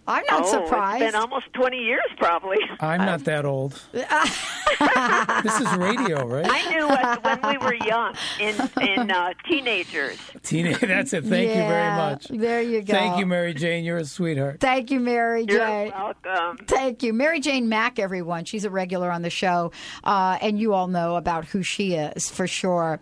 I'm 0.09 0.25
not 0.31 0.44
oh, 0.44 0.51
surprised. 0.51 1.03
It's 1.03 1.12
been 1.12 1.21
almost 1.21 1.53
20 1.53 1.77
years 1.77 2.03
probably. 2.16 2.57
I'm 2.81 3.05
not 3.05 3.25
that 3.25 3.44
old. 3.44 3.79
this 3.92 5.61
is 5.61 5.77
radio, 5.77 6.27
right? 6.27 6.47
I 6.49 6.71
knew 6.71 6.87
us 6.87 7.18
when 7.23 7.40
we 7.53 7.59
were 7.59 7.75
young 7.75 8.14
in 8.41 8.55
in 8.80 9.11
uh, 9.11 9.35
teenagers. 9.47 10.18
Teenage. 10.43 10.80
That's 10.80 11.12
it. 11.12 11.24
Thank 11.24 11.51
you 11.51 11.57
very 11.57 11.97
much. 11.97 12.28
There 12.28 12.62
you 12.62 12.80
go. 12.80 12.95
Thank 12.95 13.18
you, 13.18 13.26
Mary 13.26 13.53
Jane. 13.53 13.85
You're 13.85 13.99
a 13.99 14.07
sweetheart. 14.07 14.61
Thank 14.61 14.91
you, 14.91 14.99
Mary 14.99 15.45
You're 15.47 15.59
Jane. 15.59 15.91
welcome. 15.91 16.64
Thank 16.66 17.03
you. 17.03 17.12
Mary 17.12 17.41
Jane 17.41 17.68
Mack, 17.68 17.99
everyone. 17.99 18.47
She's 18.47 18.64
a 18.64 18.70
regular 18.70 19.11
on 19.11 19.20
the 19.20 19.30
show, 19.30 19.72
uh, 20.05 20.39
and 20.41 20.59
you 20.59 20.72
all 20.72 20.89
know 20.89 21.16
about 21.16 21.45
who 21.45 21.62
she 21.62 21.95
is 21.95 22.30
for 22.30 22.47
sure. 22.47 22.99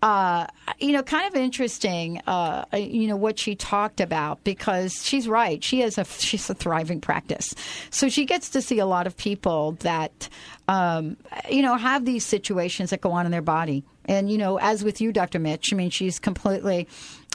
Uh, 0.00 0.46
you 0.78 0.92
know, 0.92 1.02
kind 1.02 1.26
of 1.26 1.34
interesting, 1.38 2.22
uh, 2.26 2.64
you 2.72 3.08
know, 3.08 3.16
what 3.16 3.38
she 3.38 3.54
talked 3.54 4.00
about 4.00 4.42
because 4.42 5.04
she's 5.04 5.28
right. 5.28 5.62
She 5.62 5.80
has 5.80 5.98
a, 5.98 6.04
she's 6.04 6.45
a 6.50 6.54
thriving 6.54 7.00
practice. 7.00 7.54
So 7.90 8.08
she 8.08 8.24
gets 8.24 8.50
to 8.50 8.62
see 8.62 8.78
a 8.78 8.86
lot 8.86 9.06
of 9.06 9.16
people 9.16 9.72
that, 9.80 10.28
um, 10.68 11.16
you 11.50 11.62
know, 11.62 11.76
have 11.76 12.04
these 12.04 12.24
situations 12.24 12.90
that 12.90 13.00
go 13.00 13.12
on 13.12 13.26
in 13.26 13.32
their 13.32 13.42
body 13.42 13.84
And, 14.06 14.30
you 14.30 14.38
know, 14.38 14.58
as 14.58 14.84
with 14.84 15.00
you, 15.00 15.12
Dr. 15.12 15.38
Mitch, 15.38 15.72
I 15.72 15.76
mean, 15.76 15.90
she's 15.90 16.18
completely, 16.18 16.86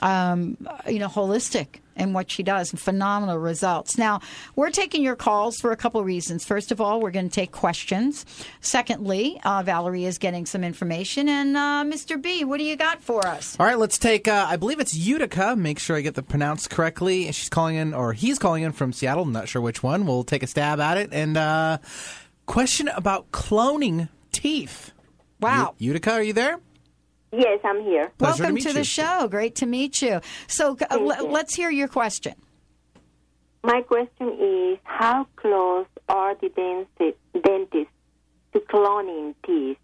um, 0.01 0.57
you 0.87 0.99
know, 0.99 1.07
holistic 1.07 1.79
in 1.95 2.13
what 2.13 2.31
she 2.31 2.41
does 2.41 2.71
and 2.71 2.79
phenomenal 2.79 3.37
results. 3.37 3.97
Now, 3.97 4.21
we're 4.55 4.69
taking 4.69 5.03
your 5.03 5.15
calls 5.17 5.59
for 5.59 5.71
a 5.71 5.75
couple 5.75 5.99
of 5.99 6.05
reasons. 6.05 6.45
First 6.45 6.71
of 6.71 6.79
all, 6.79 7.01
we're 7.01 7.11
going 7.11 7.27
to 7.29 7.33
take 7.35 7.51
questions. 7.51 8.25
Secondly, 8.61 9.39
uh, 9.43 9.61
Valerie 9.63 10.05
is 10.05 10.17
getting 10.17 10.45
some 10.45 10.63
information. 10.63 11.27
And 11.27 11.55
uh, 11.57 11.83
Mr. 11.85 12.19
B, 12.19 12.43
what 12.45 12.57
do 12.57 12.63
you 12.63 12.75
got 12.77 13.01
for 13.03 13.27
us? 13.27 13.57
All 13.59 13.65
right, 13.65 13.77
let's 13.77 13.99
take. 13.99 14.27
Uh, 14.27 14.45
I 14.49 14.55
believe 14.55 14.79
it's 14.79 14.95
Utica. 14.95 15.55
Make 15.55 15.79
sure 15.79 15.97
I 15.97 16.01
get 16.01 16.15
the 16.15 16.23
pronounced 16.23 16.69
correctly. 16.69 17.31
She's 17.33 17.49
calling 17.49 17.75
in, 17.75 17.93
or 17.93 18.13
he's 18.13 18.39
calling 18.39 18.63
in 18.63 18.71
from 18.71 18.93
Seattle. 18.93 19.23
I'm 19.23 19.33
not 19.33 19.49
sure 19.49 19.61
which 19.61 19.83
one. 19.83 20.05
We'll 20.05 20.23
take 20.23 20.43
a 20.43 20.47
stab 20.47 20.79
at 20.79 20.97
it. 20.97 21.09
And 21.11 21.35
uh, 21.37 21.79
question 22.45 22.87
about 22.87 23.31
cloning 23.31 24.07
teeth. 24.31 24.91
Wow. 25.41 25.75
U- 25.77 25.87
Utica, 25.89 26.13
are 26.13 26.23
you 26.23 26.33
there? 26.33 26.59
Yes, 27.31 27.59
I'm 27.63 27.81
here. 27.83 28.11
Pleasure 28.17 28.43
Welcome 28.43 28.57
to 28.57 28.61
to, 28.63 28.73
the 28.73 28.79
you. 28.79 28.83
show. 28.83 29.27
Great 29.29 29.55
to 29.55 29.65
meet 29.65 30.01
you. 30.01 30.19
So 30.47 30.77
uh, 30.81 30.85
l- 30.91 30.99
you. 31.17 31.27
let's 31.31 31.55
hear 31.55 31.69
your 31.69 31.87
question. 31.87 32.33
My 33.63 33.81
question 33.81 34.29
is 34.39 34.79
how 34.83 35.27
close 35.37 35.85
are 36.09 36.35
the 36.35 36.49
denti- 36.49 37.15
dentists 37.43 37.93
to 38.53 38.59
cloning 38.59 39.35
teeth? 39.45 39.77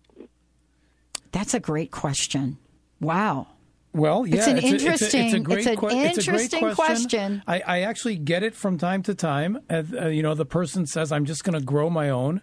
That's 1.32 1.54
a 1.54 1.60
great 1.60 1.92
question. 1.92 2.58
Wow. 3.00 3.48
Well, 3.94 4.28
yeah, 4.28 4.36
It's 4.38 4.48
an 4.48 4.58
a- 4.58 4.60
a- 4.60 4.64
it's 4.74 4.84
interesting- 4.84 5.34
a, 5.36 5.40
great 5.40 5.58
it's 5.60 5.68
an 5.68 5.78
que- 5.78 5.88
a 5.88 5.92
great 5.92 6.18
interesting 6.18 6.74
question. 6.76 7.44
I, 7.48 7.62
I 7.62 7.80
actually 7.82 8.18
get 8.18 8.44
it 8.44 8.56
from 8.56 8.78
time 8.78 9.04
to 9.04 9.16
time. 9.16 9.60
Uh, 9.70 9.84
uh, 10.00 10.08
you 10.08 10.22
know, 10.22 10.34
the 10.36 10.46
person 10.46 10.86
says, 10.86 11.12
"I'm 11.12 11.26
just 11.26 11.44
going 11.44 11.58
to 11.58 11.64
grow 11.66 11.90
my 11.90 12.10
own 12.10 12.42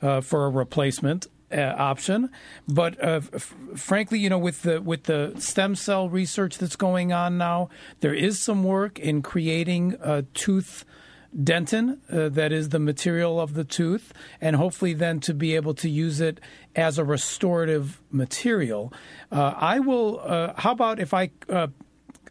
uh, 0.00 0.20
for 0.20 0.46
a 0.46 0.50
replacement." 0.50 1.26
Uh, 1.54 1.72
option, 1.78 2.30
but 2.66 3.00
uh, 3.00 3.20
f- 3.32 3.54
frankly, 3.76 4.18
you 4.18 4.28
know, 4.28 4.38
with 4.38 4.62
the 4.62 4.82
with 4.82 5.04
the 5.04 5.32
stem 5.38 5.76
cell 5.76 6.08
research 6.08 6.58
that's 6.58 6.74
going 6.74 7.12
on 7.12 7.38
now, 7.38 7.68
there 8.00 8.12
is 8.12 8.40
some 8.40 8.64
work 8.64 8.98
in 8.98 9.22
creating 9.22 9.96
a 10.00 10.22
tooth 10.34 10.84
dentin 11.42 11.98
uh, 12.10 12.28
that 12.28 12.52
is 12.52 12.70
the 12.70 12.78
material 12.78 13.40
of 13.40 13.54
the 13.54 13.64
tooth 13.64 14.12
and 14.40 14.56
hopefully 14.56 14.94
then 14.94 15.20
to 15.20 15.34
be 15.34 15.54
able 15.54 15.74
to 15.74 15.88
use 15.88 16.20
it 16.20 16.40
as 16.76 16.98
a 16.98 17.04
restorative 17.04 18.00
material. 18.10 18.92
Uh, 19.32 19.54
i 19.56 19.78
will 19.80 20.20
uh, 20.24 20.52
how 20.56 20.72
about 20.72 20.98
if 20.98 21.12
i 21.14 21.30
uh, 21.48 21.66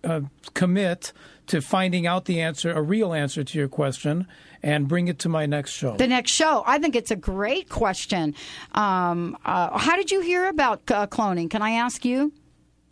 uh, 0.03 0.21
commit 0.53 1.13
to 1.47 1.61
finding 1.61 2.07
out 2.07 2.25
the 2.25 2.41
answer 2.41 2.71
a 2.71 2.81
real 2.81 3.13
answer 3.13 3.43
to 3.43 3.57
your 3.57 3.67
question 3.67 4.27
and 4.63 4.87
bring 4.87 5.07
it 5.09 5.19
to 5.19 5.29
my 5.29 5.45
next 5.45 5.71
show 5.71 5.97
The 5.97 6.07
next 6.07 6.31
show. 6.31 6.63
I 6.65 6.77
think 6.79 6.95
it's 6.95 7.11
a 7.11 7.15
great 7.17 7.69
question. 7.69 8.33
Um, 8.71 9.37
uh, 9.45 9.77
how 9.77 9.95
did 9.97 10.09
you 10.09 10.21
hear 10.21 10.47
about 10.47 10.89
uh, 10.89 11.05
cloning? 11.07 11.49
Can 11.49 11.61
I 11.61 11.71
ask 11.71 12.05
you? 12.05 12.31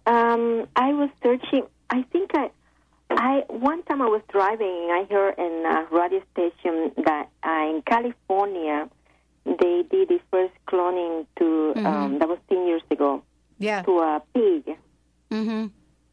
Um, 0.06 0.68
I 0.76 0.94
was 0.94 1.10
searching. 1.24 1.64
I 1.90 2.04
think 2.12 2.32
I, 2.34 2.50
I 3.10 3.44
one 3.50 3.84
time 3.84 4.02
I 4.02 4.08
was 4.08 4.22
driving 4.30 4.90
and 4.90 4.92
I 4.92 5.14
heard 5.14 5.36
in 5.38 5.66
a 5.66 5.86
radio 5.96 6.22
station 6.34 6.92
that 7.06 7.30
uh, 7.44 7.70
in 7.70 7.82
California 7.86 8.90
they 9.46 9.84
did 9.90 10.10
the 10.10 10.20
first 10.30 10.54
cloning 10.68 11.26
to 11.40 11.74
um, 11.86 12.20
that 12.20 12.28
was 12.28 12.38
ten 12.50 12.68
years 12.68 12.84
ago 12.92 13.24
Yeah. 13.60 13.82
to 13.84 13.92
a 14.00 14.22
pig, 14.34 14.76
Mm-hmm. 15.32 15.68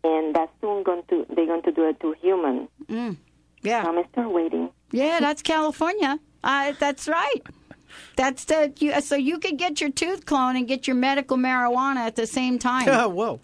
and 0.04 0.34
that's 0.34 0.52
soon 0.60 0.82
going 0.84 1.02
to 1.10 1.26
they're 1.34 1.46
going 1.46 1.62
to 1.62 1.72
do 1.72 1.88
it 1.88 1.98
to 2.00 2.14
human. 2.22 2.68
Mm. 2.86 3.16
Yeah. 3.62 3.84
I'm 3.86 4.02
still 4.12 4.32
waiting. 4.32 4.70
Yeah, 4.90 5.20
that's 5.20 5.42
California. 5.42 6.18
Uh, 6.42 6.72
that's 6.78 7.06
right. 7.08 7.42
That's 8.16 8.44
the 8.46 8.72
you, 8.78 9.00
so 9.00 9.16
you 9.16 9.38
could 9.38 9.56
get 9.58 9.80
your 9.80 9.90
tooth 9.90 10.26
clone 10.26 10.56
and 10.56 10.66
get 10.68 10.86
your 10.86 10.96
medical 10.96 11.36
marijuana 11.36 11.96
at 11.98 12.16
the 12.16 12.26
same 12.26 12.58
time. 12.58 12.88
Oh, 12.88 13.08
Whoa. 13.08 13.40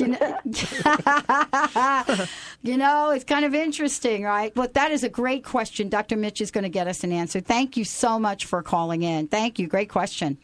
You 0.00 0.08
know, 0.08 0.38
you 2.62 2.76
know, 2.76 3.10
it's 3.10 3.22
kind 3.22 3.44
of 3.44 3.54
interesting, 3.54 4.24
right? 4.24 4.50
Well, 4.56 4.66
that 4.74 4.90
is 4.90 5.04
a 5.04 5.08
great 5.08 5.44
question. 5.44 5.88
Dr. 5.88 6.16
Mitch 6.16 6.40
is 6.40 6.50
going 6.50 6.64
to 6.64 6.68
get 6.68 6.88
us 6.88 7.04
an 7.04 7.12
answer. 7.12 7.38
Thank 7.38 7.76
you 7.76 7.84
so 7.84 8.18
much 8.18 8.46
for 8.46 8.64
calling 8.64 9.04
in. 9.04 9.28
Thank 9.28 9.60
you. 9.60 9.68
Great 9.68 9.88
question. 9.88 10.38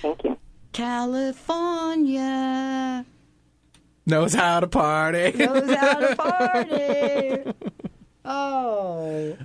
Thank 0.00 0.24
you. 0.24 0.38
California 0.72 2.24
Knows 4.06 4.32
how 4.32 4.60
to 4.60 4.66
party. 4.68 5.32
knows 5.36 5.70
how 5.74 5.94
to 5.98 6.16
party. 6.16 7.52
Oh, 8.30 9.36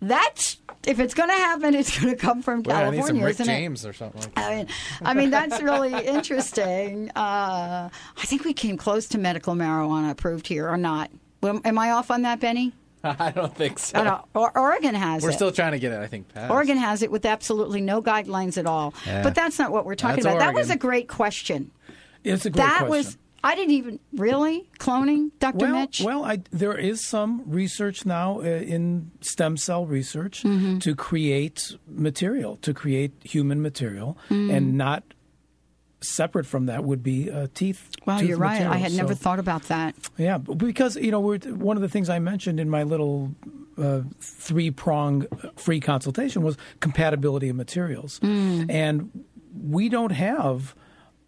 that's 0.00 0.56
if 0.86 1.00
it's 1.00 1.14
going 1.14 1.28
to 1.28 1.34
happen, 1.34 1.74
it's 1.74 1.98
going 2.00 2.14
to 2.14 2.20
come 2.20 2.42
from 2.42 2.62
Well, 2.62 2.76
I 2.76 2.90
need 2.90 2.96
California, 2.98 3.06
some 3.20 3.24
Rick 3.24 3.30
isn't 3.34 3.46
James 3.46 3.84
or 3.86 3.92
something 3.92 4.20
like 4.22 4.34
that. 4.36 4.52
it? 4.52 4.52
I 4.52 4.54
mean, 4.58 4.68
I 5.02 5.14
mean 5.14 5.30
that's 5.30 5.60
really 5.62 6.06
interesting. 6.06 7.10
Uh, 7.10 7.88
I 8.16 8.24
think 8.24 8.44
we 8.44 8.52
came 8.54 8.76
close 8.76 9.08
to 9.08 9.18
medical 9.18 9.54
marijuana 9.54 10.10
approved 10.10 10.46
here, 10.46 10.68
or 10.68 10.76
not? 10.76 11.10
Am 11.42 11.78
I 11.78 11.90
off 11.90 12.10
on 12.10 12.22
that, 12.22 12.40
Benny? 12.40 12.72
I 13.04 13.30
don't 13.30 13.54
think 13.54 13.78
so. 13.78 14.02
No. 14.02 14.24
Or, 14.34 14.56
Oregon 14.58 14.94
has 14.94 15.22
We're 15.22 15.30
it. 15.30 15.34
still 15.34 15.52
trying 15.52 15.72
to 15.72 15.78
get 15.78 15.92
it, 15.92 16.00
I 16.00 16.06
think, 16.06 16.32
passed. 16.32 16.50
Oregon 16.50 16.76
has 16.76 17.02
it 17.02 17.10
with 17.10 17.24
absolutely 17.26 17.80
no 17.80 18.02
guidelines 18.02 18.56
at 18.58 18.66
all. 18.66 18.94
Yeah. 19.06 19.22
But 19.22 19.34
that's 19.34 19.58
not 19.58 19.70
what 19.70 19.84
we're 19.86 19.94
talking 19.94 20.24
That's 20.24 20.34
about. 20.34 20.38
That 20.46 20.54
was 20.54 20.70
a 20.70 20.76
great 20.76 21.08
question. 21.08 21.70
it's 22.24 22.46
a 22.46 22.50
great 22.50 22.62
that 22.64 22.86
question 22.86 22.90
was. 22.90 23.18
I 23.46 23.54
didn't 23.54 23.74
even 23.80 24.00
really 24.12 24.68
cloning, 24.78 25.30
Dr. 25.38 25.58
well, 25.66 25.72
Mitch. 25.80 26.00
well, 26.04 26.24
I, 26.24 26.42
there 26.50 26.76
is 26.76 27.06
some 27.06 27.42
research 27.46 28.04
now 28.04 28.40
uh, 28.40 28.44
in 28.74 29.10
stem 29.20 29.56
cell 29.56 29.86
research 29.86 30.42
Mm-hmm. 30.42 30.78
to 30.80 30.94
create 30.94 31.58
material, 31.86 32.56
to 32.66 32.72
create 32.74 33.12
human 33.34 33.62
material, 33.62 34.16
Mm. 34.30 34.52
and 34.54 34.64
not 34.76 35.02
separate 36.02 36.46
from 36.46 36.66
that 36.66 36.84
would 36.84 37.02
be 37.02 37.30
uh, 37.30 37.46
teeth. 37.54 37.90
Wow, 38.06 38.18
you're 38.20 38.36
right. 38.38 38.62
I 38.62 38.76
had 38.76 38.92
never 38.92 39.14
thought 39.14 39.38
about 39.38 39.62
that. 39.64 39.94
Yeah, 40.18 40.38
because 40.38 40.96
you 40.96 41.10
know 41.10 41.20
we're, 41.20 41.38
one 41.38 41.76
of 41.76 41.82
the 41.82 41.88
things 41.88 42.08
I 42.10 42.18
mentioned 42.18 42.60
in 42.60 42.68
my 42.68 42.82
little 42.82 43.34
uh, 43.78 44.00
three 44.20 44.70
prong 44.70 45.26
free 45.56 45.80
consultation 45.80 46.42
was 46.42 46.56
compatibility 46.80 47.48
of 47.48 47.56
materials, 47.56 48.20
Mm. 48.20 48.70
and 48.70 49.10
we 49.78 49.88
don't 49.88 50.12
have 50.12 50.74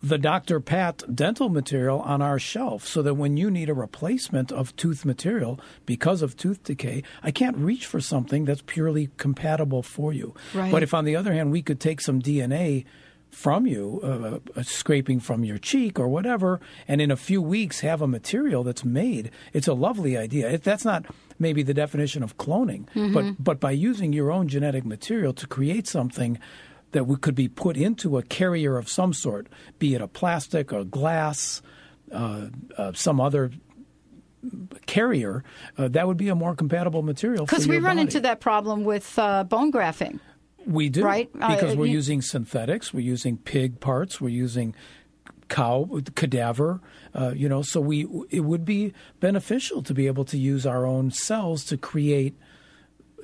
the 0.03 0.19
Dr. 0.19 0.61
Pat 0.61 1.03
dental 1.13 1.49
material 1.49 2.01
on 2.01 2.23
our 2.23 2.39
shelf, 2.39 2.87
so 2.87 3.03
that 3.03 3.15
when 3.15 3.37
you 3.37 3.51
need 3.51 3.69
a 3.69 3.75
replacement 3.75 4.53
of 4.53 4.75
tooth 4.77 5.05
material 5.05 5.59
because 5.87 6.23
of 6.23 6.37
tooth 6.37 6.63
decay, 6.63 7.03
I 7.23 7.31
can't 7.31 7.57
reach 7.57 7.87
for 7.87 8.01
something 8.01 8.45
that's 8.45 8.63
purely 8.65 9.11
compatible 9.17 9.83
for 9.83 10.13
you. 10.13 10.35
Right. 10.55 10.71
But 10.71 10.83
if 10.83 10.95
on 10.95 11.05
the 11.05 11.17
other 11.17 11.33
hand 11.33 11.51
we 11.51 11.63
could 11.63 11.81
take 11.81 12.01
some 12.01 12.23
DNA 12.23 12.85
from 13.31 13.67
you, 13.67 14.01
uh, 14.03 14.59
a 14.59 14.65
scraping 14.65 15.21
from 15.21 15.45
your 15.45 15.59
cheek 15.59 15.99
or 15.99 16.09
whatever, 16.09 16.61
and 16.87 17.01
in 17.01 17.11
a 17.11 17.17
few 17.17 17.43
weeks 17.43 17.81
have 17.81 18.01
a 18.01 18.07
material 18.07 18.65
that's 18.65 18.85
made. 18.85 19.31
It's 19.53 19.69
a 19.69 19.75
lovely 19.75 20.17
idea. 20.17 20.49
It, 20.49 20.63
that's 20.63 20.85
not 20.85 21.05
maybe 21.39 21.63
the 21.63 21.75
definition 21.75 22.23
of 22.23 22.39
cloning, 22.39 22.87
but 23.13 23.43
but 23.43 23.61
by 23.61 23.73
using 23.73 24.13
your 24.13 24.31
own 24.31 24.49
genetic 24.49 24.85
material 24.85 25.33
to 25.35 25.47
create 25.47 25.87
something 25.87 26.39
that 26.93 27.05
we 27.07 27.17
could 27.17 27.35
be 27.35 27.49
put 27.49 27.77
into 27.77 28.17
a 28.19 28.23
carrier 28.23 28.77
of 28.77 28.89
some 28.89 29.13
sort, 29.13 29.47
be 29.79 29.95
it 29.95 30.01
a 30.01 30.09
plastic 30.09 30.73
or 30.73 30.85
glass, 30.85 31.61
uh, 32.13 32.47
uh, 32.77 32.93
some 32.95 33.21
other 33.21 33.51
carrier, 34.87 35.45
uh, 35.77 35.89
that 35.89 36.07
would 36.07 36.17
be 36.17 36.29
a 36.29 36.35
more 36.35 36.55
compatible 36.55 37.03
material. 37.03 37.45
Because 37.45 37.67
we 37.69 37.77
run 37.79 37.97
body. 37.97 38.01
into 38.03 38.21
that 38.21 38.41
problem 38.41 38.85
with 38.85 39.19
uh, 39.19 39.45
bone 39.45 39.71
grafting. 39.71 40.21
We 40.67 40.89
do, 40.89 41.03
Right? 41.05 41.33
Because 41.33 41.77
we're 41.77 41.87
you- 41.87 41.93
using 41.95 42.23
synthetics, 42.23 42.93
we're 42.93 43.01
using 43.01 43.39
pig 43.39 43.81
parts, 43.81 44.21
we're 44.21 44.29
using 44.29 44.75
cow 45.49 45.89
cadaver. 46.15 46.81
Uh, 47.15 47.33
you 47.35 47.49
know, 47.49 47.63
so 47.63 47.81
we 47.81 48.07
it 48.31 48.41
would 48.41 48.65
be 48.67 48.93
beneficial 49.19 49.83
to 49.83 49.95
be 49.95 50.07
able 50.07 50.25
to 50.27 50.37
use 50.37 50.67
our 50.67 50.85
own 50.85 51.11
cells 51.11 51.65
to 51.65 51.77
create 51.79 52.37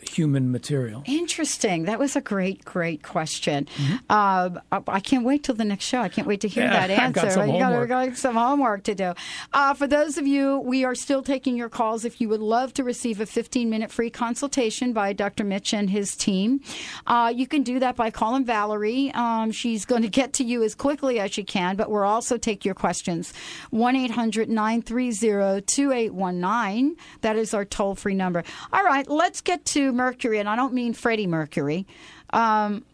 human 0.08 0.50
material. 0.52 1.02
Interesting. 1.06 1.84
That 1.84 1.98
was 1.98 2.16
a 2.16 2.20
great, 2.20 2.64
great 2.64 3.02
question. 3.02 3.68
Uh, 4.10 4.50
I- 4.88 5.00
can't 5.00 5.24
wait 5.24 5.44
till 5.44 5.54
the 5.54 5.64
next 5.64 5.84
show. 5.84 6.00
I 6.00 6.08
can't 6.08 6.26
wait 6.26 6.40
to 6.40 6.48
hear 6.48 6.64
Mm-hmm. 6.64 6.72
Yeah, 6.72 6.86
that 6.86 6.98
I've 7.04 7.12
got 7.12 7.24
answer. 7.26 7.40
some 7.40 7.50
you 7.50 7.58
got 7.58 7.72
homework. 7.72 7.88
got 7.90 8.16
some 8.16 8.36
homework 8.36 8.82
to 8.84 8.94
do. 8.94 9.12
Uh, 9.52 9.74
for 9.74 9.86
those 9.86 10.16
of 10.16 10.26
you, 10.26 10.58
we 10.60 10.84
are 10.84 10.94
still 10.94 11.22
taking 11.22 11.56
your 11.56 11.68
calls. 11.68 12.04
If 12.06 12.20
you 12.20 12.28
would 12.30 12.40
love 12.40 12.72
to 12.74 12.84
receive 12.84 13.20
a 13.20 13.26
15 13.26 13.68
minute 13.68 13.90
free 13.90 14.08
consultation 14.10 14.92
by 14.94 15.12
Dr. 15.12 15.44
Mitch 15.44 15.74
and 15.74 15.90
his 15.90 16.16
team, 16.16 16.60
uh, 17.06 17.32
you 17.34 17.46
can 17.46 17.62
do 17.62 17.78
that 17.80 17.96
by 17.96 18.10
calling 18.10 18.44
Valerie. 18.46 19.12
Um, 19.14 19.52
she's 19.52 19.84
going 19.84 20.02
to 20.02 20.08
get 20.08 20.32
to 20.34 20.44
you 20.44 20.62
as 20.62 20.74
quickly 20.74 21.20
as 21.20 21.32
she 21.32 21.44
can, 21.44 21.76
but 21.76 21.90
we'll 21.90 22.02
also 22.02 22.38
take 22.38 22.64
your 22.64 22.74
questions. 22.74 23.34
1 23.70 23.96
800 23.96 24.48
930 24.48 25.60
2819. 25.66 26.96
That 27.20 27.36
is 27.36 27.52
our 27.54 27.64
toll 27.64 27.94
free 27.94 28.14
number. 28.14 28.42
All 28.72 28.82
right, 28.84 29.06
let's 29.08 29.40
get 29.40 29.64
to 29.66 29.92
Mercury, 29.94 30.38
and 30.38 30.48
I 30.48 30.56
don't 30.56 30.74
mean 30.74 30.92
Freddie 30.92 31.26
Mercury. 31.26 31.86
Um, 32.30 32.84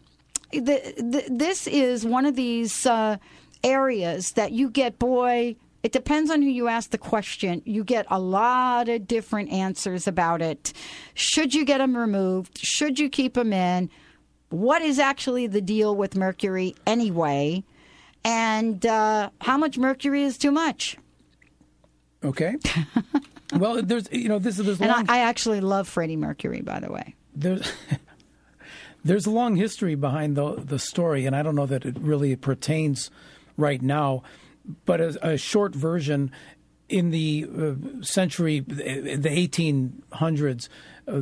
the, 0.51 0.59
the, 0.97 1.25
this 1.29 1.67
is 1.67 2.05
one 2.05 2.25
of 2.25 2.35
these 2.35 2.85
uh, 2.85 3.17
areas 3.63 4.31
that 4.33 4.51
you 4.51 4.69
get, 4.69 4.99
boy, 4.99 5.55
it 5.83 5.91
depends 5.91 6.29
on 6.29 6.41
who 6.41 6.49
you 6.49 6.67
ask 6.67 6.91
the 6.91 6.97
question. 6.97 7.61
You 7.65 7.83
get 7.83 8.05
a 8.09 8.19
lot 8.19 8.87
of 8.87 9.07
different 9.07 9.51
answers 9.51 10.07
about 10.07 10.41
it. 10.41 10.73
Should 11.13 11.53
you 11.53 11.65
get 11.65 11.79
them 11.79 11.97
removed? 11.97 12.59
Should 12.59 12.99
you 12.99 13.09
keep 13.09 13.33
them 13.33 13.51
in? 13.51 13.89
What 14.49 14.81
is 14.81 14.99
actually 14.99 15.47
the 15.47 15.61
deal 15.61 15.95
with 15.95 16.15
mercury 16.15 16.75
anyway? 16.85 17.63
and 18.23 18.85
uh, 18.85 19.29
how 19.39 19.57
much 19.57 19.77
mercury 19.77 20.23
is 20.23 20.37
too 20.37 20.51
much. 20.51 20.97
Okay. 22.23 22.55
well, 23.53 23.81
there's 23.81 24.11
you 24.11 24.29
know 24.29 24.39
this 24.39 24.59
is 24.59 24.65
there's 24.65 24.81
And 24.81 24.91
I, 24.91 24.97
long, 24.97 25.09
I 25.09 25.19
actually 25.19 25.61
love 25.61 25.87
Freddie 25.87 26.17
Mercury, 26.17 26.61
by 26.61 26.79
the 26.79 26.91
way. 26.91 27.15
there's 27.35 27.71
there's 29.03 29.25
a 29.25 29.31
long 29.31 29.55
history 29.55 29.95
behind 29.95 30.35
the 30.35 30.55
the 30.55 30.79
story, 30.79 31.25
and 31.25 31.35
I 31.35 31.43
don't 31.43 31.55
know 31.55 31.65
that 31.65 31.85
it 31.85 31.97
really 31.99 32.35
pertains 32.35 33.09
right 33.57 33.81
now. 33.81 34.23
But 34.85 35.01
a, 35.01 35.31
a 35.31 35.37
short 35.37 35.73
version 35.73 36.31
in 36.91 37.09
the 37.09 37.47
uh, 37.49 38.03
century, 38.03 38.59
the 38.59 39.29
1800s, 39.29 40.67
uh, 41.07 41.21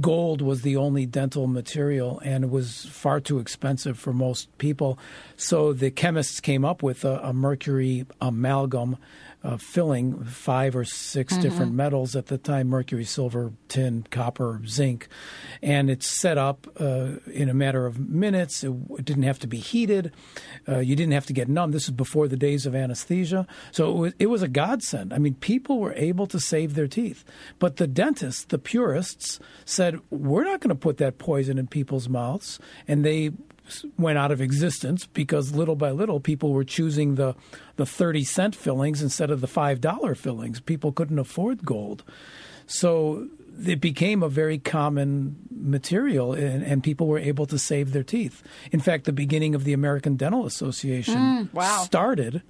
gold 0.00 0.40
was 0.40 0.62
the 0.62 0.76
only 0.76 1.06
dental 1.06 1.46
material, 1.46 2.20
and 2.24 2.44
it 2.44 2.50
was 2.50 2.86
far 2.86 3.20
too 3.20 3.38
expensive 3.38 3.98
for 3.98 4.12
most 4.12 4.56
people. 4.58 4.98
So 5.36 5.72
the 5.72 5.90
chemists 5.90 6.40
came 6.40 6.64
up 6.64 6.82
with 6.82 7.04
a, 7.04 7.20
a 7.22 7.32
mercury 7.32 8.06
amalgam. 8.20 8.96
Uh, 9.42 9.56
filling 9.56 10.22
five 10.24 10.76
or 10.76 10.84
6 10.84 11.32
Mhm. 11.38 11.40
different 11.40 11.72
metals 11.72 12.14
at 12.14 12.26
the 12.26 12.36
time 12.36 12.68
mercury, 12.68 13.04
silver, 13.04 13.52
tin, 13.68 14.04
copper, 14.10 14.60
zinc. 14.66 15.08
And 15.62 15.88
it's 15.88 16.06
set 16.20 16.36
up 16.36 16.66
uh, 16.78 17.12
in 17.32 17.48
a 17.48 17.54
matter 17.54 17.86
of 17.86 17.98
minutes. 17.98 18.62
It, 18.62 18.70
it 18.98 19.04
didn't 19.06 19.22
have 19.22 19.38
to 19.38 19.46
be 19.46 19.56
heated. 19.56 20.12
Uh, 20.68 20.80
you 20.80 20.94
didn't 20.94 21.14
have 21.14 21.24
to 21.24 21.32
get 21.32 21.48
numb. 21.48 21.70
This 21.70 21.84
is 21.84 21.90
before 21.92 22.28
the 22.28 22.36
days 22.36 22.66
of 22.66 22.74
anesthesia. 22.74 23.46
So 23.72 23.90
it 23.90 23.94
was, 23.98 24.12
it 24.18 24.26
was 24.26 24.42
a 24.42 24.48
godsend. 24.48 25.14
I 25.14 25.16
mean, 25.16 25.34
people 25.36 25.78
were 25.78 25.94
able 25.94 26.26
to 26.26 26.38
save 26.38 26.74
their 26.74 26.86
teeth. 26.88 27.24
But 27.58 27.76
the 27.76 27.86
dentists, 27.86 28.44
the 28.44 28.58
purists, 28.58 29.40
said, 29.64 30.00
we're 30.10 30.44
not 30.44 30.60
going 30.60 30.68
to 30.68 30.74
put 30.74 30.98
that 30.98 31.16
poison 31.16 31.56
in 31.56 31.66
people's 31.66 32.10
mouths. 32.10 32.58
And 32.86 33.06
they 33.06 33.30
went 33.98 34.18
out 34.18 34.30
of 34.32 34.40
existence 34.40 35.06
because 35.06 35.54
little 35.54 35.76
by 35.76 35.90
little 35.90 36.20
people 36.20 36.52
were 36.52 36.64
choosing 36.64 37.14
the 37.16 37.34
the 37.76 37.86
30 37.86 38.24
cent 38.24 38.54
fillings 38.54 39.02
instead 39.02 39.30
of 39.30 39.40
the 39.40 39.46
$5 39.46 40.16
fillings. 40.16 40.60
People 40.60 40.92
couldn't 40.92 41.18
afford 41.18 41.64
gold. 41.64 42.04
So 42.66 43.28
it 43.66 43.80
became 43.80 44.22
a 44.22 44.28
very 44.28 44.58
common 44.58 45.36
material 45.50 46.32
and, 46.32 46.62
and 46.62 46.82
people 46.82 47.06
were 47.06 47.18
able 47.18 47.46
to 47.46 47.58
save 47.58 47.92
their 47.92 48.02
teeth. 48.02 48.42
In 48.72 48.80
fact 48.80 49.04
the 49.04 49.12
beginning 49.12 49.54
of 49.54 49.64
the 49.64 49.72
American 49.72 50.16
Dental 50.16 50.46
Association 50.46 51.14
Mm, 51.14 51.52
wow. 51.54 51.82
started 51.82 52.42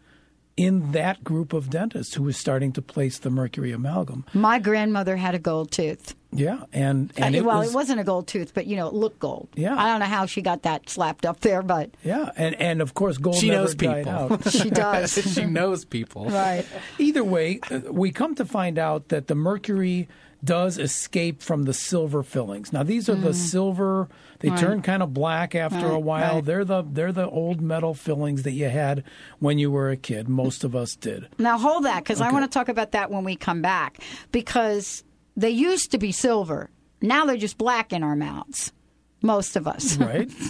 in 0.66 0.92
that 0.92 1.24
group 1.24 1.52
of 1.52 1.70
dentists 1.70 2.14
who 2.14 2.22
was 2.22 2.36
starting 2.36 2.70
to 2.72 2.82
place 2.82 3.18
the 3.18 3.30
mercury 3.30 3.72
amalgam 3.72 4.24
My 4.34 4.58
grandmother 4.58 5.16
had 5.16 5.34
a 5.34 5.38
gold 5.38 5.70
tooth. 5.70 6.14
yeah 6.32 6.64
and 6.72 7.12
and 7.16 7.34
it 7.34 7.44
well, 7.44 7.58
was, 7.60 7.70
it 7.70 7.74
wasn't 7.74 8.00
a 8.00 8.04
gold 8.04 8.26
tooth, 8.28 8.52
but 8.54 8.66
you 8.66 8.76
know, 8.76 8.86
it 8.88 8.94
looked 8.94 9.18
gold. 9.18 9.48
Yeah. 9.56 9.74
I 9.76 9.86
don't 9.88 10.00
know 10.00 10.06
how 10.18 10.26
she 10.26 10.42
got 10.42 10.62
that 10.62 10.88
slapped 10.88 11.24
up 11.26 11.40
there, 11.40 11.62
but 11.62 11.90
Yeah, 12.04 12.30
and 12.36 12.54
and 12.60 12.80
of 12.82 12.94
course, 12.94 13.16
gold 13.18 13.36
She 13.36 13.48
never 13.48 13.62
knows 13.62 13.74
died 13.74 14.04
people. 14.04 14.12
out. 14.34 14.52
She 14.60 14.70
does. 14.70 15.12
she 15.34 15.44
knows 15.46 15.84
people. 15.84 16.26
Right. 16.26 16.64
Either 16.98 17.24
way, 17.24 17.60
uh, 17.70 17.80
we 17.90 18.10
come 18.12 18.34
to 18.36 18.44
find 18.44 18.78
out 18.78 19.08
that 19.08 19.26
the 19.26 19.34
mercury 19.34 20.08
does 20.44 20.78
escape 20.78 21.42
from 21.42 21.64
the 21.64 21.74
silver 21.74 22.22
fillings. 22.22 22.72
Now, 22.72 22.82
these 22.82 23.08
are 23.10 23.14
the 23.28 23.30
Mm. 23.30 23.34
silver. 23.52 24.08
They 24.40 24.48
Right. 24.50 24.58
turn 24.58 24.82
kind 24.82 25.02
of 25.02 25.14
black 25.14 25.54
after 25.54 25.86
a 25.90 25.98
while. 25.98 26.36
right. 26.36 26.44
They're 26.44 26.64
the 26.64 26.82
they're 26.82 27.12
the 27.12 27.28
old 27.28 27.60
metal 27.60 27.94
fillings 27.94 28.42
that 28.42 28.52
you 28.52 28.68
had 28.68 29.04
when 29.38 29.58
you 29.58 29.70
were 29.70 29.90
a 29.90 29.96
kid. 29.96 30.28
Most 30.28 30.64
of 30.64 30.74
us 30.74 30.96
did. 30.96 31.28
Now 31.38 31.58
hold 31.58 31.84
that 31.84 31.98
because 32.02 32.20
I 32.20 32.32
want 32.32 32.44
to 32.50 32.58
talk 32.58 32.68
about 32.68 32.92
that 32.92 33.10
when 33.10 33.22
we 33.24 33.36
come 33.36 33.62
back 33.62 33.98
because 34.32 35.04
they 35.36 35.50
used 35.50 35.90
to 35.92 35.98
be 35.98 36.10
silver. 36.12 36.70
Now 37.02 37.24
they're 37.24 37.36
just 37.36 37.56
black 37.58 37.92
in 37.92 38.02
our 38.02 38.16
mouths. 38.16 38.72
Most 39.22 39.56
of 39.56 39.66
us. 39.68 39.96
Right. 39.98 40.30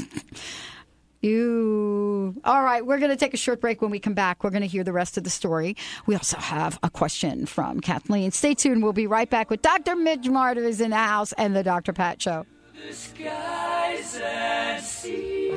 You. 1.23 2.35
All 2.45 2.63
right, 2.63 2.85
we're 2.85 2.97
going 2.99 3.11
to 3.11 3.17
take 3.17 3.35
a 3.35 3.37
short 3.37 3.61
break. 3.61 3.83
When 3.83 3.91
we 3.91 3.99
come 3.99 4.15
back, 4.15 4.43
we're 4.43 4.49
going 4.49 4.63
to 4.63 4.67
hear 4.67 4.85
the 4.85 4.93
rest 4.95 5.19
of 5.19 5.25
the 5.25 5.29
story. 5.29 5.77
We 6.07 6.15
also 6.15 6.39
have 6.39 6.79
a 6.83 6.89
question 6.89 7.45
from 7.45 7.81
Kathleen. 7.81 8.31
Stay 8.31 8.55
tuned. 8.55 8.83
We'll 8.83 8.95
be 8.95 9.07
right 9.07 9.29
back 9.29 9.51
with 9.51 9.61
Dr. 9.61 9.97
Mitch 9.97 10.23
Marder 10.23 10.65
is 10.65 10.81
in 10.81 10.91
the 10.93 10.97
house 10.97 11.35
and 11.35 11.55
the 11.55 11.63
Dr. 11.63 11.93
Pat 11.93 12.23
Show. 12.23 12.47
The 12.87 12.95
skies 12.95 14.21
and 14.25 14.83
sea. 14.83 15.51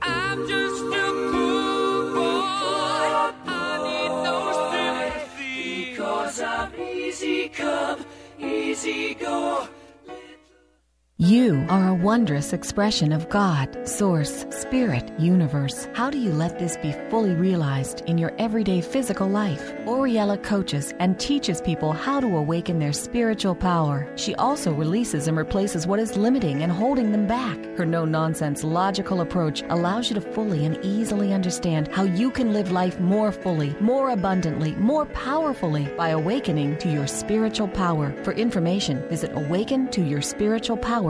I'm 0.00 0.48
just 0.48 0.84
a 0.84 1.06
poor 1.30 2.14
boy. 2.14 3.32
I 3.46 3.78
need 3.84 4.12
no 4.24 4.38
sympathy. 4.72 5.96
Cause 5.96 6.40
I'm 6.40 6.74
easy 6.80 7.48
come, 7.50 8.04
easy 8.38 9.14
go. 9.14 9.68
You 11.20 11.66
are 11.68 11.86
a 11.86 11.92
wondrous 11.92 12.54
expression 12.54 13.12
of 13.12 13.28
God, 13.28 13.86
Source, 13.86 14.46
Spirit, 14.48 15.12
Universe. 15.18 15.86
How 15.92 16.08
do 16.08 16.16
you 16.16 16.32
let 16.32 16.58
this 16.58 16.78
be 16.78 16.92
fully 17.10 17.34
realized 17.34 18.00
in 18.06 18.16
your 18.16 18.32
everyday 18.38 18.80
physical 18.80 19.28
life? 19.28 19.60
Oriella 19.84 20.42
coaches 20.42 20.94
and 20.98 21.20
teaches 21.20 21.60
people 21.60 21.92
how 21.92 22.20
to 22.20 22.38
awaken 22.38 22.78
their 22.78 22.94
spiritual 22.94 23.54
power. 23.54 24.10
She 24.16 24.34
also 24.36 24.72
releases 24.72 25.28
and 25.28 25.36
replaces 25.36 25.86
what 25.86 26.00
is 26.00 26.16
limiting 26.16 26.62
and 26.62 26.72
holding 26.72 27.12
them 27.12 27.26
back. 27.26 27.58
Her 27.76 27.84
no 27.84 28.06
nonsense, 28.06 28.64
logical 28.64 29.20
approach 29.20 29.62
allows 29.68 30.08
you 30.08 30.14
to 30.14 30.22
fully 30.22 30.64
and 30.64 30.82
easily 30.82 31.34
understand 31.34 31.88
how 31.88 32.04
you 32.04 32.30
can 32.30 32.54
live 32.54 32.72
life 32.72 32.98
more 32.98 33.30
fully, 33.30 33.76
more 33.78 34.08
abundantly, 34.08 34.74
more 34.76 35.04
powerfully 35.04 35.84
by 35.98 36.08
awakening 36.08 36.78
to 36.78 36.90
your 36.90 37.06
spiritual 37.06 37.68
power. 37.68 38.10
For 38.24 38.32
information, 38.32 39.06
visit 39.10 39.34
awakentoyourspiritualpower.com. 39.34 41.09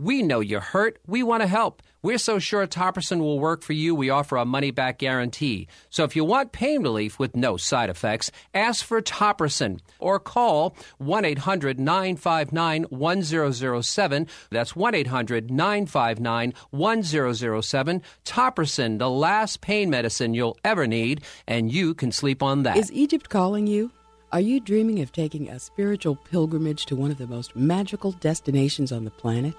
We 0.00 0.22
know 0.22 0.38
you're 0.38 0.60
hurt. 0.60 1.00
We 1.08 1.24
want 1.24 1.42
to 1.42 1.48
help. 1.48 1.82
We're 2.02 2.18
so 2.18 2.38
sure 2.38 2.64
Topricin 2.68 3.18
will 3.18 3.40
work 3.40 3.62
for 3.62 3.72
you, 3.72 3.96
we 3.96 4.10
offer 4.10 4.36
a 4.36 4.44
money 4.44 4.70
back 4.70 4.98
guarantee. 4.98 5.66
So 5.90 6.04
if 6.04 6.14
you 6.14 6.24
want 6.24 6.52
pain 6.52 6.84
relief 6.84 7.18
with 7.18 7.34
no 7.34 7.56
side 7.56 7.90
effects, 7.90 8.30
ask 8.54 8.84
for 8.84 9.02
Topricin 9.02 9.80
or 9.98 10.20
call 10.20 10.76
1 10.98 11.24
800 11.24 11.80
959 11.80 12.84
1007. 12.84 14.26
That's 14.52 14.76
1 14.76 14.94
800 14.94 15.50
959 15.50 16.54
1007. 16.70 18.02
Topricin, 18.24 18.98
the 19.00 19.10
last 19.10 19.60
pain 19.60 19.90
medicine 19.90 20.32
you'll 20.32 20.56
ever 20.62 20.86
need, 20.86 21.24
and 21.48 21.72
you 21.72 21.92
can 21.94 22.12
sleep 22.12 22.40
on 22.40 22.62
that. 22.62 22.76
Is 22.76 22.92
Egypt 22.92 23.28
calling 23.28 23.66
you? 23.66 23.90
Are 24.30 24.40
you 24.40 24.60
dreaming 24.60 25.00
of 25.00 25.10
taking 25.10 25.48
a 25.48 25.58
spiritual 25.58 26.14
pilgrimage 26.14 26.86
to 26.86 26.94
one 26.94 27.10
of 27.10 27.18
the 27.18 27.26
most 27.26 27.56
magical 27.56 28.12
destinations 28.12 28.92
on 28.92 29.04
the 29.04 29.10
planet? 29.10 29.54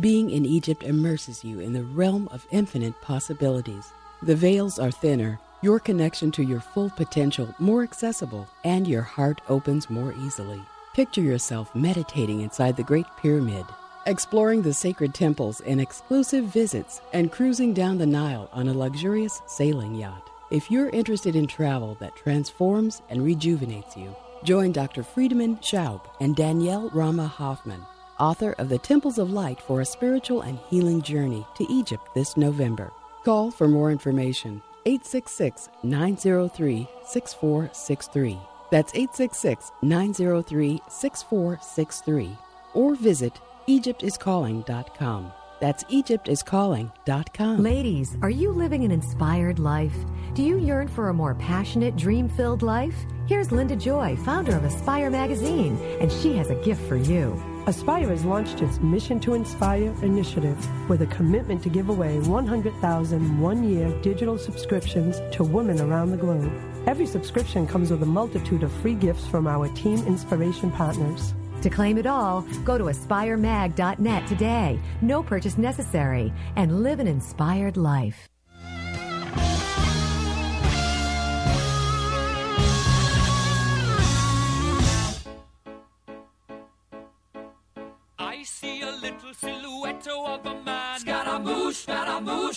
Being 0.00 0.30
in 0.30 0.46
Egypt 0.46 0.84
immerses 0.84 1.42
you 1.42 1.58
in 1.58 1.72
the 1.72 1.82
realm 1.82 2.28
of 2.30 2.46
infinite 2.52 3.00
possibilities. 3.00 3.92
The 4.22 4.36
veils 4.36 4.78
are 4.78 4.92
thinner, 4.92 5.40
your 5.60 5.80
connection 5.80 6.30
to 6.32 6.44
your 6.44 6.60
full 6.60 6.90
potential 6.90 7.52
more 7.58 7.82
accessible, 7.82 8.46
and 8.62 8.86
your 8.86 9.02
heart 9.02 9.40
opens 9.48 9.90
more 9.90 10.14
easily. 10.24 10.62
Picture 10.94 11.22
yourself 11.22 11.74
meditating 11.74 12.42
inside 12.42 12.76
the 12.76 12.84
Great 12.84 13.06
Pyramid, 13.20 13.66
exploring 14.06 14.62
the 14.62 14.72
sacred 14.72 15.14
temples 15.14 15.60
in 15.62 15.80
exclusive 15.80 16.44
visits, 16.44 17.00
and 17.12 17.32
cruising 17.32 17.74
down 17.74 17.98
the 17.98 18.06
Nile 18.06 18.48
on 18.52 18.68
a 18.68 18.74
luxurious 18.74 19.42
sailing 19.46 19.96
yacht. 19.96 20.30
If 20.52 20.70
you're 20.70 20.90
interested 20.90 21.34
in 21.34 21.48
travel 21.48 21.96
that 21.98 22.14
transforms 22.14 23.02
and 23.10 23.24
rejuvenates 23.24 23.96
you, 23.96 24.14
join 24.44 24.70
Dr. 24.70 25.02
Friedemann 25.02 25.60
Schaub 25.60 26.02
and 26.20 26.36
Danielle 26.36 26.88
Rama 26.90 27.26
Hoffman, 27.26 27.84
author 28.20 28.54
of 28.58 28.68
The 28.68 28.78
Temples 28.78 29.18
of 29.18 29.32
Light 29.32 29.60
for 29.60 29.80
a 29.80 29.84
Spiritual 29.84 30.42
and 30.42 30.58
Healing 30.68 31.02
Journey 31.02 31.46
to 31.56 31.64
Egypt 31.72 32.08
this 32.14 32.36
November. 32.36 32.92
Call 33.24 33.50
for 33.50 33.68
more 33.68 33.90
information 33.90 34.62
866 34.86 35.68
903 35.82 36.88
6463. 37.06 38.38
That's 38.70 38.92
866 38.94 39.72
903 39.82 40.82
6463. 40.88 42.38
Or 42.74 42.94
visit 42.94 43.40
EgyptIsCalling.com. 43.66 45.32
That's 45.60 45.84
EgyptIsCalling.com. 45.84 47.62
Ladies, 47.62 48.16
are 48.22 48.30
you 48.30 48.50
living 48.52 48.84
an 48.84 48.90
inspired 48.90 49.58
life? 49.58 49.94
Do 50.34 50.42
you 50.42 50.58
yearn 50.58 50.86
for 50.88 51.08
a 51.08 51.14
more 51.14 51.34
passionate, 51.34 51.96
dream 51.96 52.28
filled 52.28 52.62
life? 52.62 52.94
Here's 53.26 53.50
Linda 53.50 53.76
Joy, 53.76 54.16
founder 54.24 54.56
of 54.56 54.64
Aspire 54.64 55.10
Magazine, 55.10 55.76
and 56.00 56.10
she 56.12 56.36
has 56.36 56.48
a 56.50 56.62
gift 56.62 56.80
for 56.88 56.96
you. 56.96 57.57
Aspire 57.68 58.08
has 58.08 58.24
launched 58.24 58.62
its 58.62 58.80
Mission 58.80 59.20
to 59.20 59.34
Inspire 59.34 59.94
initiative 60.02 60.56
with 60.88 61.02
a 61.02 61.06
commitment 61.08 61.62
to 61.64 61.68
give 61.68 61.90
away 61.90 62.18
100,000 62.18 63.40
one 63.40 63.62
year 63.62 63.90
digital 64.00 64.38
subscriptions 64.38 65.20
to 65.36 65.44
women 65.44 65.78
around 65.78 66.10
the 66.10 66.16
globe. 66.16 66.50
Every 66.86 67.04
subscription 67.04 67.66
comes 67.66 67.90
with 67.90 68.02
a 68.02 68.06
multitude 68.06 68.62
of 68.62 68.72
free 68.80 68.94
gifts 68.94 69.26
from 69.26 69.46
our 69.46 69.68
team 69.74 69.98
inspiration 70.06 70.70
partners. 70.70 71.34
To 71.60 71.68
claim 71.68 71.98
it 71.98 72.06
all, 72.06 72.40
go 72.64 72.78
to 72.78 72.84
aspiremag.net 72.84 74.26
today. 74.26 74.80
No 75.02 75.22
purchase 75.22 75.58
necessary 75.58 76.32
and 76.56 76.82
live 76.82 77.00
an 77.00 77.06
inspired 77.06 77.76
life. 77.76 78.27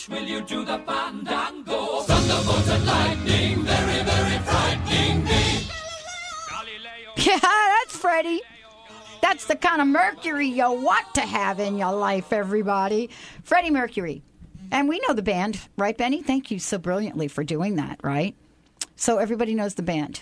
Scaramouche, 0.01 0.09
will 0.09 0.27
you 0.27 0.41
do 0.41 0.65
the 0.65 0.79
fandango? 0.79 2.01
Thunderbolt 2.01 2.67
and 2.67 2.85
lightning, 2.85 3.63
very, 3.63 4.03
very 4.03 4.39
frightening 4.39 5.23
me. 5.23 5.67
Yeah, 7.17 7.37
that's 7.39 7.97
Freddie. 7.97 8.41
That's 9.21 9.45
the 9.45 9.55
kind 9.55 9.81
of 9.81 9.87
Mercury 9.87 10.47
you 10.47 10.71
want 10.71 11.13
to 11.13 11.21
have 11.21 11.59
in 11.59 11.77
your 11.77 11.91
life, 11.91 12.33
everybody. 12.33 13.11
Freddie 13.43 13.69
Mercury. 13.69 14.23
And 14.71 14.89
we 14.89 14.99
know 15.07 15.13
the 15.13 15.21
band, 15.21 15.59
right, 15.77 15.95
Benny? 15.95 16.23
Thank 16.23 16.49
you 16.49 16.57
so 16.57 16.79
brilliantly 16.79 17.27
for 17.27 17.43
doing 17.43 17.75
that, 17.75 17.99
right? 18.01 18.35
So 18.95 19.17
everybody 19.17 19.53
knows 19.53 19.75
the 19.75 19.83
band. 19.83 20.21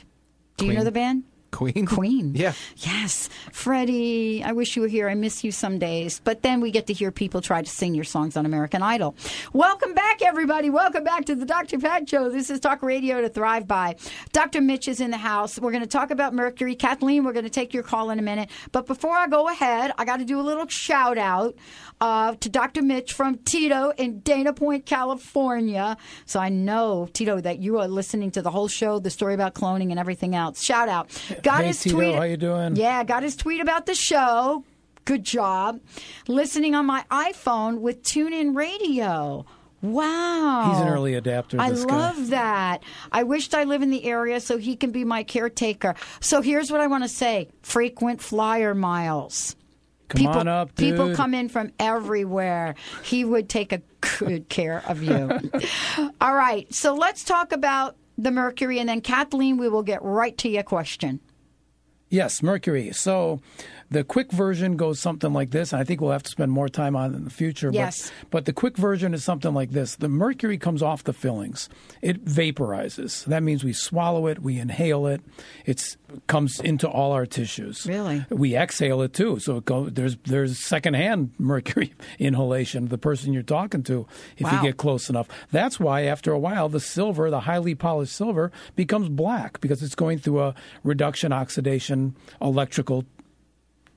Do 0.57 0.65
you 0.65 0.73
know 0.73 0.83
the 0.83 0.91
band? 0.91 1.23
Queen. 1.51 1.85
Queen. 1.85 2.33
Yeah. 2.35 2.53
Yes. 2.77 3.29
Freddie, 3.51 4.43
I 4.43 4.51
wish 4.51 4.75
you 4.75 4.81
were 4.81 4.87
here. 4.87 5.09
I 5.09 5.15
miss 5.15 5.43
you 5.43 5.51
some 5.51 5.79
days. 5.79 6.21
But 6.23 6.41
then 6.41 6.61
we 6.61 6.71
get 6.71 6.87
to 6.87 6.93
hear 6.93 7.11
people 7.11 7.41
try 7.41 7.61
to 7.61 7.69
sing 7.69 7.93
your 7.95 8.03
songs 8.03 8.37
on 8.37 8.45
American 8.45 8.81
Idol. 8.81 9.15
Welcome 9.53 9.93
back, 9.93 10.21
everybody. 10.21 10.69
Welcome 10.69 11.03
back 11.03 11.25
to 11.25 11.35
the 11.35 11.45
Dr. 11.45 11.79
Pat 11.79 12.07
Show. 12.09 12.29
This 12.29 12.49
is 12.49 12.59
Talk 12.59 12.83
Radio 12.83 13.21
to 13.21 13.29
Thrive 13.29 13.67
By. 13.67 13.95
Dr. 14.31 14.61
Mitch 14.61 14.87
is 14.87 15.01
in 15.01 15.11
the 15.11 15.17
house. 15.17 15.59
We're 15.59 15.71
going 15.71 15.83
to 15.83 15.87
talk 15.87 16.11
about 16.11 16.33
Mercury. 16.33 16.75
Kathleen, 16.75 17.23
we're 17.23 17.33
going 17.33 17.45
to 17.45 17.49
take 17.49 17.73
your 17.73 17.83
call 17.83 18.09
in 18.09 18.19
a 18.19 18.23
minute. 18.23 18.49
But 18.71 18.85
before 18.85 19.15
I 19.15 19.27
go 19.27 19.49
ahead, 19.49 19.91
I 19.97 20.05
got 20.05 20.17
to 20.17 20.25
do 20.25 20.39
a 20.39 20.43
little 20.43 20.67
shout 20.67 21.17
out 21.17 21.55
uh, 22.01 22.35
to 22.35 22.49
Dr. 22.49 22.81
Mitch 22.81 23.13
from 23.13 23.37
Tito 23.39 23.91
in 23.97 24.19
Dana 24.19 24.53
Point, 24.53 24.85
California. 24.85 25.97
So 26.25 26.39
I 26.39 26.49
know, 26.49 27.09
Tito, 27.11 27.41
that 27.41 27.59
you 27.59 27.79
are 27.79 27.87
listening 27.87 28.31
to 28.31 28.41
the 28.41 28.51
whole 28.51 28.67
show, 28.67 28.99
the 28.99 29.09
story 29.09 29.33
about 29.33 29.53
cloning 29.55 29.89
and 29.89 29.99
everything 29.99 30.35
else. 30.35 30.61
Shout 30.61 30.89
out. 30.89 31.09
Got 31.43 31.61
Hey, 31.61 31.67
his 31.67 31.81
Tito, 31.81 31.95
tweet. 31.95 32.15
how 32.15 32.23
you 32.23 32.37
doing? 32.37 32.75
Yeah, 32.75 33.03
got 33.03 33.23
his 33.23 33.35
tweet 33.35 33.61
about 33.61 33.85
the 33.85 33.95
show. 33.95 34.63
Good 35.05 35.23
job. 35.23 35.79
Listening 36.27 36.75
on 36.75 36.85
my 36.85 37.03
iPhone 37.09 37.79
with 37.79 38.03
TuneIn 38.03 38.55
Radio. 38.55 39.45
Wow. 39.81 40.71
He's 40.71 40.81
an 40.81 40.89
early 40.89 41.13
adapter, 41.15 41.59
I 41.59 41.69
this 41.71 41.85
guy. 41.85 41.95
love 41.95 42.29
that. 42.31 42.83
I 43.11 43.23
wished 43.23 43.55
I 43.55 43.63
live 43.63 43.81
in 43.81 43.89
the 43.91 44.03
area 44.03 44.39
so 44.41 44.57
he 44.57 44.75
can 44.75 44.91
be 44.91 45.05
my 45.05 45.23
caretaker. 45.23 45.95
So 46.19 46.41
here's 46.41 46.69
what 46.69 46.81
I 46.81 46.87
want 46.87 47.03
to 47.05 47.09
say 47.09 47.47
frequent 47.61 48.21
flyer 48.21 48.75
miles. 48.75 49.55
Come 50.09 50.19
people, 50.19 50.39
on 50.39 50.47
up, 50.47 50.75
People 50.75 51.15
come 51.15 51.33
in 51.33 51.49
from 51.49 51.71
everywhere. 51.79 52.75
He 53.03 53.23
would 53.23 53.47
take 53.47 53.71
a 53.71 53.81
good 54.19 54.49
care 54.49 54.83
of 54.87 55.01
you. 55.03 55.39
All 56.21 56.35
right. 56.35 56.71
So 56.73 56.95
let's 56.95 57.23
talk 57.23 57.51
about 57.51 57.95
the 58.17 58.31
Mercury, 58.31 58.79
and 58.79 58.89
then 58.89 59.01
Kathleen, 59.01 59.57
we 59.57 59.69
will 59.69 59.83
get 59.83 60.01
right 60.03 60.35
to 60.39 60.49
your 60.49 60.63
question. 60.63 61.19
Yes, 62.09 62.41
Mercury. 62.41 62.91
So 62.91 63.39
the 63.91 64.03
quick 64.03 64.31
version 64.31 64.77
goes 64.77 64.99
something 64.99 65.33
like 65.33 65.49
this. 65.51 65.73
I 65.73 65.83
think 65.83 65.99
we'll 66.01 66.11
have 66.11 66.23
to 66.23 66.29
spend 66.31 66.51
more 66.51 66.69
time 66.69 66.95
on 66.95 67.13
it 67.13 67.17
in 67.17 67.23
the 67.23 67.29
future. 67.29 67.71
Yes. 67.73 68.11
But, 68.21 68.29
but 68.31 68.45
the 68.45 68.53
quick 68.53 68.77
version 68.77 69.13
is 69.13 69.23
something 69.23 69.53
like 69.53 69.71
this. 69.71 69.95
The 69.95 70.09
mercury 70.09 70.57
comes 70.57 70.83
off 70.83 71.03
the 71.03 71.13
fillings. 71.13 71.69
It 72.01 72.23
vaporizes. 72.25 73.25
That 73.25 73.43
means 73.43 73.63
we 73.63 73.73
swallow 73.73 74.27
it, 74.27 74.39
we 74.39 74.59
inhale 74.59 75.07
it. 75.07 75.21
It 75.65 75.97
comes 76.27 76.59
into 76.59 76.87
all 76.87 77.11
our 77.11 77.25
tissues. 77.25 77.85
Really? 77.85 78.25
We 78.29 78.55
exhale 78.55 79.01
it 79.01 79.13
too. 79.13 79.39
So 79.39 79.57
it 79.57 79.65
go, 79.65 79.89
there's 79.89 80.17
there's 80.25 80.57
secondhand 80.59 81.31
mercury 81.39 81.93
inhalation. 82.19 82.87
The 82.87 82.97
person 82.97 83.33
you're 83.33 83.43
talking 83.43 83.83
to, 83.83 84.07
if 84.37 84.43
Wow. 84.45 84.57
you 84.57 84.61
get 84.69 84.77
close 84.77 85.09
enough. 85.09 85.27
That's 85.51 85.79
why 85.79 86.03
after 86.03 86.31
a 86.31 86.39
while 86.39 86.69
the 86.69 86.79
silver, 86.79 87.29
the 87.29 87.41
highly 87.41 87.75
polished 87.75 88.13
silver, 88.15 88.51
becomes 88.75 89.09
black 89.09 89.59
because 89.61 89.81
it's 89.83 89.95
going 89.95 90.19
through 90.19 90.41
a 90.41 90.55
reduction, 90.83 91.31
oxidation, 91.33 92.15
electrical 92.41 93.05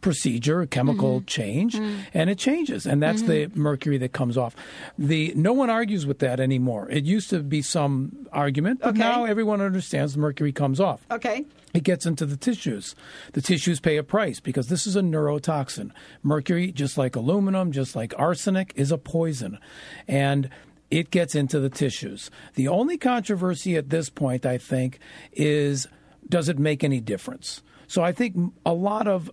procedure, 0.02 0.66
chemical 0.66 1.20
Mm-hmm. 1.20 1.26
change, 1.26 1.74
and 2.12 2.28
it 2.28 2.36
changes, 2.38 2.84
and 2.86 3.02
that's 3.02 3.22
the 3.22 3.50
mercury 3.54 3.96
that 3.98 4.12
comes 4.12 4.36
off. 4.36 4.54
The 4.98 5.32
no 5.34 5.54
one 5.54 5.70
argues 5.70 6.04
with 6.06 6.18
that 6.18 6.38
anymore. 6.40 6.90
It 6.90 7.04
used 7.04 7.30
to 7.30 7.42
be 7.42 7.62
some 7.62 8.26
argument, 8.32 8.80
but 8.80 8.90
Okay. 8.90 8.98
now 8.98 9.24
everyone 9.24 9.60
understands 9.62 10.12
the 10.12 10.18
mercury 10.20 10.52
comes 10.52 10.78
off. 10.80 11.06
Okay. 11.10 11.46
It 11.72 11.84
gets 11.84 12.04
into 12.04 12.26
the 12.26 12.36
tissues. 12.36 12.94
The 13.32 13.40
tissues 13.40 13.80
pay 13.80 13.96
a 13.96 14.02
price 14.02 14.40
because 14.40 14.68
this 14.68 14.86
is 14.86 14.94
a 14.96 15.00
neurotoxin. 15.00 15.90
Mercury, 16.22 16.70
just 16.70 16.98
like 16.98 17.16
aluminum, 17.16 17.72
just 17.72 17.96
like 17.96 18.12
arsenic, 18.18 18.72
is 18.76 18.92
a 18.92 18.98
poison. 18.98 19.58
And 20.06 20.50
it 20.90 21.10
gets 21.10 21.34
into 21.34 21.58
the 21.60 21.70
tissues. 21.70 22.30
The 22.54 22.68
only 22.68 22.98
controversy 22.98 23.76
at 23.76 23.88
this 23.88 24.10
point, 24.10 24.44
I 24.44 24.58
think, 24.58 24.98
is 25.32 25.86
does 26.28 26.48
it 26.50 26.58
make 26.58 26.84
any 26.84 27.00
difference? 27.00 27.62
So 27.86 28.02
I 28.02 28.12
think 28.12 28.36
a 28.66 28.74
lot 28.74 29.06
of 29.08 29.30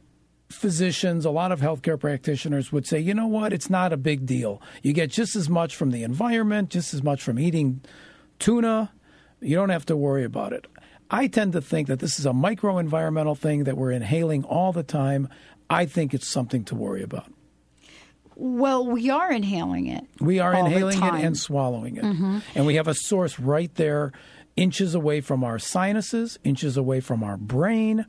physicians, 0.49 1.25
a 1.25 1.29
lot 1.29 1.51
of 1.51 1.61
healthcare 1.61 1.99
practitioners 1.99 2.71
would 2.71 2.85
say, 2.87 2.99
you 2.99 3.13
know 3.13 3.27
what, 3.27 3.53
it's 3.53 3.69
not 3.69 3.93
a 3.93 3.97
big 3.97 4.25
deal. 4.25 4.61
You 4.81 4.93
get 4.93 5.09
just 5.11 5.35
as 5.35 5.47
much 5.49 5.75
from 5.75 5.91
the 5.91 6.03
environment, 6.03 6.69
just 6.69 6.93
as 6.93 7.03
much 7.03 7.21
from 7.21 7.39
eating 7.39 7.81
tuna. 8.39 8.91
You 9.41 9.55
don't 9.55 9.69
have 9.69 9.85
to 9.87 9.95
worry 9.95 10.23
about 10.23 10.53
it. 10.53 10.65
I 11.11 11.27
tend 11.27 11.53
to 11.53 11.61
think 11.61 11.87
that 11.87 11.99
this 11.99 12.19
is 12.19 12.25
a 12.25 12.33
micro 12.33 12.77
environmental 12.77 13.35
thing 13.35 13.63
that 13.63 13.77
we're 13.77 13.91
inhaling 13.91 14.43
all 14.43 14.73
the 14.73 14.83
time. 14.83 15.29
I 15.69 15.85
think 15.85 16.13
it's 16.13 16.27
something 16.27 16.63
to 16.65 16.75
worry 16.75 17.03
about. 17.03 17.31
Well, 18.35 18.85
we 18.85 19.09
are 19.09 19.31
inhaling 19.31 19.87
it. 19.87 20.05
We 20.19 20.39
are 20.39 20.53
inhaling 20.53 20.97
it 20.97 21.13
and 21.25 21.37
swallowing 21.37 21.97
it. 21.97 22.03
Mhm. 22.03 22.41
And 22.55 22.65
we 22.65 22.75
have 22.75 22.87
a 22.87 22.93
source 22.93 23.37
right 23.39 23.73
there, 23.75 24.11
inches 24.55 24.95
away 24.95 25.19
from 25.21 25.43
our 25.43 25.59
sinuses, 25.59 26.39
inches 26.43 26.77
away 26.77 27.01
from 27.01 27.23
our 27.23 27.37
brain. 27.37 28.05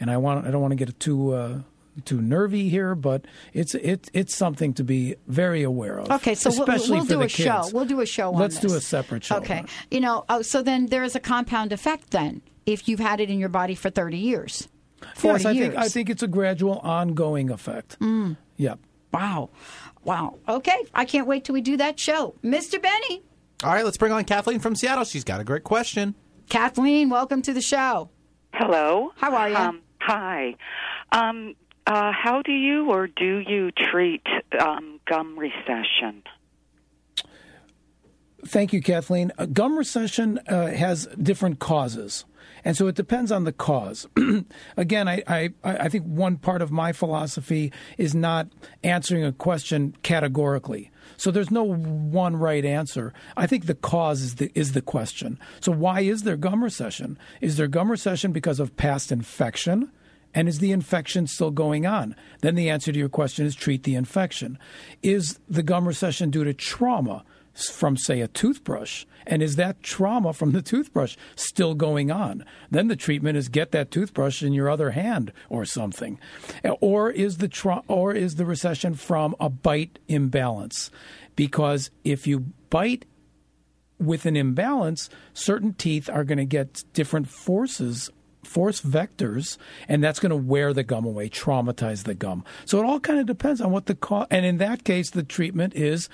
And 0.00 0.10
I 0.10 0.16
want 0.16 0.46
I 0.46 0.50
don't 0.50 0.62
want 0.62 0.72
to 0.72 0.76
get 0.76 0.98
too 0.98 1.32
uh, 1.34 1.58
too 2.04 2.20
nervy 2.20 2.68
here, 2.68 2.94
but 2.94 3.24
it's 3.52 3.74
it, 3.74 4.10
it's 4.12 4.34
something 4.34 4.74
to 4.74 4.84
be 4.84 5.16
very 5.26 5.62
aware 5.62 5.98
of. 6.00 6.10
Okay, 6.10 6.34
so 6.34 6.50
we'll, 6.50 6.62
especially 6.62 6.96
we'll 6.96 7.04
for 7.04 7.08
do 7.14 7.18
the 7.20 7.24
a 7.24 7.28
show. 7.28 7.60
kids. 7.62 7.72
We'll 7.74 7.84
do 7.84 8.00
a 8.00 8.06
show 8.06 8.30
Let's 8.30 8.58
do 8.58 8.68
this. 8.68 8.78
a 8.78 8.80
separate 8.80 9.24
show. 9.24 9.36
Okay. 9.36 9.64
You 9.90 10.00
know, 10.00 10.24
oh, 10.28 10.42
so 10.42 10.62
then 10.62 10.86
there 10.86 11.04
is 11.04 11.14
a 11.14 11.20
compound 11.20 11.72
effect 11.72 12.10
then 12.10 12.42
if 12.66 12.88
you've 12.88 13.00
had 13.00 13.20
it 13.20 13.30
in 13.30 13.38
your 13.38 13.48
body 13.48 13.74
for 13.74 13.90
30 13.90 14.16
years. 14.18 14.68
40 15.16 15.28
Yes, 15.38 15.44
I 15.46 15.50
years. 15.52 15.66
think 15.68 15.76
I 15.78 15.88
think 15.88 16.10
it's 16.10 16.22
a 16.22 16.28
gradual, 16.28 16.78
ongoing 16.78 17.50
effect. 17.50 17.98
Mm. 18.00 18.36
Yep. 18.56 18.78
Wow. 19.12 19.50
Wow. 20.02 20.38
Okay. 20.48 20.84
I 20.94 21.04
can't 21.04 21.26
wait 21.26 21.44
till 21.44 21.52
we 21.54 21.60
do 21.60 21.76
that 21.76 21.98
show. 22.00 22.34
Mr. 22.42 22.80
Benny. 22.80 23.22
All 23.62 23.70
right, 23.72 23.84
let's 23.84 23.96
bring 23.96 24.12
on 24.12 24.24
Kathleen 24.24 24.60
from 24.60 24.74
Seattle. 24.74 25.04
She's 25.04 25.24
got 25.24 25.40
a 25.40 25.44
great 25.44 25.64
question. 25.64 26.14
Kathleen, 26.48 27.08
welcome 27.08 27.40
to 27.42 27.52
the 27.52 27.62
show. 27.62 28.10
Hello. 28.52 29.12
How 29.16 29.34
are 29.34 29.48
you? 29.48 29.56
Um, 29.56 29.82
hi. 30.00 30.54
Um, 31.12 31.54
uh, 31.86 32.12
how 32.12 32.42
do 32.42 32.52
you 32.52 32.90
or 32.90 33.06
do 33.06 33.38
you 33.38 33.70
treat 33.70 34.22
um, 34.58 35.00
gum 35.06 35.38
recession? 35.38 36.22
Thank 38.46 38.72
you, 38.72 38.82
Kathleen. 38.82 39.32
Uh, 39.38 39.46
gum 39.46 39.76
recession 39.76 40.38
uh, 40.48 40.68
has 40.68 41.06
different 41.20 41.58
causes. 41.58 42.24
And 42.64 42.76
so 42.76 42.86
it 42.86 42.94
depends 42.94 43.30
on 43.30 43.44
the 43.44 43.52
cause. 43.52 44.06
Again, 44.76 45.08
I, 45.08 45.22
I, 45.26 45.50
I 45.62 45.88
think 45.88 46.04
one 46.04 46.36
part 46.36 46.62
of 46.62 46.70
my 46.70 46.92
philosophy 46.92 47.72
is 47.98 48.14
not 48.14 48.48
answering 48.82 49.24
a 49.24 49.32
question 49.32 49.94
categorically. 50.02 50.90
So 51.16 51.30
there's 51.30 51.50
no 51.50 51.62
one 51.62 52.36
right 52.36 52.64
answer. 52.64 53.12
I 53.36 53.46
think 53.46 53.66
the 53.66 53.74
cause 53.74 54.22
is 54.22 54.34
the, 54.36 54.50
is 54.54 54.72
the 54.72 54.80
question. 54.80 55.38
So 55.60 55.72
why 55.72 56.00
is 56.00 56.22
there 56.22 56.36
gum 56.36 56.64
recession? 56.64 57.18
Is 57.40 57.56
there 57.56 57.68
gum 57.68 57.90
recession 57.90 58.32
because 58.32 58.60
of 58.60 58.76
past 58.76 59.12
infection? 59.12 59.90
And 60.34 60.48
is 60.48 60.58
the 60.58 60.72
infection 60.72 61.26
still 61.26 61.50
going 61.50 61.86
on? 61.86 62.16
Then 62.40 62.56
the 62.56 62.68
answer 62.68 62.92
to 62.92 62.98
your 62.98 63.08
question 63.08 63.46
is 63.46 63.54
treat 63.54 63.84
the 63.84 63.94
infection. 63.94 64.58
Is 65.02 65.38
the 65.48 65.62
gum 65.62 65.86
recession 65.86 66.30
due 66.30 66.44
to 66.44 66.52
trauma 66.52 67.24
from, 67.54 67.96
say, 67.96 68.20
a 68.20 68.28
toothbrush? 68.28 69.04
And 69.26 69.42
is 69.42 69.56
that 69.56 69.82
trauma 69.82 70.32
from 70.32 70.52
the 70.52 70.60
toothbrush 70.60 71.16
still 71.36 71.74
going 71.74 72.10
on? 72.10 72.44
Then 72.70 72.88
the 72.88 72.96
treatment 72.96 73.38
is 73.38 73.48
get 73.48 73.70
that 73.70 73.90
toothbrush 73.90 74.42
in 74.42 74.52
your 74.52 74.68
other 74.68 74.90
hand 74.90 75.32
or 75.48 75.64
something. 75.64 76.18
Or 76.80 77.10
is 77.10 77.38
the 77.38 77.48
tra- 77.48 77.82
or 77.88 78.12
is 78.12 78.34
the 78.34 78.44
recession 78.44 78.94
from 78.94 79.34
a 79.40 79.48
bite 79.48 79.98
imbalance? 80.08 80.90
Because 81.36 81.90
if 82.02 82.26
you 82.26 82.40
bite 82.70 83.06
with 83.98 84.26
an 84.26 84.36
imbalance, 84.36 85.08
certain 85.32 85.72
teeth 85.72 86.10
are 86.10 86.24
going 86.24 86.38
to 86.38 86.44
get 86.44 86.84
different 86.92 87.28
forces 87.28 88.10
force 88.46 88.80
vectors, 88.80 89.56
and 89.88 90.02
that's 90.02 90.20
going 90.20 90.30
to 90.30 90.36
wear 90.36 90.72
the 90.72 90.82
gum 90.82 91.04
away, 91.04 91.28
traumatize 91.28 92.04
the 92.04 92.14
gum. 92.14 92.44
So 92.64 92.78
it 92.78 92.84
all 92.86 93.00
kind 93.00 93.18
of 93.18 93.26
depends 93.26 93.60
on 93.60 93.70
what 93.72 93.86
the 93.86 93.94
cause. 93.94 94.26
And 94.30 94.44
in 94.46 94.58
that 94.58 94.84
case, 94.84 95.10
the 95.10 95.22
treatment 95.22 95.74
is 95.74 96.08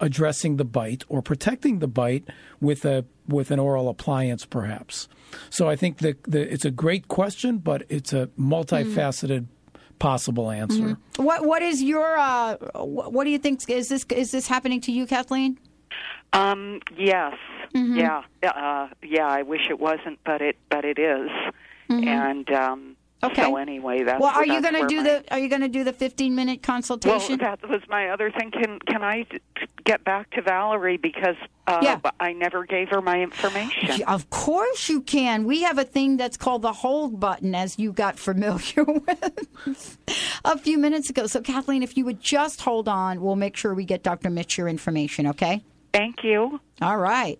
addressing 0.00 0.56
the 0.56 0.64
bite 0.64 1.04
or 1.08 1.22
protecting 1.22 1.78
the 1.78 1.86
bite 1.88 2.24
with 2.60 2.84
a 2.84 3.04
with 3.28 3.50
an 3.50 3.58
oral 3.58 3.88
appliance, 3.88 4.44
perhaps. 4.44 5.08
So 5.50 5.68
I 5.68 5.76
think 5.76 5.98
that 5.98 6.22
the, 6.24 6.52
it's 6.52 6.64
a 6.64 6.70
great 6.70 7.08
question, 7.08 7.58
but 7.58 7.84
it's 7.88 8.12
a 8.12 8.26
multifaceted 8.38 9.46
possible 9.98 10.50
answer. 10.50 10.82
Mhm. 10.82 10.96
What 11.16 11.46
what 11.46 11.62
is 11.62 11.82
your 11.82 12.18
uh, 12.18 12.56
wh- 12.74 13.12
what 13.12 13.24
do 13.24 13.30
you 13.30 13.38
think 13.38 13.68
is 13.70 13.88
this 13.88 14.04
is 14.10 14.32
this 14.32 14.46
happening 14.48 14.80
to 14.82 14.92
you, 14.92 15.06
Kathleen? 15.06 15.58
Um, 16.32 16.80
yes, 16.98 17.34
Mhm. 17.74 17.96
yeah, 17.96 18.22
uh, 18.50 18.88
yeah. 19.02 19.26
I 19.28 19.42
wish 19.42 19.70
it 19.70 19.78
wasn't, 19.78 20.18
but 20.24 20.42
it 20.42 20.56
but 20.68 20.84
it 20.84 20.98
is. 20.98 21.30
Mhm. 21.90 22.06
And 22.06 22.50
um, 22.52 22.96
Okay. 23.22 23.42
so 23.42 23.56
anyway, 23.56 24.02
that's 24.02 24.20
well, 24.20 24.30
are 24.34 24.44
you 24.44 24.60
going 24.60 24.74
to 24.74 24.86
do 24.86 24.96
my- 24.98 25.02
the 25.02 25.24
are 25.32 25.38
you 25.38 25.48
going 25.48 25.62
to 25.62 25.68
do 25.68 25.82
the 25.82 25.92
15 25.94 26.34
minute 26.34 26.60
Well, 26.66 26.74
consultation? 26.74 27.38
that 27.38 27.66
was 27.68 27.80
my 27.88 28.08
other 28.10 28.30
thing. 28.30 28.50
Can 28.50 28.78
can 28.80 29.02
I 29.02 29.24
get 29.84 30.04
back 30.04 30.30
to 30.32 30.42
Valerie 30.42 30.96
because 30.98 31.36
uh, 31.66 31.78
Yeah. 31.82 32.00
I 32.20 32.32
never 32.34 32.64
gave 32.66 32.88
her 32.90 33.00
my 33.00 33.20
information. 33.22 34.02
Of 34.06 34.28
course 34.30 34.88
you 34.90 35.00
can. 35.00 35.44
We 35.44 35.62
have 35.62 35.78
a 35.78 35.84
thing 35.84 36.16
that's 36.18 36.36
called 36.36 36.62
the 36.62 36.72
hold 36.72 37.18
button, 37.20 37.54
as 37.54 37.78
you 37.78 37.92
got 37.92 38.18
familiar 38.18 38.84
with 38.84 39.98
a 40.44 40.58
few 40.58 40.76
minutes 40.78 41.08
ago. 41.08 41.26
So, 41.26 41.40
Kathleen, 41.40 41.82
if 41.82 41.96
you 41.96 42.04
would 42.04 42.20
just 42.20 42.60
hold 42.62 42.88
on, 42.88 43.22
we'll 43.22 43.36
make 43.36 43.56
sure 43.56 43.74
we 43.74 43.84
get 43.84 44.02
Dr. 44.02 44.28
Mitch 44.30 44.58
your 44.58 44.68
information, 44.68 45.26
okay? 45.28 45.62
Thank 45.92 46.24
you. 46.24 46.60
All 46.82 46.98
right. 46.98 47.38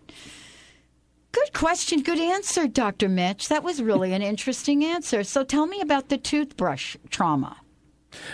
Question. 1.55 2.03
Good 2.03 2.19
answer, 2.19 2.67
Dr. 2.67 3.09
Mitch. 3.09 3.49
That 3.49 3.63
was 3.63 3.83
really 3.83 4.13
an 4.13 4.23
interesting 4.23 4.85
answer. 4.85 5.25
So, 5.25 5.45
tell 5.45 5.67
me 5.67 5.81
about 5.81 6.09
the 6.09 6.19
toothbrush 6.19 6.97
trauma. 7.11 7.57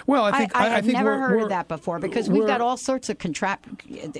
Well, 0.07 0.25
I 0.25 0.39
think 0.39 0.57
I, 0.57 0.67
I, 0.67 0.69
have 0.71 0.85
think 0.85 0.97
never 0.97 1.19
heard 1.19 1.43
of 1.43 1.49
that 1.51 1.69
before 1.69 1.99
because 1.99 2.29
we've 2.29 2.47
got 2.47 2.61
all 2.61 2.77
sorts 2.77 3.09
of 3.09 3.19
contract. 3.19 3.67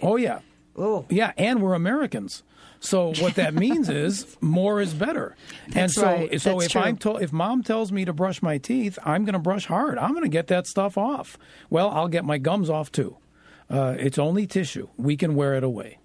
Oh 0.03 0.17
yeah. 0.17 0.41
Oh. 0.77 1.05
Yeah, 1.09 1.33
and 1.37 1.61
we're 1.61 1.75
Americans. 1.75 2.43
So 2.81 3.13
what 3.21 3.35
that 3.35 3.53
means 3.53 3.91
is 3.91 4.37
more 4.41 4.81
is 4.81 4.95
better. 4.95 5.37
That's 5.69 5.77
and 5.77 5.93
so 5.93 6.03
right. 6.03 6.41
so 6.41 6.53
That's 6.53 6.67
if 6.67 6.73
true. 6.73 6.81
I'm 6.81 6.97
told 6.97 7.23
if 7.23 7.33
mom 7.33 7.63
tells 7.63 7.93
me 7.93 8.05
to 8.07 8.13
brush 8.13 8.41
my 8.41 8.57
teeth, 8.59 8.99
I'm 9.05 9.25
going 9.25 9.35
to 9.35 9.39
brush 9.39 9.67
hard. 9.67 9.99
I'm 9.99 10.13
going 10.13 10.25
to 10.25 10.31
get 10.31 10.47
that 10.47 10.67
stuff 10.67 10.97
off. 10.97 11.39
Well, 11.69 11.91
I'll 11.91 12.09
get 12.09 12.25
my 12.25 12.39
gums 12.39 12.71
off 12.71 12.91
too. 12.91 13.17
Uh, 13.69 13.97
it's 13.99 14.19
only 14.19 14.47
tissue. 14.47 14.89
We 14.97 15.17
can 15.17 15.35
wear 15.35 15.55
it 15.55 15.63
away. 15.63 15.99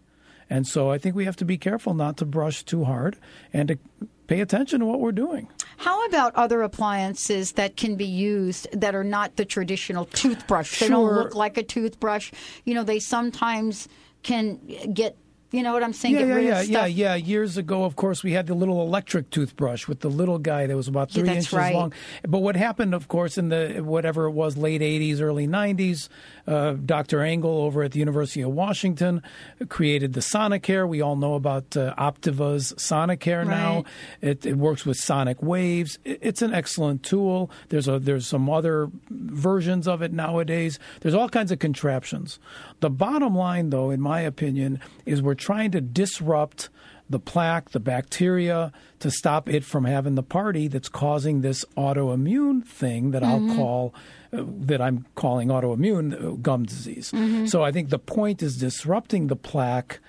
And 0.50 0.68
so 0.68 0.91
I 0.91 0.98
think 0.98 1.16
we 1.16 1.26
have 1.26 1.36
to 1.38 1.46
be 1.46 1.58
careful 1.58 1.93
not 1.93 2.18
to 2.18 2.26
brush 2.26 2.64
too 2.64 2.84
hard 2.84 3.18
and 3.52 3.68
to 3.70 3.80
pay 4.28 4.41
attention 4.41 4.80
to 4.80 4.86
what 4.86 5.00
we're 5.00 5.12
doing. 5.12 5.50
How 5.78 6.06
about 6.06 6.36
other 6.36 6.62
appliances 6.62 7.54
that 7.54 7.78
can 7.78 7.96
be 7.96 8.06
used 8.06 8.68
that 8.72 8.96
are 8.96 9.04
not 9.04 9.36
the 9.36 9.46
traditional 9.46 10.06
toothbrush? 10.06 10.80
They 10.80 10.89
don't 10.89 11.14
look 11.14 11.36
like 11.36 11.58
a 11.58 11.64
toothbrush. 11.64 12.32
You 12.64 12.74
know, 12.74 12.84
they 12.84 13.00
sometimes 13.00 13.88
can 14.24 14.60
get. 14.93 15.18
You 15.52 15.64
know 15.64 15.72
what 15.74 15.84
I'm 15.84 15.93
saying? 15.93 16.16
yeah, 16.16 16.26
yeah, 16.26 16.38
yeah, 16.39 16.62
yeah, 16.62 16.86
yeah. 16.86 17.16
Years 17.16 17.56
ago, 17.56 17.86
of 17.86 17.96
course, 17.96 18.24
we 18.24 18.34
had 18.34 18.48
the 18.48 18.54
little 18.56 18.82
electric 18.82 19.30
toothbrush 19.30 19.88
with 19.88 20.02
the 20.02 20.10
little 20.10 20.38
guy 20.39 20.68
that 20.68 20.76
was 20.76 20.88
about 20.89 21.12
three 21.12 21.24
that's 21.24 21.38
inches 21.38 21.54
right. 21.54 21.74
long. 21.74 21.93
But 22.28 22.39
what 22.39 22.56
happened, 22.58 22.93
of 22.93 23.08
course, 23.08 23.38
in 23.38 23.50
the 23.50 23.80
whatever 23.82 24.26
it 24.26 24.32
was, 24.32 24.58
late 24.58 24.82
'80s, 24.82 25.22
early 25.22 25.48
'90s, 25.48 26.10
uh, 26.48 26.74
Dr. 26.74 27.22
Engel 27.22 27.60
over 27.62 27.84
at 27.84 27.91
the 27.93 28.00
University 28.00 28.41
of 28.41 28.52
Washington 28.52 29.22
created 29.70 30.14
the 30.14 30.20
Sonicare. 30.20 30.88
We 30.89 31.00
all 31.02 31.16
know 31.16 31.36
about 31.36 31.78
uh, 31.78 31.93
Optiva's 31.98 32.74
Sonicare 32.78 33.48
now. 33.48 33.86
It, 34.22 34.46
it 34.46 34.58
works 34.58 34.86
with 34.86 34.98
sonic 34.98 35.41
waves. 35.41 36.00
It- 36.04 36.20
It's 36.22 36.41
an 36.41 36.54
excellent 36.54 37.04
tool. 37.04 37.50
There's 37.70 37.88
a 37.88 38.00
there's 38.00 38.28
some 38.28 38.50
other 38.50 38.89
versions 39.10 39.88
of 39.88 40.02
it 40.02 40.12
nowadays. 40.12 40.80
There's 41.02 41.14
all 41.14 41.30
kinds 41.30 41.52
of 41.52 41.60
contraptions. 41.60 42.39
The 42.82 42.89
bottom 42.89 43.36
line, 43.36 43.70
though, 43.70 43.89
in 43.91 44.02
my 44.02 44.20
opinion, 44.22 44.80
is 45.06 45.22
we're 45.22 45.34
trying 45.36 45.71
to 45.71 45.81
disrupt 45.81 46.69
the 47.07 47.19
plaque, 47.19 47.69
the 47.69 47.79
bacteria, 47.79 48.71
to 48.99 49.11
stop 49.11 49.47
it 49.47 49.63
from 49.63 49.86
having 49.86 50.15
the 50.15 50.23
party 50.23 50.67
that's 50.67 50.89
causing 50.89 51.41
this 51.41 51.63
autoimmune 51.77 52.65
thing 52.65 53.11
that 53.11 53.23
I'll 53.23 53.39
Mhm. 53.41 53.55
call 53.55 53.93
uh, 54.33 54.43
that 54.61 54.81
I'm 54.81 55.05
calling 55.15 55.49
autoimmune 55.49 56.13
uh, 56.13 56.31
gum 56.31 56.63
disease. 56.65 57.11
Mhm. 57.11 57.47
So 57.47 57.63
I 57.63 57.71
think 57.71 57.89
the 57.89 57.99
point 57.99 58.41
is 58.41 58.57
disrupting 58.57 59.27
the 59.27 59.36
plaque 59.36 59.99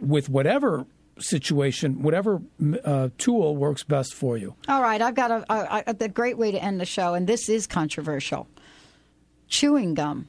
with 0.00 0.28
whatever 0.28 0.86
situation, 1.18 2.02
whatever 2.02 2.40
uh, 2.84 3.08
tool 3.18 3.56
works 3.56 3.82
best 3.82 4.14
for 4.14 4.36
you. 4.38 4.54
All 4.68 4.80
right, 4.80 5.02
I've 5.02 5.16
got 5.16 5.32
a, 5.32 5.44
a, 5.52 5.82
a, 5.88 5.96
a 6.04 6.08
great 6.08 6.38
way 6.38 6.52
to 6.52 6.62
end 6.62 6.80
the 6.80 6.86
show, 6.86 7.14
and 7.14 7.26
this 7.26 7.48
is 7.48 7.66
controversial. 7.66 8.46
Chewing 9.48 9.94
gum. 9.94 10.28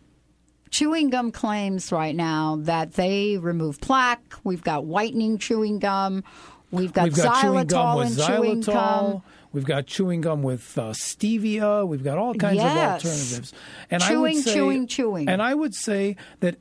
Chewing 0.71 1.09
gum 1.09 1.31
claims 1.31 1.91
right 1.91 2.15
now 2.15 2.57
that 2.61 2.93
they 2.93 3.37
remove 3.37 3.81
plaque. 3.81 4.33
We've 4.43 4.63
got 4.63 4.85
whitening 4.85 5.37
chewing 5.37 5.79
gum. 5.79 6.23
We've 6.71 6.93
got, 6.93 7.05
We've 7.05 7.15
got 7.15 7.41
chewing 7.41 7.65
gum 7.67 7.97
xylitol 7.97 7.97
with 7.97 8.17
chewing 8.27 8.61
xylitol. 8.61 8.73
gum. 9.13 9.23
We've 9.51 9.65
got 9.65 9.87
chewing 9.87 10.21
gum 10.21 10.43
with 10.43 10.77
uh, 10.77 10.91
stevia. 10.91 11.87
We've 11.87 12.03
got 12.03 12.19
all 12.19 12.35
kinds 12.35 12.57
Yes. 12.57 13.03
of 13.03 13.11
alternatives. 13.11 13.53
I 13.89 13.95
would 13.95 14.01
Chewing, 14.03 14.41
say, 14.41 14.53
chewing, 14.53 14.87
chewing. 14.87 15.27
And 15.29 15.41
I 15.41 15.55
would 15.55 15.73
say 15.73 16.15
that 16.41 16.57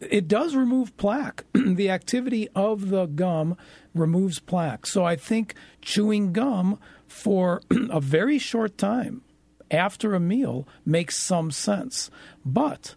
it 0.00 0.28
does 0.28 0.54
remove 0.54 0.96
plaque. 0.96 1.44
the 1.54 1.90
activity 1.90 2.48
of 2.54 2.90
the 2.90 3.06
gum 3.06 3.56
removes 3.94 4.38
plaque. 4.38 4.86
So 4.86 5.04
I 5.04 5.16
think 5.16 5.54
chewing 5.82 6.32
gum 6.32 6.78
for 7.08 7.62
a 7.90 8.00
very 8.00 8.38
short 8.38 8.78
time 8.78 9.22
after 9.68 10.14
a 10.14 10.20
meal 10.20 10.68
makes 10.86 11.16
some 11.16 11.50
sense. 11.50 12.10
But 12.44 12.94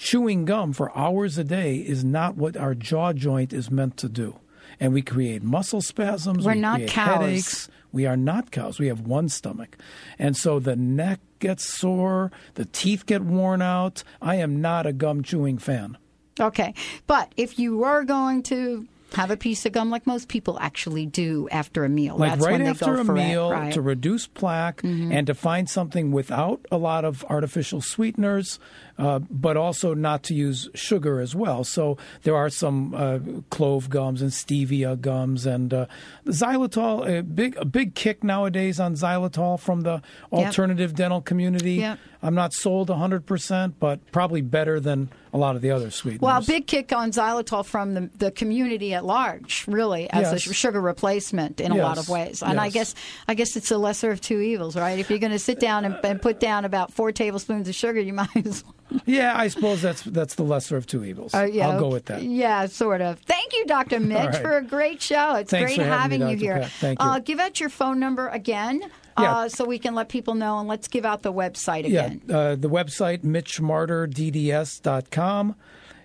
chewing 0.00 0.46
gum 0.46 0.72
for 0.72 0.96
hours 0.96 1.36
a 1.36 1.44
day 1.44 1.76
is 1.76 2.02
not 2.02 2.34
what 2.34 2.56
our 2.56 2.74
jaw 2.74 3.12
joint 3.12 3.52
is 3.52 3.70
meant 3.70 3.98
to 3.98 4.08
do. 4.08 4.40
And 4.80 4.94
we 4.94 5.02
create 5.02 5.42
muscle 5.42 5.82
spasms. 5.82 6.46
We're 6.46 6.54
we 6.54 6.60
not 6.60 6.86
cows. 6.86 7.20
Headaches. 7.20 7.68
We 7.92 8.06
are 8.06 8.16
not 8.16 8.50
cows. 8.50 8.78
We 8.78 8.86
have 8.86 9.00
one 9.02 9.28
stomach. 9.28 9.76
And 10.18 10.36
so 10.36 10.58
the 10.58 10.74
neck 10.74 11.20
gets 11.38 11.64
sore, 11.64 12.32
the 12.54 12.64
teeth 12.64 13.04
get 13.04 13.22
worn 13.22 13.60
out. 13.60 14.02
I 14.22 14.36
am 14.36 14.62
not 14.62 14.86
a 14.86 14.94
gum 14.94 15.22
chewing 15.22 15.58
fan. 15.58 15.98
Okay, 16.40 16.72
but 17.06 17.32
if 17.36 17.58
you 17.58 17.76
were 17.76 18.04
going 18.04 18.42
to 18.44 18.88
have 19.14 19.30
a 19.30 19.36
piece 19.36 19.66
of 19.66 19.72
gum, 19.72 19.90
like 19.90 20.06
most 20.06 20.28
people 20.28 20.58
actually 20.60 21.06
do 21.06 21.48
after 21.50 21.84
a 21.84 21.88
meal, 21.88 22.16
Like 22.16 22.32
that's 22.32 22.44
right 22.44 22.52
when 22.52 22.62
they 22.64 22.68
after 22.70 22.94
a 22.96 23.04
meal 23.04 23.50
it, 23.50 23.54
right? 23.54 23.72
to 23.72 23.80
reduce 23.80 24.26
plaque 24.26 24.82
Mhm. 24.82 25.12
and 25.12 25.26
to 25.26 25.34
find 25.34 25.68
something 25.68 26.12
without 26.12 26.60
a 26.70 26.76
lot 26.78 27.04
of 27.04 27.24
artificial 27.28 27.80
sweeteners, 27.80 28.58
uh, 28.98 29.18
but 29.30 29.56
also 29.56 29.94
not 29.94 30.22
to 30.24 30.34
use 30.34 30.68
sugar 30.74 31.20
as 31.20 31.34
well. 31.34 31.64
So 31.64 31.96
there 32.22 32.36
are 32.36 32.50
some 32.50 32.94
uh, 32.94 33.18
clove 33.50 33.88
gums 33.90 34.22
and 34.22 34.30
stevia 34.30 35.00
gums 35.00 35.46
and 35.46 35.72
uh, 35.74 35.86
xylitol. 36.26 37.08
A 37.18 37.22
big 37.22 37.56
a 37.56 37.64
big 37.64 37.94
kick 37.94 38.22
nowadays 38.22 38.78
on 38.80 38.94
xylitol 38.94 39.58
from 39.58 39.82
the 39.82 40.02
Yep. 40.32 40.46
alternative 40.46 40.94
dental 40.94 41.20
community. 41.20 41.74
Yep. 41.74 41.98
I'm 42.22 42.34
not 42.34 42.52
sold 42.52 42.88
100%, 42.90 43.74
but 43.80 43.98
probably 44.12 44.42
better 44.42 44.78
than 44.78 45.08
a 45.32 45.38
lot 45.38 45.56
of 45.56 45.62
the 45.62 45.70
other 45.70 45.90
sweeteners. 45.90 46.20
Well, 46.22 46.42
big 46.42 46.66
kick 46.66 46.92
on 46.92 47.12
xylitol 47.12 47.64
from 47.64 47.94
the, 47.94 48.10
the 48.18 48.30
community 48.30 48.94
at 48.94 49.04
large, 49.04 49.64
really, 49.68 50.10
as 50.10 50.28
a 50.28 50.32
Yes. 50.32 50.42
sh- 50.42 50.56
sugar 50.56 50.80
replacement 50.80 51.60
in 51.60 51.72
a 51.72 51.76
lot 51.76 51.98
of 51.98 52.08
ways. 52.08 52.42
And 52.42 52.58
I 52.60 52.68
guess 52.70 52.94
I 53.28 53.34
guess 53.34 53.56
it's 53.56 53.68
the 53.68 53.78
lesser 53.78 54.10
of 54.10 54.20
two 54.20 54.40
evils, 54.40 54.76
right? 54.76 54.98
If 54.98 55.10
you're 55.10 55.18
going 55.18 55.32
to 55.32 55.38
sit 55.38 55.60
down 55.60 55.84
and, 55.84 55.96
and 56.04 56.20
put 56.20 56.40
down 56.40 56.64
about 56.64 56.92
four 56.92 57.12
tablespoons 57.12 57.68
of 57.68 57.74
sugar, 57.74 58.00
you 58.00 58.12
might 58.22 58.46
as 58.46 58.64
well. 58.64 58.74
yeah, 59.06 59.38
I 59.38 59.48
suppose 59.48 59.80
that's 59.82 60.02
that's 60.02 60.34
the 60.34 60.42
lesser 60.42 60.76
of 60.76 60.86
two 60.86 61.04
evils. 61.04 61.32
Uh, 61.34 61.48
yeah, 61.50 61.68
I'll 61.68 61.78
go 61.78 61.88
with 61.88 62.06
that. 62.06 62.22
Yeah, 62.22 62.66
sort 62.66 63.00
of. 63.00 63.20
Thank 63.20 63.52
you, 63.52 63.66
Dr. 63.66 64.00
Mitch, 64.00 64.18
right. 64.18 64.36
for 64.36 64.56
a 64.58 64.62
great 64.64 65.00
show. 65.00 65.36
It's 65.36 65.50
Thanks 65.50 65.76
great 65.76 65.84
for 65.84 65.90
having 65.90 66.24
me, 66.24 66.32
you 66.32 66.36
here. 66.36 66.58
Pat. 66.58 66.70
Thank 66.72 67.00
you. 67.00 67.06
Uh, 67.08 67.18
give 67.20 67.38
out 67.38 67.60
your 67.60 67.68
phone 67.70 68.00
number 68.00 68.28
again 68.28 68.82
Yeah. 69.22 69.36
uh, 69.36 69.48
so 69.48 69.64
we 69.64 69.78
can 69.78 69.94
let 69.94 70.08
people 70.08 70.34
know, 70.34 70.58
and 70.58 70.68
let's 70.68 70.88
give 70.88 71.06
out 71.06 71.22
the 71.22 71.32
website 71.32 71.86
again. 71.86 72.20
Yeah, 72.26 72.36
uh, 72.36 72.56
the 72.56 72.68
website 72.68 73.20
mitchmarderdds.com 73.20 75.54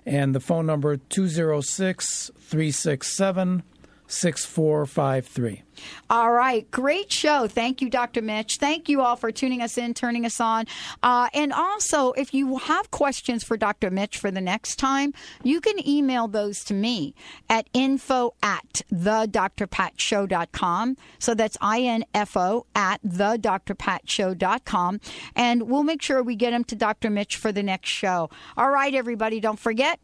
and 0.06 0.36
the 0.36 0.40
phone 0.40 0.66
number 0.66 0.96
206 0.98 2.32
367 2.38 3.64
6453. 4.08 5.64
All 6.10 6.32
right, 6.32 6.70
great 6.72 7.12
show. 7.12 7.48
Thank 7.48 7.82
you, 7.82 7.90
Dr. 7.90 8.22
Mitch. 8.22 8.58
Thank 8.58 8.88
you 8.90 9.02
all 9.02 9.16
for 9.16 9.32
tuning 9.32 9.62
us 9.62 9.78
in, 9.78 9.94
turning 9.94 10.26
us 10.26 10.40
on. 10.40 10.66
Uh, 11.04 11.30
and 11.34 11.54
also, 11.54 12.12
if 12.14 12.34
you 12.34 12.58
have 12.58 12.90
questions 12.92 13.44
for 13.44 13.58
Dr. 13.58 13.92
Mitch 13.92 14.18
for 14.18 14.32
the 14.32 14.42
next 14.42 14.78
time, 14.78 15.14
you 15.44 15.62
can 15.62 15.88
email 15.88 16.28
those 16.28 16.64
to 16.66 16.74
me 16.74 17.14
at 17.50 17.68
info 17.74 18.34
at 18.42 18.82
thedrpatshow.com. 18.94 20.98
So 21.20 21.34
that's 21.34 21.58
I-N-F-O 21.62 22.66
at 22.76 23.02
thedrpatshow.com. 23.04 25.00
And 25.36 25.64
we'll 25.64 25.84
make 25.84 26.02
sure 26.02 26.24
we 26.24 26.36
get 26.36 26.52
them 26.52 26.64
to 26.66 26.76
Dr. 26.76 27.10
Mitch 27.10 27.36
for 27.36 27.52
the 27.52 27.64
next 27.64 27.90
show. 27.90 28.30
All 28.58 28.70
right, 28.70 28.94
everybody, 28.94 29.40
don't 29.40 29.60
forget, 29.60 30.00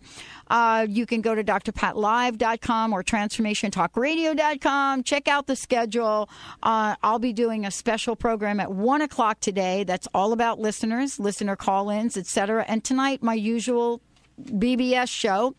uh, 0.49 0.87
you 0.89 1.05
can 1.05 1.21
go 1.21 1.35
to 1.35 1.43
drpatlive.com 1.43 2.93
or 2.93 3.03
transformationtalkradio.com. 3.03 5.03
Check 5.03 5.27
out 5.27 5.47
the 5.47 5.55
schedule. 5.61 6.29
Uh, 6.63 6.95
I'll 7.03 7.19
be 7.19 7.33
doing 7.33 7.65
a 7.65 7.71
special 7.71 8.15
program 8.15 8.59
at 8.59 8.71
one 8.71 9.01
o'clock 9.01 9.39
today. 9.39 9.83
That's 9.83 10.07
all 10.13 10.33
about 10.33 10.59
listeners, 10.59 11.19
listener 11.19 11.55
call-ins, 11.55 12.17
etc. 12.17 12.65
And 12.67 12.83
tonight, 12.83 13.23
my 13.23 13.33
usual 13.33 14.01
BBS 14.41 15.09
show 15.09 15.55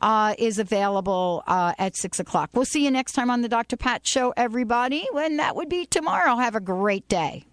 uh, 0.00 0.34
is 0.38 0.58
available 0.58 1.42
uh, 1.46 1.72
at 1.78 1.96
6 1.96 2.20
o'clock. 2.20 2.50
We'll 2.52 2.64
see 2.64 2.84
you 2.84 2.90
next 2.90 3.12
time 3.12 3.30
on 3.30 3.42
the 3.42 3.48
Dr. 3.48 3.76
Pat 3.76 4.06
Show, 4.06 4.32
everybody, 4.36 5.08
when 5.12 5.38
that 5.38 5.56
would 5.56 5.68
be 5.68 5.86
tomorrow. 5.86 6.36
Have 6.36 6.54
a 6.54 6.60
great 6.60 7.08
day. 7.08 7.44